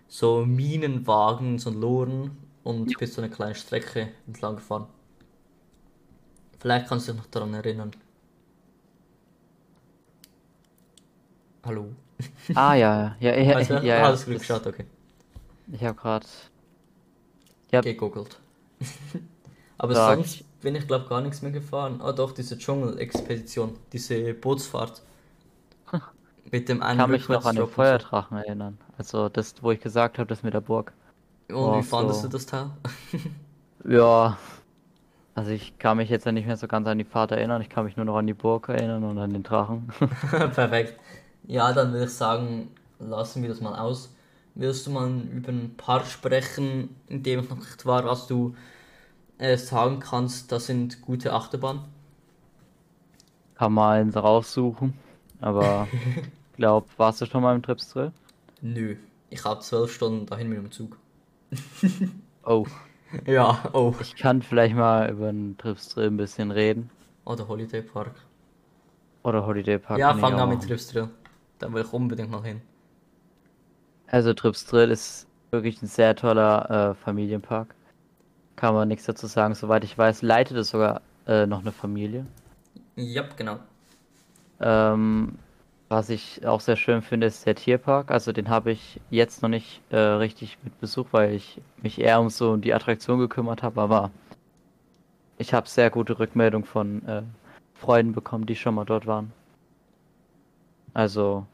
so 0.08 0.44
Minenwagen, 0.46 1.58
so 1.58 1.70
ein 1.70 1.80
Loren 1.80 2.32
und 2.64 2.98
bist 2.98 3.14
so 3.14 3.22
eine 3.22 3.30
kleine 3.30 3.54
Strecke 3.56 4.08
entlang 4.26 4.56
gefahren. 4.56 4.86
Vielleicht 6.58 6.86
kannst 6.88 7.08
du 7.08 7.12
dich 7.12 7.20
noch 7.20 7.28
daran 7.30 7.52
erinnern. 7.52 7.90
Hallo? 11.64 11.86
Ah 12.54 12.74
ja, 12.74 13.16
ja, 13.20 13.34
ja, 13.36 13.54
Weißt 13.58 13.70
du, 13.70 13.74
ja, 13.74 13.82
ja, 13.82 14.04
alles 14.04 14.24
gut 14.24 14.34
das- 14.34 14.42
geschaut, 14.42 14.66
okay. 14.66 14.84
Ich 15.72 15.82
habe 15.84 15.94
gerade. 15.98 16.26
Ja, 17.70 17.80
gegoogelt. 17.80 18.38
Aber 19.78 19.94
Sag. 19.94 20.16
sonst 20.16 20.44
bin 20.62 20.74
ich 20.76 20.86
glaube 20.86 21.08
gar 21.08 21.20
nichts 21.20 21.42
mehr 21.42 21.52
gefahren. 21.52 22.00
Ah 22.02 22.12
doch, 22.12 22.32
diese 22.32 22.58
Dschungel-Expedition, 22.58 23.78
diese 23.92 24.34
Bootsfahrt. 24.34 25.02
Mit 26.50 26.68
dem 26.68 26.82
ich 26.82 26.82
einen 26.82 26.96
kann 26.96 27.10
mich 27.10 27.28
noch 27.30 27.44
an 27.46 27.56
den. 27.56 27.66
Feuerdrachen 27.66 28.36
erinnern. 28.38 28.78
Also 28.96 29.28
das, 29.28 29.54
wo 29.62 29.70
ich 29.72 29.80
gesagt 29.80 30.18
habe, 30.18 30.28
das 30.28 30.42
mit 30.42 30.54
der 30.54 30.60
Burg. 30.60 30.94
Und 31.60 31.74
Oh, 31.74 31.74
wie 31.74 31.82
fandest 31.82 32.22
so. 32.22 32.24
du 32.24 32.28
das 32.28 32.46
Teil? 32.46 32.70
Ja. 33.84 34.38
Also 35.34 35.50
ich 35.52 35.78
kann 35.78 35.98
mich 35.98 36.10
jetzt 36.10 36.26
ja 36.26 36.32
nicht 36.32 36.46
mehr 36.46 36.56
so 36.56 36.68
ganz 36.68 36.86
an 36.88 36.98
die 36.98 37.04
Fahrt 37.04 37.32
erinnern. 37.32 37.62
Ich 37.62 37.70
kann 37.70 37.84
mich 37.84 37.96
nur 37.96 38.06
noch 38.06 38.16
an 38.18 38.26
die 38.26 38.34
Burg 38.34 38.68
erinnern 38.68 39.04
und 39.04 39.18
an 39.18 39.32
den 39.32 39.42
Drachen. 39.44 39.92
Perfekt. 40.54 41.00
Ja, 41.44 41.72
dann 41.72 41.92
würde 41.92 42.04
ich 42.06 42.12
sagen, 42.12 42.70
lassen 42.98 43.42
wir 43.42 43.48
das 43.48 43.60
mal 43.60 43.78
aus. 43.78 44.14
Willst 44.54 44.86
du 44.86 44.90
mal 44.90 45.08
über 45.32 45.50
ein 45.50 45.76
paar 45.76 46.04
sprechen, 46.04 46.96
in 47.08 47.22
dem 47.22 47.40
ich 47.40 47.48
noch 47.50 47.56
nicht 47.58 47.86
war, 47.86 48.04
was 48.04 48.26
du 48.26 48.54
äh, 49.42 49.58
sagen 49.58 50.00
kannst, 50.00 50.52
das 50.52 50.66
sind 50.66 51.02
gute 51.02 51.32
Achterbahnen? 51.34 51.84
kann 53.54 53.72
mal 53.72 54.00
eins 54.00 54.16
raussuchen. 54.16 54.94
Aber 55.40 55.88
ich 56.52 56.56
glaube, 56.56 56.88
warst 56.98 57.20
du 57.20 57.26
schon 57.26 57.42
mal 57.42 57.54
im 57.56 57.62
Trips 57.62 57.88
Drill? 57.90 58.12
Nö. 58.62 58.96
Ich 59.28 59.44
habe 59.44 59.60
zwölf 59.60 59.92
Stunden 59.92 60.24
dahin 60.24 60.48
mit 60.48 60.56
dem 60.56 60.70
Zug. 60.70 60.98
Oh, 62.44 62.66
Ja, 63.26 63.70
oh. 63.72 63.94
ich 63.98 64.16
kann 64.16 64.42
vielleicht 64.42 64.74
mal 64.76 65.10
über 65.10 65.32
den 65.32 65.56
Trips 65.58 65.88
Drill 65.90 66.08
ein 66.08 66.16
bisschen 66.18 66.50
reden. 66.50 66.90
Oder 67.24 67.48
Holiday 67.48 67.82
Park. 67.82 68.14
Oder 69.24 69.44
Holiday 69.46 69.78
Park. 69.78 69.98
Ja, 69.98 70.14
fang 70.14 70.38
an 70.38 70.48
mit. 70.50 70.62
Trips 70.62 70.88
Drill. 70.88 71.08
Da 71.58 71.72
will 71.72 71.82
ich 71.82 71.92
unbedingt 71.92 72.30
mal 72.30 72.42
hin. 72.44 72.60
Also 74.06 74.32
Trips 74.34 74.64
Drill 74.66 74.90
ist 74.90 75.26
wirklich 75.50 75.82
ein 75.82 75.86
sehr 75.86 76.14
toller 76.14 76.90
äh, 76.92 76.94
Familienpark. 76.94 77.74
Kann 78.62 78.74
man 78.74 78.86
nichts 78.86 79.06
dazu 79.06 79.26
sagen. 79.26 79.56
Soweit 79.56 79.82
ich 79.82 79.98
weiß, 79.98 80.22
leitet 80.22 80.56
es 80.56 80.68
sogar 80.68 81.00
äh, 81.26 81.46
noch 81.46 81.62
eine 81.62 81.72
Familie. 81.72 82.26
Ja, 82.94 83.24
genau. 83.36 83.58
Ähm, 84.60 85.36
was 85.88 86.10
ich 86.10 86.46
auch 86.46 86.60
sehr 86.60 86.76
schön 86.76 87.02
finde, 87.02 87.26
ist 87.26 87.44
der 87.44 87.56
Tierpark. 87.56 88.12
Also 88.12 88.30
den 88.30 88.48
habe 88.48 88.70
ich 88.70 89.00
jetzt 89.10 89.42
noch 89.42 89.48
nicht 89.48 89.80
äh, 89.90 89.96
richtig 89.96 90.58
mit 90.62 90.80
Besuch, 90.80 91.08
weil 91.10 91.32
ich 91.34 91.60
mich 91.82 92.00
eher 92.00 92.20
um 92.20 92.30
so 92.30 92.56
die 92.56 92.72
Attraktion 92.72 93.18
gekümmert 93.18 93.64
habe. 93.64 93.80
Aber 93.80 94.12
ich 95.38 95.52
habe 95.54 95.68
sehr 95.68 95.90
gute 95.90 96.20
Rückmeldung 96.20 96.64
von 96.64 97.04
äh, 97.08 97.22
Freunden 97.74 98.12
bekommen, 98.12 98.46
die 98.46 98.54
schon 98.54 98.76
mal 98.76 98.84
dort 98.84 99.08
waren. 99.08 99.32
Also 100.94 101.46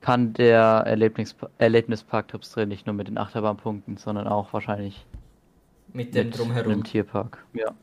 kann 0.00 0.32
der 0.32 0.60
Erlebnis 0.86 1.36
Erlebnispark 1.58 2.28
Tripsdrill 2.28 2.66
nicht 2.66 2.86
nur 2.86 2.94
mit 2.94 3.08
den 3.08 3.18
Achterbahnpunkten, 3.18 3.98
sondern 3.98 4.26
auch 4.28 4.54
wahrscheinlich 4.54 5.04
Mit 5.92 6.14
dem 6.14 6.26
mit 6.26 6.38
drumherum. 6.38 6.72
einem 6.72 6.84
Tierpark. 6.84 7.44
Ja. 7.52 7.74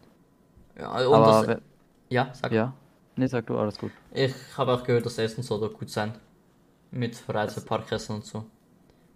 Ja, 0.77 0.91
und 1.07 1.15
Aber 1.15 1.25
das, 1.27 1.47
wer- 1.47 1.61
ja, 2.09 2.29
sag. 2.33 2.51
ja. 2.53 2.73
Nee, 3.15 3.27
sag 3.27 3.47
du, 3.47 3.57
alles 3.57 3.77
gut. 3.79 3.91
Ich 4.13 4.33
habe 4.57 4.73
auch 4.73 4.83
gehört, 4.83 5.05
das 5.05 5.17
Essen 5.17 5.43
soll 5.43 5.59
dort 5.59 5.77
gut 5.77 5.89
sein. 5.89 6.13
Mit 6.91 7.15
Freizeitparkessen 7.15 8.15
und 8.17 8.25
so. 8.25 8.45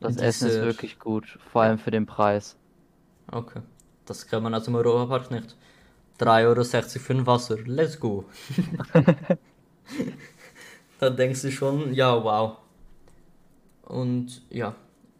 Das 0.01 0.17
In 0.17 0.23
Essen 0.23 0.47
ist 0.47 0.61
wirklich 0.61 0.99
gut, 0.99 1.39
vor 1.51 1.61
allem 1.61 1.77
für 1.77 1.91
den 1.91 2.05
Preis. 2.05 2.57
Okay. 3.31 3.61
Das 4.05 4.27
kann 4.27 4.43
man 4.43 4.53
also 4.53 4.71
im 4.71 4.75
Europapark 4.75 5.31
nicht. 5.31 5.55
3,60 6.19 6.47
Euro 6.47 6.63
für 7.05 7.13
ein 7.13 7.27
Wasser. 7.27 7.57
Let's 7.65 7.99
go. 7.99 8.25
Dann 10.99 11.15
denkst 11.17 11.41
du 11.41 11.51
schon, 11.51 11.93
ja, 11.93 12.23
wow. 12.23 12.57
Und 13.83 14.41
ja, 14.49 14.75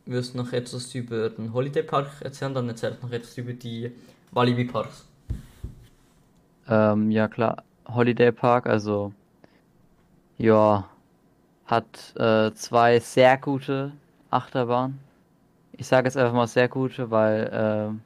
wirst 0.06 0.36
noch 0.36 0.54
etwas 0.54 0.94
über 0.96 1.30
den 1.30 1.54
Holiday 1.54 1.84
Park 1.84 2.08
erzählen, 2.22 2.54
dann 2.54 2.68
erzähl 2.68 2.98
noch 3.02 3.12
etwas 3.12 3.38
über 3.38 3.54
die 3.54 3.92
Walibi 4.32 4.66
Parks. 4.66 5.06
Ähm, 6.68 7.12
ja 7.12 7.28
klar, 7.28 7.64
Holiday 7.88 8.32
Park, 8.32 8.68
also 8.68 9.14
ja, 10.38 10.88
hat 11.66 12.16
äh, 12.18 12.52
zwei 12.54 13.00
sehr 13.00 13.38
gute 13.38 13.92
Achterbahnen. 14.30 15.00
Ich 15.74 15.88
sage 15.88 16.08
jetzt 16.08 16.18
einfach 16.18 16.34
mal 16.34 16.48
sehr 16.48 16.68
gute, 16.68 17.10
weil 17.12 17.50
ähm, 17.54 18.02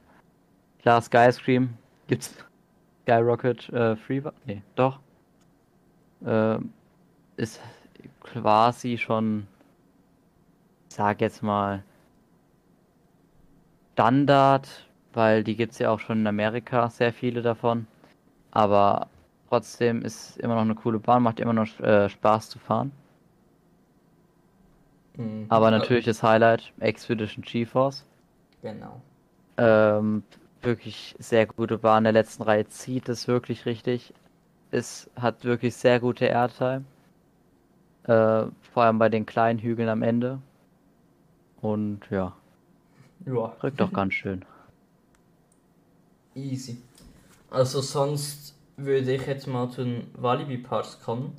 klar, 0.80 1.00
Skyscream 1.00 1.70
gibt's 2.06 2.34
Skyrocket 3.02 3.68
äh, 3.70 3.96
Freebird? 3.96 4.34
Nee, 4.46 4.62
doch. 4.74 4.98
Ähm, 6.24 6.72
ist 7.36 7.60
quasi 8.20 8.98
schon, 8.98 9.46
sag 10.96 11.20
jetzt 11.20 11.42
mal, 11.42 11.82
Standard, 13.92 14.68
weil 15.12 15.44
die 15.44 15.56
gibt's 15.56 15.78
ja 15.78 15.90
auch 15.90 16.00
schon 16.00 16.20
in 16.20 16.26
Amerika, 16.26 16.88
sehr 16.88 17.12
viele 17.12 17.42
davon. 17.42 17.86
Aber 18.50 19.08
trotzdem 19.48 20.02
ist 20.02 20.38
immer 20.38 20.54
noch 20.54 20.62
eine 20.62 20.74
coole 20.74 20.98
Bahn, 20.98 21.22
macht 21.22 21.40
immer 21.40 21.52
noch 21.52 21.68
äh, 21.80 22.08
Spaß 22.08 22.48
zu 22.48 22.58
fahren. 22.58 22.92
Mhm. 25.16 25.46
Aber 25.48 25.70
natürlich 25.70 26.06
das 26.06 26.22
Highlight 26.22 26.72
Expedition 26.80 27.44
GeForce. 27.44 28.04
Genau. 28.62 29.00
Ähm, 29.58 30.22
wirklich 30.62 31.14
sehr 31.18 31.46
gute 31.46 31.78
Bahn. 31.78 31.98
In 31.98 32.04
der 32.04 32.12
letzten 32.14 32.42
Reihe 32.42 32.66
zieht 32.68 33.08
es 33.08 33.28
wirklich 33.28 33.66
richtig. 33.66 34.14
Es 34.70 35.10
hat 35.20 35.44
wirklich 35.44 35.74
sehr 35.76 36.00
gute 36.00 36.26
Airtime. 36.26 36.84
Äh, 38.04 38.46
vor 38.72 38.82
allem 38.82 38.98
bei 38.98 39.08
den 39.08 39.26
kleinen 39.26 39.58
Hügeln 39.58 39.88
am 39.88 40.02
Ende. 40.02 40.38
Und 41.66 42.00
ja, 42.10 42.32
Ja. 43.26 43.54
drückt 43.60 43.80
doch 43.80 43.92
ganz 43.92 44.14
schön. 44.14 44.44
Easy. 46.34 46.78
Also 47.50 47.80
sonst 47.80 48.54
würde 48.76 49.14
ich 49.14 49.26
jetzt 49.26 49.46
mal 49.48 49.68
zu 49.70 49.82
den 49.84 50.06
Walibi 50.14 50.58
Parks 50.58 51.00
kommen. 51.00 51.32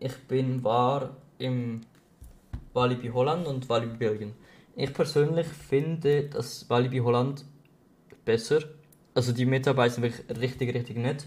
Ich 0.00 0.16
bin 0.28 0.62
war 0.64 1.10
im 1.38 1.80
Walibi 2.74 3.08
Holland 3.08 3.46
und 3.46 3.68
Walibi 3.70 3.96
Belgien. 3.96 4.32
Ich 4.76 4.92
persönlich 4.92 5.46
finde 5.46 6.24
das 6.28 6.68
Walibi 6.68 6.98
Holland 6.98 7.44
besser. 8.24 8.58
Also 9.14 9.32
die 9.32 9.46
Mitarbeiter 9.46 9.94
sind 9.94 10.02
wirklich 10.02 10.40
richtig, 10.40 10.74
richtig 10.74 10.96
nett. 10.96 11.26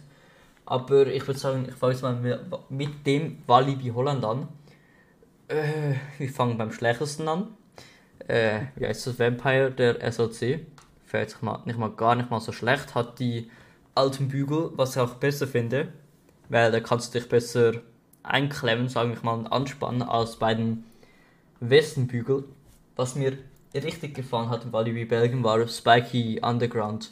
Aber 0.65 1.07
ich 1.07 1.25
würde 1.25 1.39
sagen, 1.39 1.65
ich 1.69 1.75
fange 1.75 1.93
jetzt 1.93 2.01
mal 2.03 2.13
mit- 2.69 3.05
dem 3.07 3.37
Walibi 3.47 3.89
Holland 3.89 4.23
an. 4.25 4.47
Äh, 5.47 5.95
wir 6.19 6.29
fangen 6.29 6.57
beim 6.57 6.71
schlechtesten 6.73 7.27
an. 7.29 7.56
Äh, 8.27 8.61
wie 8.75 8.85
heißt 8.85 9.07
das? 9.07 9.19
Vampire, 9.19 9.71
der 9.71 10.01
SLC. 10.11 10.65
Fährt 11.05 11.29
sich 11.29 11.41
mal, 11.41 11.61
nicht 11.65 11.79
mal 11.79 11.91
gar 11.91 12.15
nicht 12.15 12.29
mal 12.29 12.41
so 12.41 12.51
schlecht. 12.51 12.95
Hat 12.95 13.19
die 13.19 13.49
alten 13.95 14.27
Bügel, 14.27 14.71
was 14.75 14.95
ich 14.95 15.01
auch 15.01 15.15
besser 15.15 15.47
finde. 15.47 15.89
Weil 16.49 16.71
da 16.71 16.79
kannst 16.79 17.13
du 17.13 17.19
dich 17.19 17.29
besser 17.29 17.73
einklemmen, 18.23 18.89
sagen 18.89 19.13
wir 19.13 19.23
mal, 19.23 19.33
und 19.33 19.47
anspannen 19.47 20.01
als 20.01 20.35
bei 20.37 20.53
den 20.53 20.83
Westenbügel. 21.59 22.43
Was 22.95 23.15
mir 23.15 23.37
richtig 23.73 24.15
gefallen 24.15 24.49
hat 24.49 24.65
im 24.65 24.73
Walibi 24.73 25.05
Belgien 25.05 25.43
war 25.43 25.67
Spiky 25.67 26.39
Underground, 26.41 27.11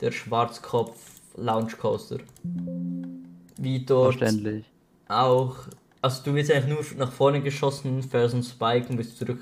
der 0.00 0.12
Schwarzkopf 0.12 1.20
Lounge 1.36 1.72
Coaster. 1.80 2.18
Wie 3.56 3.84
dort 3.84 4.16
Verständlich. 4.16 4.66
auch, 5.08 5.56
also 6.00 6.22
du 6.24 6.34
wirst 6.34 6.52
eigentlich 6.52 6.66
nur 6.66 6.98
nach 6.98 7.12
vorne 7.12 7.40
geschossen, 7.40 8.02
fährst 8.02 8.34
einen 8.34 8.42
Spike 8.42 8.88
und 8.88 8.96
bist 8.96 9.18
zurück. 9.18 9.40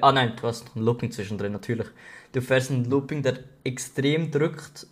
Ah 0.00 0.12
nein, 0.12 0.34
du 0.40 0.46
hast 0.46 0.66
noch 0.66 0.76
einen 0.76 0.84
Looping 0.84 1.10
zwischendrin, 1.10 1.52
natürlich. 1.52 1.86
Du 2.32 2.42
fährst 2.42 2.70
einen 2.70 2.84
Looping, 2.84 3.22
der 3.22 3.38
extrem 3.64 4.30
drückt, 4.30 4.86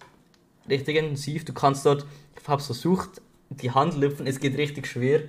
richtig 0.68 0.96
intensiv. 0.96 1.44
Du 1.44 1.52
kannst 1.52 1.84
dort, 1.84 2.06
ich 2.40 2.48
habe 2.48 2.62
versucht, 2.62 3.20
die 3.50 3.70
Hand 3.70 3.96
lüpfen, 3.96 4.26
es 4.26 4.40
geht 4.40 4.56
richtig 4.56 4.86
schwer, 4.86 5.22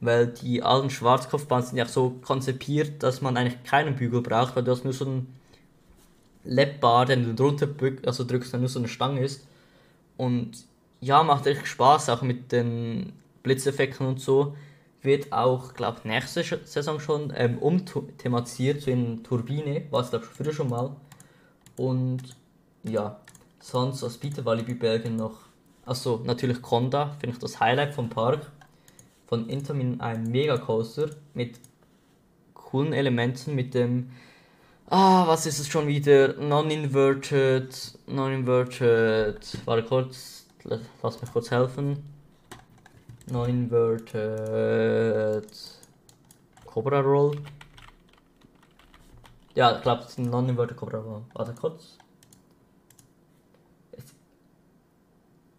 weil 0.00 0.28
die 0.28 0.62
alten 0.62 0.90
Schwarzkopfbahnen 0.90 1.66
sind 1.66 1.76
ja 1.76 1.86
so 1.86 2.18
konzipiert, 2.22 3.02
dass 3.02 3.20
man 3.20 3.36
eigentlich 3.36 3.62
keinen 3.64 3.96
Bügel 3.96 4.22
braucht, 4.22 4.56
weil 4.56 4.64
du 4.64 4.72
hast 4.72 4.84
nur 4.84 4.92
so 4.92 5.04
einen 5.04 5.34
Lapbar, 6.44 7.06
den 7.06 7.24
du 7.24 7.34
drunter 7.34 7.68
also 8.04 8.24
drückst, 8.24 8.52
der 8.52 8.60
nur 8.60 8.68
so 8.68 8.78
eine 8.78 8.88
Stange 8.88 9.22
ist. 9.22 9.46
Und 10.16 10.64
ja, 11.00 11.22
macht 11.22 11.46
echt 11.46 11.66
Spaß, 11.66 12.08
auch 12.08 12.22
mit 12.22 12.50
den 12.50 13.12
Blitzeffekten 13.42 14.06
und 14.06 14.20
so. 14.20 14.56
Wird 15.02 15.32
auch, 15.32 15.74
glaube 15.74 16.00
nächste 16.04 16.42
Sch- 16.42 16.64
Saison 16.64 17.00
schon 17.00 17.32
ähm, 17.36 17.58
umthematisiert, 17.58 18.82
so 18.82 18.90
in 18.90 19.22
Turbine, 19.24 19.84
war 19.90 20.02
es 20.02 20.10
glaube 20.10 20.26
ich 20.26 20.30
früher 20.30 20.52
schon 20.52 20.68
mal. 20.70 20.94
Und 21.76 22.22
ja, 22.84 23.20
sonst 23.60 24.02
aus 24.04 24.18
bietet 24.18 24.44
Walibi 24.44 24.74
Belgien 24.74 25.16
noch. 25.16 25.40
Achso, 25.86 26.20
natürlich 26.24 26.62
Conda, 26.62 27.16
finde 27.20 27.34
ich 27.34 27.38
das 27.40 27.60
Highlight 27.60 27.94
vom 27.94 28.08
Park. 28.10 28.50
Von 29.26 29.48
Intermin 29.48 30.00
ein 30.00 30.30
Mega-Coaster 30.30 31.10
mit 31.34 31.58
coolen 32.54 32.92
Elementen, 32.92 33.54
mit 33.54 33.74
dem 33.74 34.10
Ah, 34.88 35.26
was 35.26 35.46
ist 35.46 35.58
es 35.58 35.68
schon 35.68 35.86
wieder? 35.88 36.34
Non-inverted, 36.34 37.98
non-inverted. 38.06 39.58
Warte 39.64 39.84
kurz, 39.84 40.46
lass 41.02 41.20
mich 41.22 41.32
kurz 41.32 41.50
helfen. 41.50 42.02
Non-inverted 43.32 44.20
Cobra 46.66 47.00
Roll. 47.00 47.40
Ja, 49.54 49.76
ich 49.76 49.82
glaube, 49.82 50.02
es 50.02 50.10
ist 50.10 50.18
ein 50.18 50.28
non-inverted 50.28 50.76
Cobra 50.76 50.98
Roll. 50.98 51.22
Warte 51.32 51.54
kurz. 51.54 51.96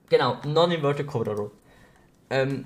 Genau, 0.08 0.38
non-inverted 0.46 1.08
Cobra 1.08 1.34
Roll. 1.34 1.50
Ähm, 2.30 2.66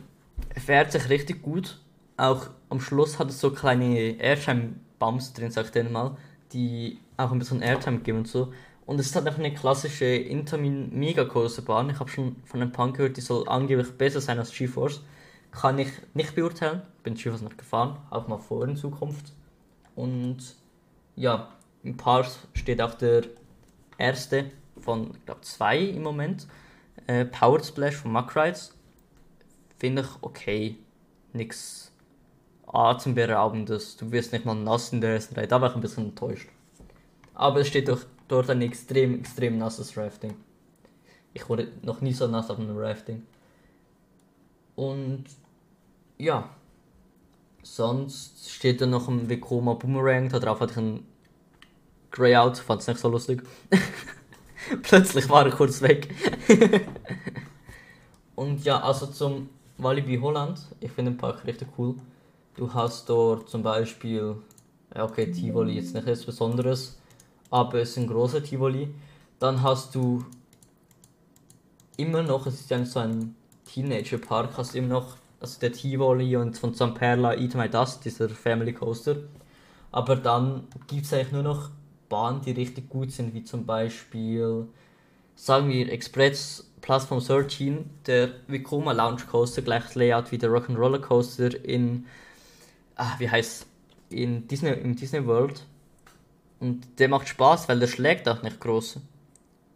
fährt 0.58 0.92
sich 0.92 1.08
richtig 1.08 1.42
gut. 1.42 1.80
Auch 2.18 2.50
am 2.70 2.82
Schluss 2.82 3.18
hat 3.18 3.30
es 3.30 3.40
so 3.40 3.52
kleine 3.52 4.20
Airtime-Bumps 4.20 5.32
drin, 5.32 5.52
sag 5.52 5.68
ich 5.68 5.72
denen 5.72 5.94
mal, 5.94 6.18
die 6.52 7.00
auch 7.16 7.32
ein 7.32 7.40
bisschen 7.40 7.62
Airtime 7.62 8.00
geben 8.00 8.18
und 8.20 8.28
so. 8.28 8.52
Und 8.88 9.02
es 9.02 9.08
ist 9.08 9.16
halt 9.16 9.28
einfach 9.28 9.42
eine 9.42 9.54
klassische 9.54 10.06
Intermin 10.06 10.98
Megacoaster 10.98 11.62
Bahn. 11.62 11.90
Ich 11.90 12.00
habe 12.00 12.10
schon 12.10 12.38
von 12.46 12.62
einem 12.62 12.72
Punk 12.72 12.96
gehört, 12.96 13.18
die 13.18 13.22
soll 13.22 13.48
angeblich 13.50 13.92
besser 13.92 14.22
sein 14.22 14.40
als 14.40 14.54
GeForce. 14.54 15.02
Kann 15.52 15.78
ich 15.78 15.90
nicht 16.14 16.34
beurteilen. 16.36 16.84
Bin 17.04 17.16
GeForce 17.16 17.42
noch 17.42 17.58
gefahren, 17.58 17.98
auch 18.10 18.30
mal 18.30 18.38
vor 18.38 18.66
in 18.66 18.78
Zukunft. 18.78 19.34
Und 19.94 20.38
ja, 21.18 21.50
im 21.84 21.98
Park 21.98 22.28
steht 22.54 22.82
auch 22.82 22.94
der 22.94 23.24
erste 23.98 24.52
von, 24.80 25.12
ich 25.16 25.26
glaube, 25.26 25.42
zwei 25.42 25.80
im 25.80 26.04
Moment. 26.04 26.48
Äh, 27.08 27.26
Powered 27.26 27.66
Splash 27.66 27.98
von 27.98 28.14
Mack 28.14 28.38
Rides. 28.38 28.74
Finde 29.78 30.04
ich 30.04 30.08
okay. 30.22 30.78
Nix 31.34 31.92
atemberaubendes. 32.66 33.98
Du 33.98 34.14
wirst 34.14 34.32
nicht 34.32 34.46
mal 34.46 34.56
nass 34.56 34.94
in 34.94 35.02
der 35.02 35.12
ersten 35.12 35.36
Reihe. 35.36 35.48
Da 35.48 35.60
war 35.60 35.72
ich 35.72 35.76
ein 35.76 35.82
bisschen 35.82 36.06
enttäuscht. 36.06 36.48
Aber 37.34 37.60
es 37.60 37.68
steht 37.68 37.90
doch 37.90 38.00
dort 38.28 38.50
ein 38.50 38.62
extrem, 38.62 39.20
extrem 39.20 39.58
nasses 39.58 39.98
Rafting. 39.98 40.34
Ich 41.34 41.48
wurde 41.50 41.72
noch 41.82 42.02
nie 42.02 42.14
so 42.14 42.28
nass 42.28 42.50
auf 42.50 42.60
einem 42.60 42.78
Rafting. 42.78 43.24
Und 44.76 45.26
ja. 46.18 46.50
Sonst 47.64 48.50
steht 48.50 48.80
da 48.80 48.86
noch 48.86 49.08
ein 49.08 49.30
Vekoma 49.30 49.74
Boomerang. 49.74 50.30
Da 50.30 50.40
drauf 50.40 50.62
hatte 50.62 50.72
ich 50.72 50.78
ein 50.78 51.06
Greyout. 52.12 52.58
Fand 52.58 52.82
es 52.82 52.88
nicht 52.88 53.00
so 53.00 53.10
lustig. 53.10 53.44
Plötzlich 54.84 55.30
war 55.30 55.46
er 55.46 55.52
kurz 55.52 55.82
weg. 55.82 56.14
Und 58.36 58.64
ja, 58.64 58.82
also 58.82 59.08
zum 59.08 59.50
Walibi 59.78 60.18
Holland. 60.18 60.60
Ich 60.80 60.92
finde 60.92 61.12
den 61.12 61.18
Park 61.18 61.46
richtig 61.46 61.68
cool. 61.78 61.96
Du 62.56 62.74
hast 62.74 63.08
dort 63.10 63.50
zum 63.50 63.62
Beispiel, 63.62 64.36
okay, 64.96 65.32
Tivoli 65.32 65.74
jetzt 65.74 65.94
nicht 65.94 66.08
etwas 66.08 66.26
Besonderes, 66.26 66.97
aber 67.50 67.80
es 67.80 67.92
ist 67.92 67.98
ein 67.98 68.08
großer 68.08 68.44
Tivoli. 68.44 68.94
Dann 69.40 69.62
hast 69.62 69.96
du 69.96 70.24
immer 71.98 72.24
noch, 72.24 72.46
es 72.48 72.62
ist 72.62 72.70
ja 72.70 72.84
so 72.86 73.00
ein 73.00 73.36
Teenager-Park, 73.66 74.58
hast 74.58 74.76
immer 74.76 74.88
noch, 74.88 75.18
also 75.40 75.60
der 75.60 75.74
Tivoli 75.74 76.36
und 76.36 76.58
von 76.58 76.74
Zamperla 76.74 77.36
Eat 77.36 77.56
My 77.56 77.70
Dust, 77.70 78.06
dieser 78.06 78.30
Family 78.30 78.74
Coaster. 78.74 79.18
Aber 79.92 80.16
dann 80.16 80.68
gibt 80.88 81.06
es 81.06 81.14
eigentlich 81.14 81.32
nur 81.32 81.44
noch 81.44 81.70
Bahnen, 82.10 82.42
die 82.42 82.52
richtig 82.52 82.90
gut 82.90 83.12
sind, 83.12 83.34
wie 83.34 83.44
zum 83.44 83.66
Beispiel, 83.66 84.68
sagen 85.36 85.70
wir, 85.70 85.92
Express 85.92 86.70
Platform 86.82 87.20
13, 87.20 87.90
der 88.06 88.30
Vekoma 88.48 88.92
Lounge 88.92 89.24
Coaster, 89.30 89.62
gleiches 89.62 89.96
Layout 89.96 90.32
wie 90.32 90.38
der 90.38 90.50
Rock'n'Roller 90.50 91.00
Coaster 91.00 91.64
in, 91.66 92.06
ah, 92.96 93.16
wie 93.18 93.30
heißt 93.30 93.66
in 94.10 94.48
Disney, 94.48 94.72
in 94.72 94.96
Disney 94.96 95.26
World. 95.26 95.66
Und 96.60 97.00
der 97.00 97.10
macht 97.10 97.28
Spaß, 97.28 97.70
weil 97.70 97.80
der 97.80 97.88
schlägt 97.88 98.28
auch 98.28 98.42
nicht 98.42 98.60
groß. 98.60 99.00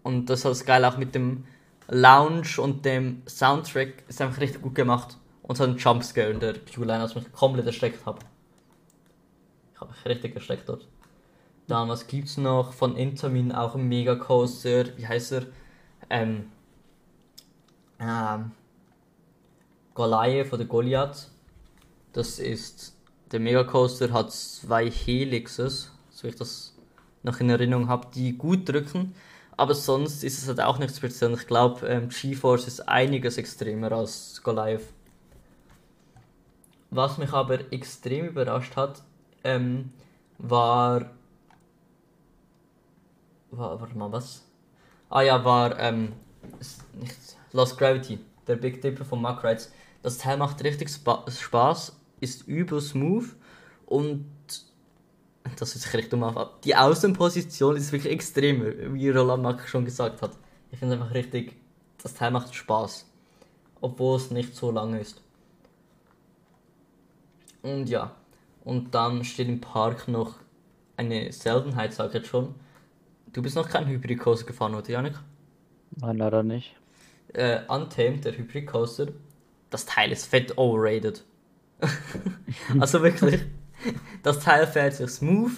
Und 0.04 0.30
das 0.30 0.46
ist 0.46 0.66
geil 0.66 0.84
auch 0.86 0.98
mit 0.98 1.14
dem 1.14 1.46
Lounge 1.88 2.60
und 2.60 2.86
dem 2.86 3.22
Soundtrack 3.28 4.04
ist 4.08 4.22
einfach 4.22 4.40
richtig 4.40 4.62
gut 4.62 4.76
gemacht. 4.76 5.18
Und 5.44 5.58
so 5.58 5.64
ein 5.64 5.78
Jumpscare 5.78 6.30
in 6.30 6.40
der 6.40 6.54
Q-Line, 6.54 7.02
als 7.02 7.12
ich 7.12 7.18
mich 7.18 7.32
komplett 7.34 7.66
erschreckt 7.66 8.06
habe. 8.06 8.20
Ich 9.74 9.82
habe 9.82 9.92
mich 9.92 10.06
richtig 10.06 10.36
erschreckt 10.36 10.70
dort. 10.70 10.88
Dann, 11.68 11.90
was 11.90 12.08
gibt's 12.08 12.38
noch? 12.38 12.74
Von 12.74 12.96
Intermin 12.96 13.52
auch 13.52 13.76
ein 13.76 13.88
Mega 13.88 14.16
Coaster. 14.16 14.98
Wie 14.98 15.08
heißt 15.08 15.34
er? 15.34 15.46
Ähm. 16.10 16.52
Ähm. 18.00 18.52
Goliath 19.94 20.54
oder 20.54 20.66
Goliath. 20.66 21.30
Das 22.14 22.40
ist. 22.40 22.96
Der 23.32 23.40
Mega 23.40 23.64
Coaster 23.64 24.12
hat 24.12 24.32
zwei 24.32 24.90
Helixes, 24.90 25.92
so 26.22 26.28
ich 26.28 26.36
das 26.36 26.76
noch 27.24 27.40
in 27.40 27.50
Erinnerung 27.50 27.88
habe, 27.88 28.08
die 28.14 28.38
gut 28.38 28.70
drücken. 28.70 29.16
Aber 29.58 29.74
sonst 29.74 30.24
ist 30.24 30.42
es 30.42 30.48
halt 30.48 30.62
auch 30.62 30.80
nichts 30.80 30.98
speziell. 30.98 31.34
Ich 31.34 31.48
glaube, 31.48 31.88
ähm, 31.88 32.10
GeForce 32.10 32.68
ist 32.68 32.88
einiges 32.88 33.38
extremer 33.38 33.92
als 33.92 34.42
Goliath. 34.44 34.88
Was 36.90 37.18
mich 37.18 37.32
aber 37.32 37.72
extrem 37.72 38.28
überrascht 38.28 38.76
hat, 38.76 39.02
ähm, 39.44 39.92
war. 40.38 41.12
War, 43.52 43.82
warte 43.82 43.98
mal, 43.98 44.12
was? 44.12 44.44
Ah 45.10 45.22
ja, 45.22 45.44
war, 45.44 45.78
ähm, 45.80 46.14
Lost 47.52 47.78
Gravity, 47.78 48.20
der 48.48 48.56
Big 48.56 48.82
Dipper 48.82 49.04
von 49.06 49.22
Mack 49.22 49.44
Rides. 49.44 49.72
Das 50.04 50.18
Teil 50.18 50.38
macht 50.38 50.64
richtig 50.64 50.90
Spa 50.90 51.26
Spaß, 51.30 51.96
ist 52.22 52.48
übel 52.48 52.80
smooth 52.80 53.36
und 53.86 54.26
das 55.60 55.76
ist 55.76 55.94
richtig 55.94 56.10
dumm 56.10 56.24
auf. 56.24 56.60
Die 56.64 56.76
Außenposition 56.76 57.76
ist 57.76 57.92
wirklich 57.92 58.12
extrem, 58.12 58.94
wie 58.94 59.10
Roland 59.10 59.44
Mack 59.44 59.68
schon 59.68 59.86
gesagt 59.86 60.22
hat. 60.22 60.32
Ich 60.72 60.80
finde 60.80 60.96
einfach 60.96 61.14
richtig, 61.14 61.56
das 62.02 62.14
Teil 62.14 62.32
macht 62.32 62.54
Spaß. 62.54 63.08
Obwohl 63.82 64.18
es 64.18 64.32
nicht 64.32 64.56
so 64.56 64.72
lange 64.72 65.00
ist. 65.00 65.22
Und 67.64 67.90
ja, 67.90 68.16
und 68.64 68.94
dann 68.94 69.24
steht 69.24 69.48
im 69.48 69.62
Park 69.62 70.08
noch 70.08 70.36
eine 70.98 71.32
Seltenheit, 71.32 71.94
sag 71.94 72.10
ich 72.10 72.14
jetzt 72.16 72.28
schon. 72.28 72.56
Du 73.34 73.42
bist 73.42 73.56
noch 73.56 73.70
kein 73.70 73.88
Hybrid 73.88 74.20
Coaster 74.20 74.46
gefahren, 74.46 74.76
oder 74.76 74.90
Janik? 74.90 75.16
Nein, 75.96 76.18
leider 76.18 76.44
nicht. 76.44 76.76
Äh, 77.34 77.62
Untamed, 77.68 78.26
der 78.26 78.38
Hybrid 78.38 78.68
Coaster. 78.68 79.08
Das 79.70 79.86
Teil 79.86 80.12
ist 80.12 80.26
fett 80.26 80.58
overrated. 80.58 81.24
also 82.80 83.02
wirklich, 83.02 83.42
das 84.24 84.40
Teil 84.40 84.68
fährt 84.68 84.96
sich 84.96 85.10
smooth. 85.10 85.52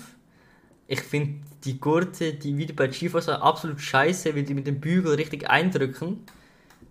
Ich 0.87 1.01
finde 1.01 1.41
die 1.63 1.79
Gurte, 1.79 2.33
die 2.33 2.57
wieder 2.57 2.73
bei 2.73 2.87
GeForce 2.87 3.29
absolut 3.29 3.79
scheiße, 3.79 4.35
weil 4.35 4.43
die 4.43 4.53
mit 4.53 4.67
dem 4.67 4.79
Bügel 4.79 5.15
richtig 5.15 5.49
eindrücken. 5.49 6.25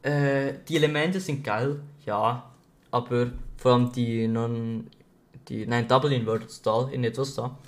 Äh, 0.02 0.54
die 0.68 0.76
Elemente 0.76 1.20
sind 1.20 1.44
geil, 1.44 1.80
ja. 2.06 2.50
Aber 2.90 3.32
vor 3.56 3.72
allem 3.72 3.92
die 3.92 4.28
non 4.28 4.90
die 5.48 5.66
nein 5.66 5.88
Double 5.88 6.12
Inverted 6.12 6.50
Stall 6.50 6.92
in 6.92 7.04
etwas 7.04 7.34
da. 7.34 7.58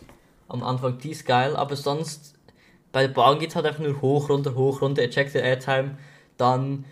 Am 0.49 0.63
Anfang 0.63 0.99
die 0.99 1.11
ist 1.11 1.27
geil, 1.27 1.57
aber 1.57 1.77
sonst 1.77 2.35
bei 2.93 3.07
der 3.07 3.13
Bahn 3.13 3.39
geht 3.39 3.51
es 3.51 3.57
halt 3.57 3.67
einfach 3.67 3.83
nur 3.83 4.01
hoch, 4.01 4.29
runter, 4.29 4.55
hoch, 4.55 4.81
runter, 4.81 5.03
Ejected 5.03 5.43
Airtime. 5.43 5.97
Dann 6.37 6.85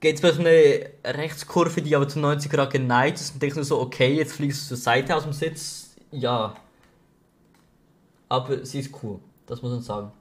geht 0.00 0.16
es 0.16 0.20
bei 0.20 0.32
so 0.32 0.40
eine 0.40 0.90
Rechtskurve, 1.04 1.82
die 1.82 1.96
aber 1.96 2.08
zu 2.08 2.18
90 2.18 2.50
Grad 2.50 2.72
geneigt 2.72 3.18
ist 3.18 3.34
und 3.34 3.42
denkst 3.42 3.56
nur 3.56 3.64
so, 3.64 3.80
okay, 3.80 4.14
jetzt 4.14 4.34
fliegst 4.34 4.64
du 4.64 4.68
zur 4.68 4.76
Seite 4.76 5.16
aus 5.16 5.22
dem 5.22 5.32
Sitz. 5.32 5.85
Ja. 6.10 6.54
Aber 8.28 8.64
sie 8.64 8.80
ist 8.80 8.94
cool, 9.02 9.20
das 9.46 9.62
muss 9.62 9.72
man 9.72 9.82
sagen. 9.82 10.12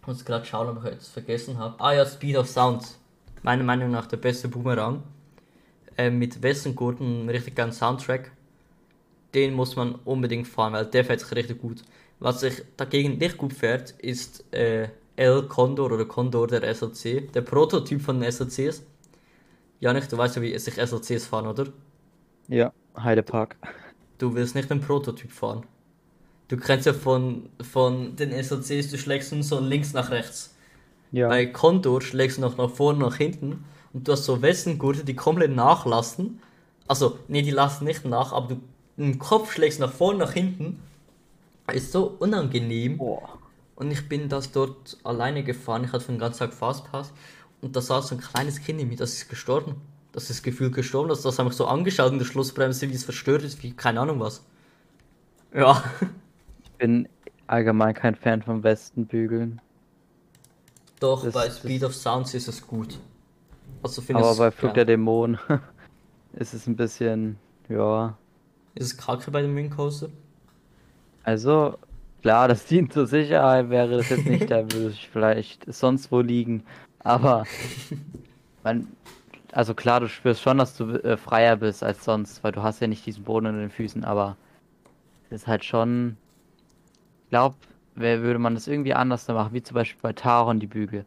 Ich 0.00 0.06
muss 0.06 0.24
gerade 0.24 0.44
schauen, 0.44 0.68
ob 0.68 0.84
ich 0.84 0.92
etwas 0.92 1.08
vergessen 1.08 1.58
habe. 1.58 1.74
Ah 1.78 1.92
ja, 1.92 2.06
Speed 2.06 2.36
of 2.36 2.48
Sound. 2.48 2.84
Meiner 3.42 3.64
Meinung 3.64 3.90
nach 3.90 4.06
der 4.06 4.18
beste 4.18 4.48
Boomerang. 4.48 5.02
Äh, 5.96 6.10
mit 6.10 6.42
Westengurten, 6.42 7.28
richtig 7.28 7.56
geilen 7.56 7.72
Soundtrack. 7.72 8.30
Den 9.34 9.54
muss 9.54 9.74
man 9.76 9.96
unbedingt 10.04 10.46
fahren, 10.46 10.74
weil 10.74 10.86
der 10.86 11.04
fährt 11.04 11.20
sich 11.20 11.32
richtig 11.34 11.60
gut. 11.60 11.82
Was 12.20 12.40
sich 12.40 12.62
dagegen 12.76 13.18
nicht 13.18 13.36
gut 13.36 13.52
fährt, 13.52 13.90
ist 13.92 14.44
äh, 14.54 14.88
El 15.16 15.42
Condor 15.48 15.90
oder 15.90 16.04
Condor 16.04 16.46
der 16.46 16.62
SLC. 16.74 17.32
Der 17.32 17.42
Prototyp 17.42 18.00
von 18.00 18.20
den 18.20 18.30
SLCs. 18.30 18.84
Janik, 19.80 20.08
du 20.08 20.16
weißt 20.16 20.36
ja, 20.36 20.42
wie 20.42 20.58
sich 20.58 20.74
SLCs 20.74 21.26
fahren, 21.26 21.46
oder? 21.46 21.66
Ja, 22.48 22.72
Heidepark. 22.96 23.56
Du 24.18 24.34
willst 24.34 24.54
nicht 24.54 24.70
den 24.70 24.80
Prototyp 24.80 25.30
fahren. 25.30 25.64
Du 26.48 26.56
kennst 26.56 26.86
ja 26.86 26.92
von, 26.92 27.48
von 27.60 28.16
den 28.16 28.30
SLCs, 28.30 28.90
du 28.90 28.98
schlägst 28.98 29.32
nur 29.32 29.42
so 29.42 29.58
links 29.58 29.92
nach 29.92 30.10
rechts. 30.10 30.54
Ja. 31.12 31.28
Bei 31.28 31.46
Condor 31.46 32.00
schlägst 32.00 32.38
du 32.38 32.42
noch 32.42 32.56
nach 32.56 32.70
vorne, 32.70 33.00
nach 33.00 33.16
hinten. 33.16 33.64
Und 33.92 34.06
du 34.06 34.12
hast 34.12 34.24
so 34.24 34.42
Westengurte, 34.42 35.04
die 35.04 35.16
komplett 35.16 35.54
nachlassen. 35.54 36.40
Also, 36.86 37.18
nee, 37.28 37.42
die 37.42 37.50
lassen 37.50 37.84
nicht 37.84 38.04
nach, 38.04 38.32
aber 38.32 38.54
du 38.54 38.60
im 38.96 39.18
Kopf 39.18 39.52
schlägst 39.52 39.80
nach 39.80 39.92
vorne, 39.92 40.20
nach 40.20 40.32
hinten. 40.32 40.80
Ist 41.72 41.92
so 41.92 42.16
unangenehm. 42.18 42.98
Boah. 42.98 43.38
Und 43.74 43.90
ich 43.90 44.08
bin 44.08 44.28
das 44.28 44.52
dort 44.52 44.98
alleine 45.04 45.42
gefahren. 45.42 45.84
Ich 45.84 45.92
hatte 45.92 46.04
für 46.04 46.12
den 46.12 46.20
ganzen 46.20 46.38
Tag 46.38 46.54
Fastpass. 46.54 47.12
Und 47.60 47.74
da 47.74 47.80
saß 47.80 48.08
so 48.08 48.14
ein 48.14 48.20
kleines 48.20 48.60
Kind 48.62 48.80
in 48.80 48.88
mir, 48.88 48.96
das 48.96 49.14
ist 49.14 49.28
gestorben. 49.28 49.76
Das 50.16 50.30
ist 50.30 50.42
gefühlt 50.42 50.74
gestorben. 50.74 51.10
Das, 51.10 51.20
das 51.20 51.38
ich 51.38 51.52
so 51.52 51.66
angeschaut 51.66 52.10
in 52.10 52.18
der 52.18 52.24
Schlussbremse, 52.24 52.88
wie 52.88 52.94
es 52.94 53.04
verstört 53.04 53.42
ist, 53.42 53.62
wie 53.62 53.72
keine 53.72 54.00
Ahnung 54.00 54.18
was. 54.18 54.42
Ja. 55.52 55.84
Ich 56.64 56.70
bin 56.78 57.06
allgemein 57.46 57.92
kein 57.92 58.14
Fan 58.14 58.40
von 58.42 58.62
Westenbügeln. 58.64 59.60
Doch, 61.00 61.22
Das- 61.22 61.34
bei 61.34 61.50
Speed 61.50 61.84
of 61.84 61.94
Sounds 61.94 62.32
ist 62.32 62.48
es 62.48 62.66
gut. 62.66 62.98
Also 63.82 64.02
Aber 64.14 64.34
bei 64.36 64.50
Flug 64.50 64.70
geil. 64.70 64.74
der 64.76 64.84
Dämonen 64.86 65.38
ist 66.32 66.54
es 66.54 66.66
ein 66.66 66.76
bisschen, 66.76 67.36
ja. 67.68 68.16
Ist 68.74 68.86
es 68.86 68.96
kacke 68.96 69.30
bei 69.30 69.42
dem 69.42 69.54
Wing 69.54 69.68
Coaster? 69.68 70.08
Also, 71.24 71.76
klar, 72.22 72.48
das 72.48 72.64
dient 72.64 72.90
zur 72.94 73.06
Sicherheit, 73.06 73.68
wäre 73.68 73.98
das 73.98 74.08
jetzt 74.08 74.24
nicht, 74.24 74.50
da 74.50 74.62
würde 74.72 74.88
ich 74.92 75.10
vielleicht 75.10 75.70
sonst 75.72 76.10
wo 76.10 76.22
liegen. 76.22 76.62
Aber 77.00 77.44
man, 78.64 78.88
also 79.56 79.72
klar, 79.74 80.00
du 80.00 80.08
spürst 80.08 80.42
schon, 80.42 80.58
dass 80.58 80.76
du 80.76 81.02
äh, 81.02 81.16
freier 81.16 81.56
bist 81.56 81.82
als 81.82 82.04
sonst, 82.04 82.44
weil 82.44 82.52
du 82.52 82.62
hast 82.62 82.80
ja 82.80 82.88
nicht 82.88 83.06
diesen 83.06 83.24
Boden 83.24 83.46
in 83.46 83.58
den 83.58 83.70
Füßen, 83.70 84.04
aber 84.04 84.36
es 85.30 85.42
ist 85.42 85.46
halt 85.46 85.64
schon, 85.64 86.18
ich 87.24 87.30
glaube, 87.30 87.56
würde 87.94 88.38
man 88.38 88.54
das 88.54 88.68
irgendwie 88.68 88.92
anders 88.92 89.26
machen, 89.28 89.54
wie 89.54 89.62
zum 89.62 89.74
Beispiel 89.74 89.98
bei 90.02 90.12
Taron 90.12 90.60
die 90.60 90.66
Bügel, 90.66 91.06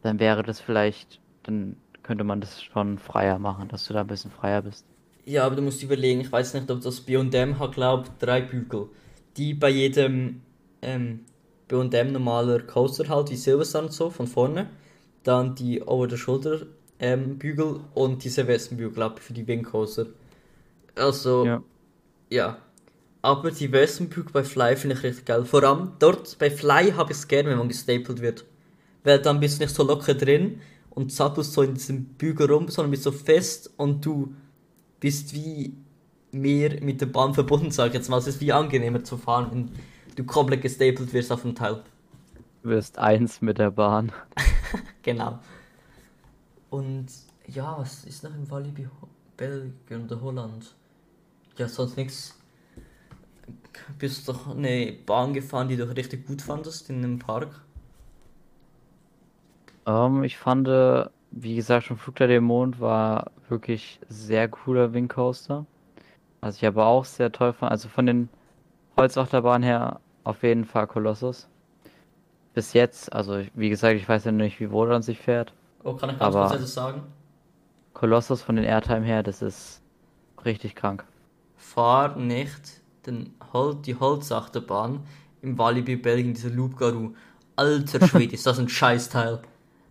dann 0.00 0.18
wäre 0.18 0.42
das 0.44 0.62
vielleicht, 0.62 1.20
dann 1.42 1.76
könnte 2.02 2.24
man 2.24 2.40
das 2.40 2.62
schon 2.62 2.98
freier 2.98 3.38
machen, 3.38 3.68
dass 3.68 3.86
du 3.86 3.92
da 3.92 4.00
ein 4.00 4.06
bisschen 4.06 4.30
freier 4.30 4.62
bist. 4.62 4.86
Ja, 5.26 5.44
aber 5.44 5.56
du 5.56 5.62
musst 5.62 5.82
überlegen, 5.82 6.22
ich 6.22 6.32
weiß 6.32 6.54
nicht, 6.54 6.70
ob 6.70 6.80
das 6.80 7.02
B&M 7.02 7.58
hat, 7.58 7.72
glaube 7.72 8.08
drei 8.18 8.40
Bügel. 8.40 8.88
Die 9.36 9.52
bei 9.52 9.68
jedem 9.68 10.40
ähm, 10.80 11.26
B&M 11.68 12.12
normaler 12.12 12.60
Coaster 12.60 13.10
halt, 13.10 13.30
wie 13.30 13.36
Silversun 13.36 13.90
so, 13.90 14.08
von 14.08 14.26
vorne. 14.26 14.70
Dann 15.22 15.54
die 15.54 15.82
Over-the-Shoulder 15.82 16.60
ähm, 16.98 17.38
Bügel 17.38 17.80
und 17.94 18.24
diese 18.24 18.44
glaube 18.44 19.14
ich, 19.18 19.22
für 19.22 19.32
die 19.32 19.46
Wing 19.46 19.62
Coaster. 19.62 20.06
Also, 20.94 21.44
Ja. 21.44 21.62
ja. 22.30 22.58
Aber 23.22 23.50
die 23.50 23.72
Westenbügel 23.72 24.32
bei 24.32 24.44
Fly 24.44 24.76
finde 24.76 24.94
ich 24.96 25.02
richtig 25.02 25.24
geil. 25.24 25.44
Vor 25.44 25.64
allem 25.64 25.92
dort 25.98 26.38
bei 26.38 26.48
Fly 26.50 26.92
habe 26.92 27.10
ich 27.10 27.18
es 27.18 27.26
gerne, 27.26 27.50
wenn 27.50 27.58
man 27.58 27.68
gestapelt 27.68 28.20
wird. 28.20 28.44
Weil 29.02 29.20
dann 29.20 29.40
bist 29.40 29.58
du 29.58 29.64
nicht 29.64 29.74
so 29.74 29.82
locker 29.82 30.14
drin 30.14 30.60
und 30.90 31.12
zappelst 31.12 31.52
so 31.52 31.62
in 31.62 31.74
diesem 31.74 32.04
Bügel 32.04 32.50
rum, 32.50 32.68
sondern 32.68 32.92
bist 32.92 33.02
so 33.02 33.12
fest 33.12 33.72
und 33.76 34.04
du 34.06 34.34
bist 35.00 35.34
wie 35.34 35.74
mehr 36.30 36.80
mit 36.82 37.00
der 37.00 37.06
Bahn 37.06 37.34
verbunden, 37.34 37.70
sag 37.70 37.88
ich 37.88 37.94
jetzt 37.94 38.08
mal. 38.08 38.18
Es 38.18 38.26
ist 38.26 38.40
wie 38.40 38.52
angenehmer 38.52 39.02
zu 39.02 39.16
fahren, 39.16 39.48
wenn 39.50 39.70
du 40.14 40.24
komplett 40.24 40.62
gestapelt 40.62 41.12
wirst 41.12 41.32
auf 41.32 41.42
dem 41.42 41.54
Teil. 41.54 41.82
Du 42.62 42.70
wirst 42.70 42.98
eins 42.98 43.42
mit 43.42 43.58
der 43.58 43.70
Bahn. 43.70 44.12
Genau. 45.02 45.38
Und 46.70 47.06
ja, 47.46 47.76
was 47.78 48.04
ist 48.04 48.24
noch 48.24 48.34
im 48.34 48.50
Walibi 48.50 48.84
Ho- 48.84 49.08
Belgien 49.36 50.04
oder 50.04 50.20
Holland? 50.20 50.74
Ja, 51.58 51.68
sonst 51.68 51.96
nichts. 51.96 52.34
Bist 53.98 54.28
doch 54.28 54.48
eine 54.48 54.92
Bahn 54.92 55.32
gefahren, 55.34 55.68
die 55.68 55.76
du 55.76 55.84
richtig 55.94 56.26
gut 56.26 56.40
fandest 56.40 56.88
in 56.88 56.96
einem 57.04 57.18
Park? 57.18 57.60
Ähm, 59.86 60.22
ich 60.24 60.36
fand, 60.38 60.68
äh, 60.68 61.06
wie 61.30 61.56
gesagt, 61.56 61.86
schon 61.86 61.96
Flug 61.96 62.16
der 62.16 62.28
Dämonen 62.28 62.78
war 62.80 63.32
wirklich 63.48 64.00
sehr 64.08 64.48
cooler 64.48 64.92
Wingcoaster. 64.92 65.66
Also 66.42 66.58
ich 66.58 66.66
aber 66.66 66.86
auch 66.86 67.04
sehr 67.06 67.32
toll 67.32 67.52
fand, 67.54 67.72
also 67.72 67.88
von 67.88 68.06
den 68.06 68.30
Holzachterbahnen 68.98 69.64
her 69.64 70.00
auf 70.24 70.42
jeden 70.44 70.64
Fall 70.66 70.86
Kolossus. 70.88 71.48
Bis 72.54 72.72
jetzt, 72.72 73.12
also 73.12 73.40
wie 73.54 73.68
gesagt, 73.68 73.94
ich 73.94 74.08
weiß 74.08 74.24
ja 74.24 74.32
nicht, 74.32 74.58
wie 74.58 74.72
Wodan 74.72 75.00
sich 75.00 75.20
fährt. 75.20 75.54
Oh, 75.86 75.94
kann 75.94 76.10
ich 76.10 76.18
ganz 76.18 76.34
Aber- 76.34 76.46
kurz 76.48 76.56
etwas 76.58 76.74
sagen? 76.74 77.02
Kolossus 77.94 78.42
von 78.42 78.56
den 78.56 78.64
Airtime 78.64 79.06
her, 79.06 79.22
das 79.22 79.40
ist 79.40 79.80
richtig 80.44 80.74
krank. 80.74 81.04
Fahr 81.56 82.16
nicht 82.16 82.82
den 83.06 83.34
Hol 83.52 83.76
die 83.76 83.94
Holzachterbahn 83.94 85.00
im 85.42 85.56
Walibi 85.58 85.96
Belgien, 85.96 86.34
dieser 86.34 86.50
Loop 86.50 86.76
Garou. 86.76 87.14
Alter 87.54 88.06
Schwede, 88.06 88.34
ist 88.34 88.44
das 88.46 88.58
ein 88.58 88.68
Scheißteil. 88.68 89.40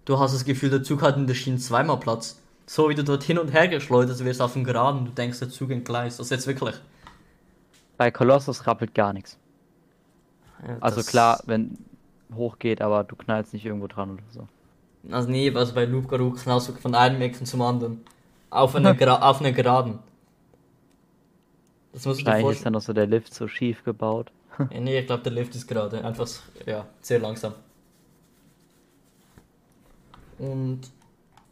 Du 0.04 0.20
hast 0.20 0.34
das 0.36 0.44
Gefühl, 0.46 0.70
der 0.70 0.84
Zug 0.84 1.02
hat 1.02 1.16
in 1.18 1.26
der 1.28 1.34
Schiene 1.34 1.58
zweimal 1.58 1.98
Platz. 1.98 2.40
So 2.68 2.90
wie 2.90 2.96
du 2.96 3.04
dort 3.04 3.24
hin 3.24 3.40
und 3.40 3.48
her 3.54 3.68
geschleudert 3.70 4.24
wirst 4.24 4.42
auf 4.42 4.54
dem 4.54 4.64
Geraden, 4.66 5.06
du 5.06 5.12
denkst, 5.12 5.40
der 5.40 5.50
Zug 5.50 5.72
entgleist. 5.72 6.20
Das 6.20 6.28
ist 6.28 6.32
jetzt 6.32 6.48
wirklich. 6.48 6.76
Bei 7.98 8.12
Kolossus 8.12 8.68
rappelt 8.68 8.94
gar 8.94 9.14
nichts. 9.14 9.38
Ja, 10.68 10.78
Also 10.82 11.02
klar, 11.02 11.42
wenn 11.46 11.78
hochgeht, 12.36 12.82
aber 12.82 13.04
du 13.04 13.16
knallst 13.16 13.54
nicht 13.54 13.66
irgendwo 13.66 13.88
dran 13.88 14.12
oder 14.12 14.24
so. 14.32 14.48
Also 15.12 15.30
nee, 15.30 15.52
also 15.54 15.74
bei 15.74 15.86
Loop 15.86 16.08
Garou 16.08 16.32
knallst 16.32 16.70
du 16.70 16.74
von 16.74 16.96
einem 16.96 17.22
Ecken 17.22 17.46
zum 17.46 17.62
anderen. 17.62 18.04
Auf 18.50 18.76
einer, 18.76 18.94
Gra 18.96 19.30
auf 19.30 19.40
einer 19.40 19.52
Geraden. 19.52 20.00
Das 21.94 22.06
musst 22.06 22.22
du 22.22 22.26
dir 22.26 22.32
Wahrscheinlich 22.32 22.52
ist 22.52 22.64
vorstellen. 22.64 22.64
dann 22.64 22.74
noch 22.74 22.82
so 22.82 22.94
der 22.94 23.08
Lift 23.08 23.34
so 23.34 23.48
schief 23.48 23.84
gebaut. 23.84 24.32
Ja, 24.72 24.80
nee, 24.80 25.00
ich 25.00 25.06
glaube, 25.08 25.24
der 25.24 25.34
Lift 25.34 25.54
ist 25.56 25.68
gerade 25.68 26.04
einfach, 26.04 26.28
ja, 26.66 26.88
sehr 27.02 27.20
langsam. 27.20 27.54
Und 30.38 30.82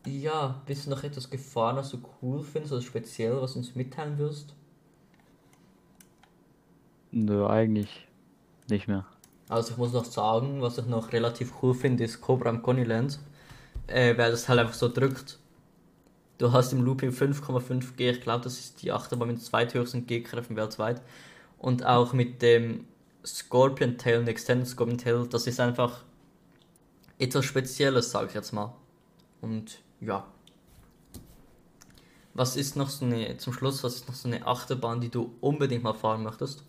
ja, 0.06 0.62
bist 0.66 0.86
du 0.86 0.90
noch 0.90 1.04
etwas 1.04 1.30
gefahren, 1.30 1.78
was 1.78 1.92
du 1.92 2.00
cool 2.22 2.44
findest 2.44 2.74
oder 2.74 2.82
speziell, 2.82 3.42
was 3.42 3.54
du 3.54 3.60
uns 3.60 3.76
mitteilen 3.76 4.18
wirst? 4.18 4.54
Nö, 7.12 7.46
eigentlich 7.48 8.08
nicht 8.70 8.88
mehr. 8.88 9.06
Also 9.50 9.72
ich 9.72 9.78
muss 9.78 9.94
noch 9.94 10.06
sagen, 10.06 10.62
was 10.62 10.78
ich 10.78 10.86
noch 10.86 11.12
relativ 11.14 11.54
cool 11.62 11.74
finde, 11.74 12.04
ist 12.04 12.22
Cobra 12.22 12.50
im 12.50 12.62
Coneyland, 12.62 13.20
äh, 13.88 14.18
weil 14.18 14.32
das 14.32 14.50
halt 14.50 14.60
einfach 14.60 14.74
so 14.74 14.90
drückt. 14.90 15.40
Du 16.38 16.52
hast 16.52 16.74
im 16.74 16.84
Looping 16.84 17.12
5,5 17.12 17.96
G, 17.96 18.10
ich 18.10 18.22
glaube, 18.22 18.44
das 18.44 18.60
ist 18.60 18.82
die 18.82 18.92
Achterbahn 18.92 19.30
mit 19.30 19.42
zweithöchsten 19.42 20.06
G-Kräften 20.06 20.56
weltweit. 20.56 21.02
Und 21.58 21.86
auch 21.86 22.14
mit 22.14 22.42
dem 22.42 22.86
Scorpion 23.26 23.98
Tail 23.98 24.20
und 24.20 24.28
Extended 24.28 24.68
Scorpion 24.68 24.98
Tail, 24.98 25.28
das 25.28 25.48
ist 25.48 25.60
einfach 25.60 26.04
etwas 27.20 27.46
Spezielles, 27.46 28.12
sage 28.12 28.28
ich 28.28 28.34
jetzt 28.34 28.52
mal. 28.52 28.74
Und 29.42 29.80
ja. 30.02 30.26
Was 32.34 32.56
ist 32.56 32.76
noch 32.76 32.90
so 32.90 33.06
eine, 33.06 33.38
zum 33.38 33.54
Schluss, 33.54 33.84
was 33.84 33.96
ist 33.96 34.08
noch 34.08 34.16
so 34.16 34.28
eine 34.28 34.46
Achterbahn, 34.46 35.00
die 35.00 35.10
du 35.10 35.34
unbedingt 35.40 35.84
mal 35.84 35.94
fahren 35.94 36.24
möchtest? 36.24 36.64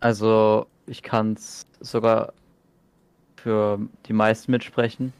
Also, 0.00 0.66
ich 0.86 1.02
kann 1.02 1.34
es 1.34 1.64
sogar 1.80 2.32
für 3.36 3.78
die 4.06 4.12
meisten 4.12 4.50
mitsprechen. 4.50 5.12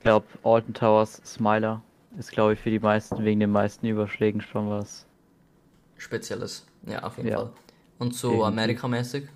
Ich 0.00 0.04
glaube, 0.04 0.26
Alton 0.44 0.72
Towers 0.72 1.20
Smiler 1.26 1.82
ist, 2.18 2.32
glaube 2.32 2.54
ich, 2.54 2.58
für 2.60 2.70
die 2.70 2.78
meisten 2.78 3.22
wegen 3.22 3.38
den 3.38 3.50
meisten 3.50 3.84
Überschlägen 3.86 4.40
schon 4.40 4.70
was. 4.70 5.04
Spezielles. 5.98 6.66
Ja, 6.86 7.02
auf 7.02 7.18
jeden 7.18 7.28
Ja. 7.28 7.36
Fall. 7.36 7.52
Und 7.98 8.14
so. 8.14 8.42
Amerikamäßig? 8.42 9.28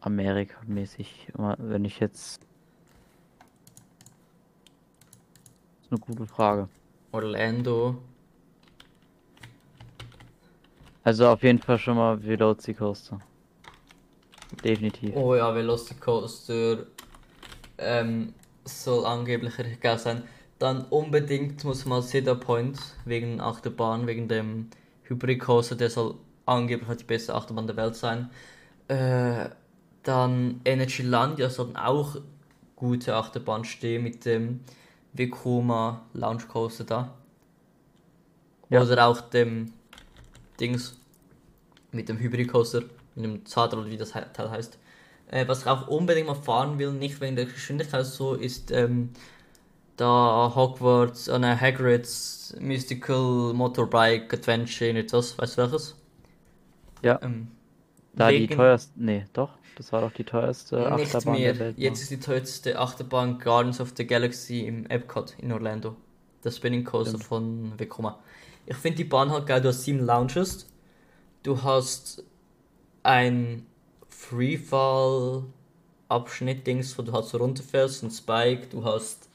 Amerika-mäßig, 0.00 1.28
wenn 1.34 1.84
ich 1.84 2.00
jetzt. 2.00 2.40
Das 5.76 5.86
ist 5.86 5.92
eine 5.92 6.00
gute 6.00 6.26
Frage. 6.26 6.68
Orlando. 7.12 7.96
Also 11.04 11.28
auf 11.28 11.44
jeden 11.44 11.60
Fall 11.60 11.78
schon 11.78 11.96
mal 11.96 12.20
Velocity 12.20 12.74
Coaster. 12.74 13.20
Definitiv. 14.64 15.14
Oh 15.14 15.36
ja, 15.36 15.54
Velocicoaster 15.54 16.86
ähm, 17.78 18.34
soll 18.64 19.06
angeblich 19.06 19.54
geil 19.80 19.98
sein. 19.98 20.24
Dann 20.58 20.84
unbedingt 20.86 21.64
muss 21.64 21.86
man 21.86 22.02
Cedar 22.02 22.34
Point 22.34 22.78
wegen 23.04 23.40
Achterbahn, 23.40 24.06
wegen 24.06 24.28
dem 24.28 24.68
Hybrid 25.04 25.40
Coaster, 25.40 25.74
der 25.74 25.90
soll 25.90 26.16
angeblich 26.46 26.88
halt 26.88 27.00
die 27.00 27.04
beste 27.04 27.34
Achterbahn 27.34 27.66
der 27.66 27.76
Welt 27.76 27.96
sein. 27.96 28.30
Äh, 28.88 29.48
dann 30.02 30.60
Energylandia 30.64 31.48
sollten 31.50 31.76
auch 31.76 32.16
gute 32.76 33.14
Achterbahn 33.14 33.64
stehen 33.64 34.02
mit 34.02 34.24
dem 34.24 34.60
Vekoma 35.12 36.02
Lounge 36.12 36.44
Coaster 36.48 36.84
da. 36.84 37.14
Ja. 38.68 38.82
Oder 38.82 39.06
auch 39.06 39.20
dem 39.20 39.72
Dings 40.58 40.96
mit 41.92 42.08
dem 42.08 42.18
Hybrid 42.18 42.48
Coaster, 42.48 42.82
mit 43.14 43.24
dem 43.24 43.46
Zahnrad, 43.46 43.90
wie 43.90 43.96
das 43.96 44.10
Teil 44.10 44.50
heißt. 44.50 44.78
Äh, 45.32 45.46
was 45.46 45.60
ich 45.62 45.66
auch 45.66 45.86
unbedingt 45.88 46.26
mal 46.26 46.34
fahren 46.34 46.78
will, 46.78 46.92
nicht 46.92 47.20
wegen 47.20 47.36
der 47.36 47.44
Geschwindigkeit 47.46 48.04
so, 48.04 48.34
ist 48.34 48.70
ähm, 48.72 49.10
da 49.96 50.52
Hogwarts, 50.54 51.28
äh, 51.28 51.38
nein, 51.38 51.60
Hagrid's 51.60 52.56
Mystical 52.58 53.52
Motorbike 53.54 54.32
Adventure, 54.34 54.90
etwas, 54.98 55.38
weißt 55.38 55.58
du 55.58 55.62
welches? 55.62 55.96
Ja, 57.02 57.18
Ähm, 57.22 57.48
da 58.14 58.28
die 58.30 58.40
wegen- 58.40 58.56
teuerste. 58.56 58.92
Nee, 58.96 59.24
doch, 59.32 59.50
das 59.76 59.92
war 59.92 60.00
doch 60.00 60.12
die 60.12 60.24
teuerste 60.24 60.76
Nicht 60.96 61.14
Achterbahn 61.14 61.34
mehr. 61.38 61.52
der 61.52 61.60
Welt. 61.60 61.78
ne? 61.78 61.84
Jetzt 61.84 62.02
ist 62.02 62.10
die 62.10 62.18
teuerste 62.20 62.78
Achterbahn 62.78 63.38
Guardians 63.38 63.80
of 63.80 63.92
the 63.96 64.06
Galaxy 64.06 64.60
im 64.66 64.86
Epcot 64.86 65.34
in 65.38 65.52
Orlando. 65.52 65.96
Der 66.42 66.50
Spinning 66.50 66.84
Coaster 66.84 67.10
Stimmt. 67.18 67.24
von 67.24 67.72
Vekoma. 67.78 68.18
Ich 68.66 68.76
finde 68.76 68.96
die 68.98 69.04
Bahn 69.04 69.30
halt 69.30 69.46
geil. 69.46 69.60
Du 69.60 69.68
hast 69.68 69.82
sieben 69.84 70.00
Lounges. 70.04 70.66
Du 71.42 71.62
hast 71.62 72.24
ein 73.02 73.66
Freefall-Abschnitt-Dings, 74.20 76.98
wo 76.98 77.02
du 77.02 77.12
halt 77.12 77.24
so 77.24 77.38
runterfährst, 77.38 78.02
ein 78.02 78.10
Spike. 78.10 78.66
Du 78.68 78.84
hast. 78.84 79.28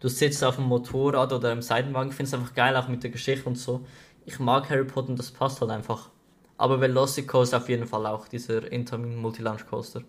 Du 0.00 0.08
sitzt 0.08 0.42
auf 0.44 0.56
dem 0.56 0.64
Motorrad 0.64 1.32
oder 1.32 1.52
im 1.52 1.62
Seitenwagen. 1.62 2.10
Ich 2.10 2.16
finde 2.16 2.28
es 2.28 2.34
einfach 2.34 2.54
geil, 2.54 2.76
auch 2.76 2.88
mit 2.88 3.02
der 3.02 3.10
Geschichte 3.10 3.48
und 3.48 3.56
so. 3.56 3.86
Ich 4.26 4.38
mag 4.38 4.68
Harry 4.68 4.84
Potter 4.84 5.08
und 5.10 5.18
das 5.18 5.30
passt 5.30 5.60
halt 5.60 5.70
einfach. 5.70 6.10
Aber 6.58 6.80
Velocico 6.80 7.42
ist 7.42 7.54
auf 7.54 7.68
jeden 7.68 7.86
Fall 7.86 8.06
auch 8.06 8.28
dieser 8.28 8.70
Intermin 8.70 9.16
Multi-Launch 9.16 9.66
Coaster. 9.66 10.02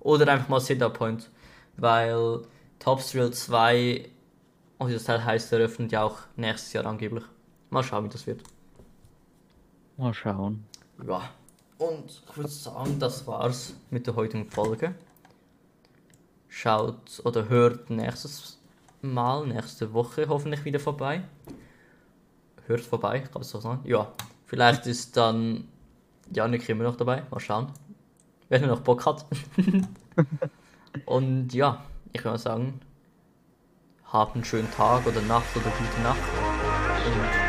Oder 0.00 0.32
einfach 0.32 0.48
mal 0.48 0.60
Cedar 0.60 0.90
Point, 0.90 1.30
weil 1.76 2.42
Top 2.78 3.00
Thrill 3.00 3.32
2, 3.32 4.08
und 4.78 4.88
wie 4.88 4.94
das 4.94 5.04
Teil 5.04 5.24
heißt, 5.24 5.52
eröffnet 5.52 5.92
ja 5.92 6.04
auch 6.04 6.18
nächstes 6.36 6.72
Jahr 6.72 6.86
angeblich. 6.86 7.24
Mal 7.70 7.82
schauen, 7.82 8.04
wie 8.04 8.08
das 8.08 8.26
wird. 8.26 8.42
Mal 9.96 10.14
schauen. 10.14 10.64
Ja. 11.06 11.30
Und 11.82 12.22
ich 12.30 12.36
würde 12.36 12.48
sagen, 12.48 12.98
das 13.00 13.26
war's 13.26 13.74
mit 13.90 14.06
der 14.06 14.14
heutigen 14.14 14.48
Folge. 14.48 14.94
Schaut 16.48 17.20
oder 17.24 17.48
hört 17.48 17.90
nächstes 17.90 18.60
Mal, 19.00 19.48
nächste 19.48 19.92
Woche 19.92 20.28
hoffentlich 20.28 20.64
wieder 20.64 20.78
vorbei. 20.78 21.24
Hört 22.66 22.82
vorbei, 22.82 23.18
kann 23.20 23.32
man 23.34 23.42
so 23.42 23.58
sagen. 23.58 23.80
Ja. 23.84 24.12
Vielleicht 24.46 24.86
ist 24.86 25.16
dann 25.16 25.66
Janik 26.32 26.68
immer 26.68 26.84
noch 26.84 26.94
dabei. 26.94 27.24
Mal 27.30 27.40
schauen. 27.40 27.72
Wenn 28.48 28.62
er 28.62 28.68
noch 28.68 28.82
Bock 28.82 29.04
hat. 29.04 29.26
Und 31.06 31.52
ja, 31.52 31.84
ich 32.12 32.24
würde 32.24 32.38
sagen, 32.38 32.80
habt 34.04 34.36
einen 34.36 34.44
schönen 34.44 34.70
Tag 34.70 35.04
oder 35.04 35.20
Nacht 35.22 35.56
oder 35.56 35.64
gute 35.64 36.02
Nacht. 36.02 36.20
Und 37.06 37.41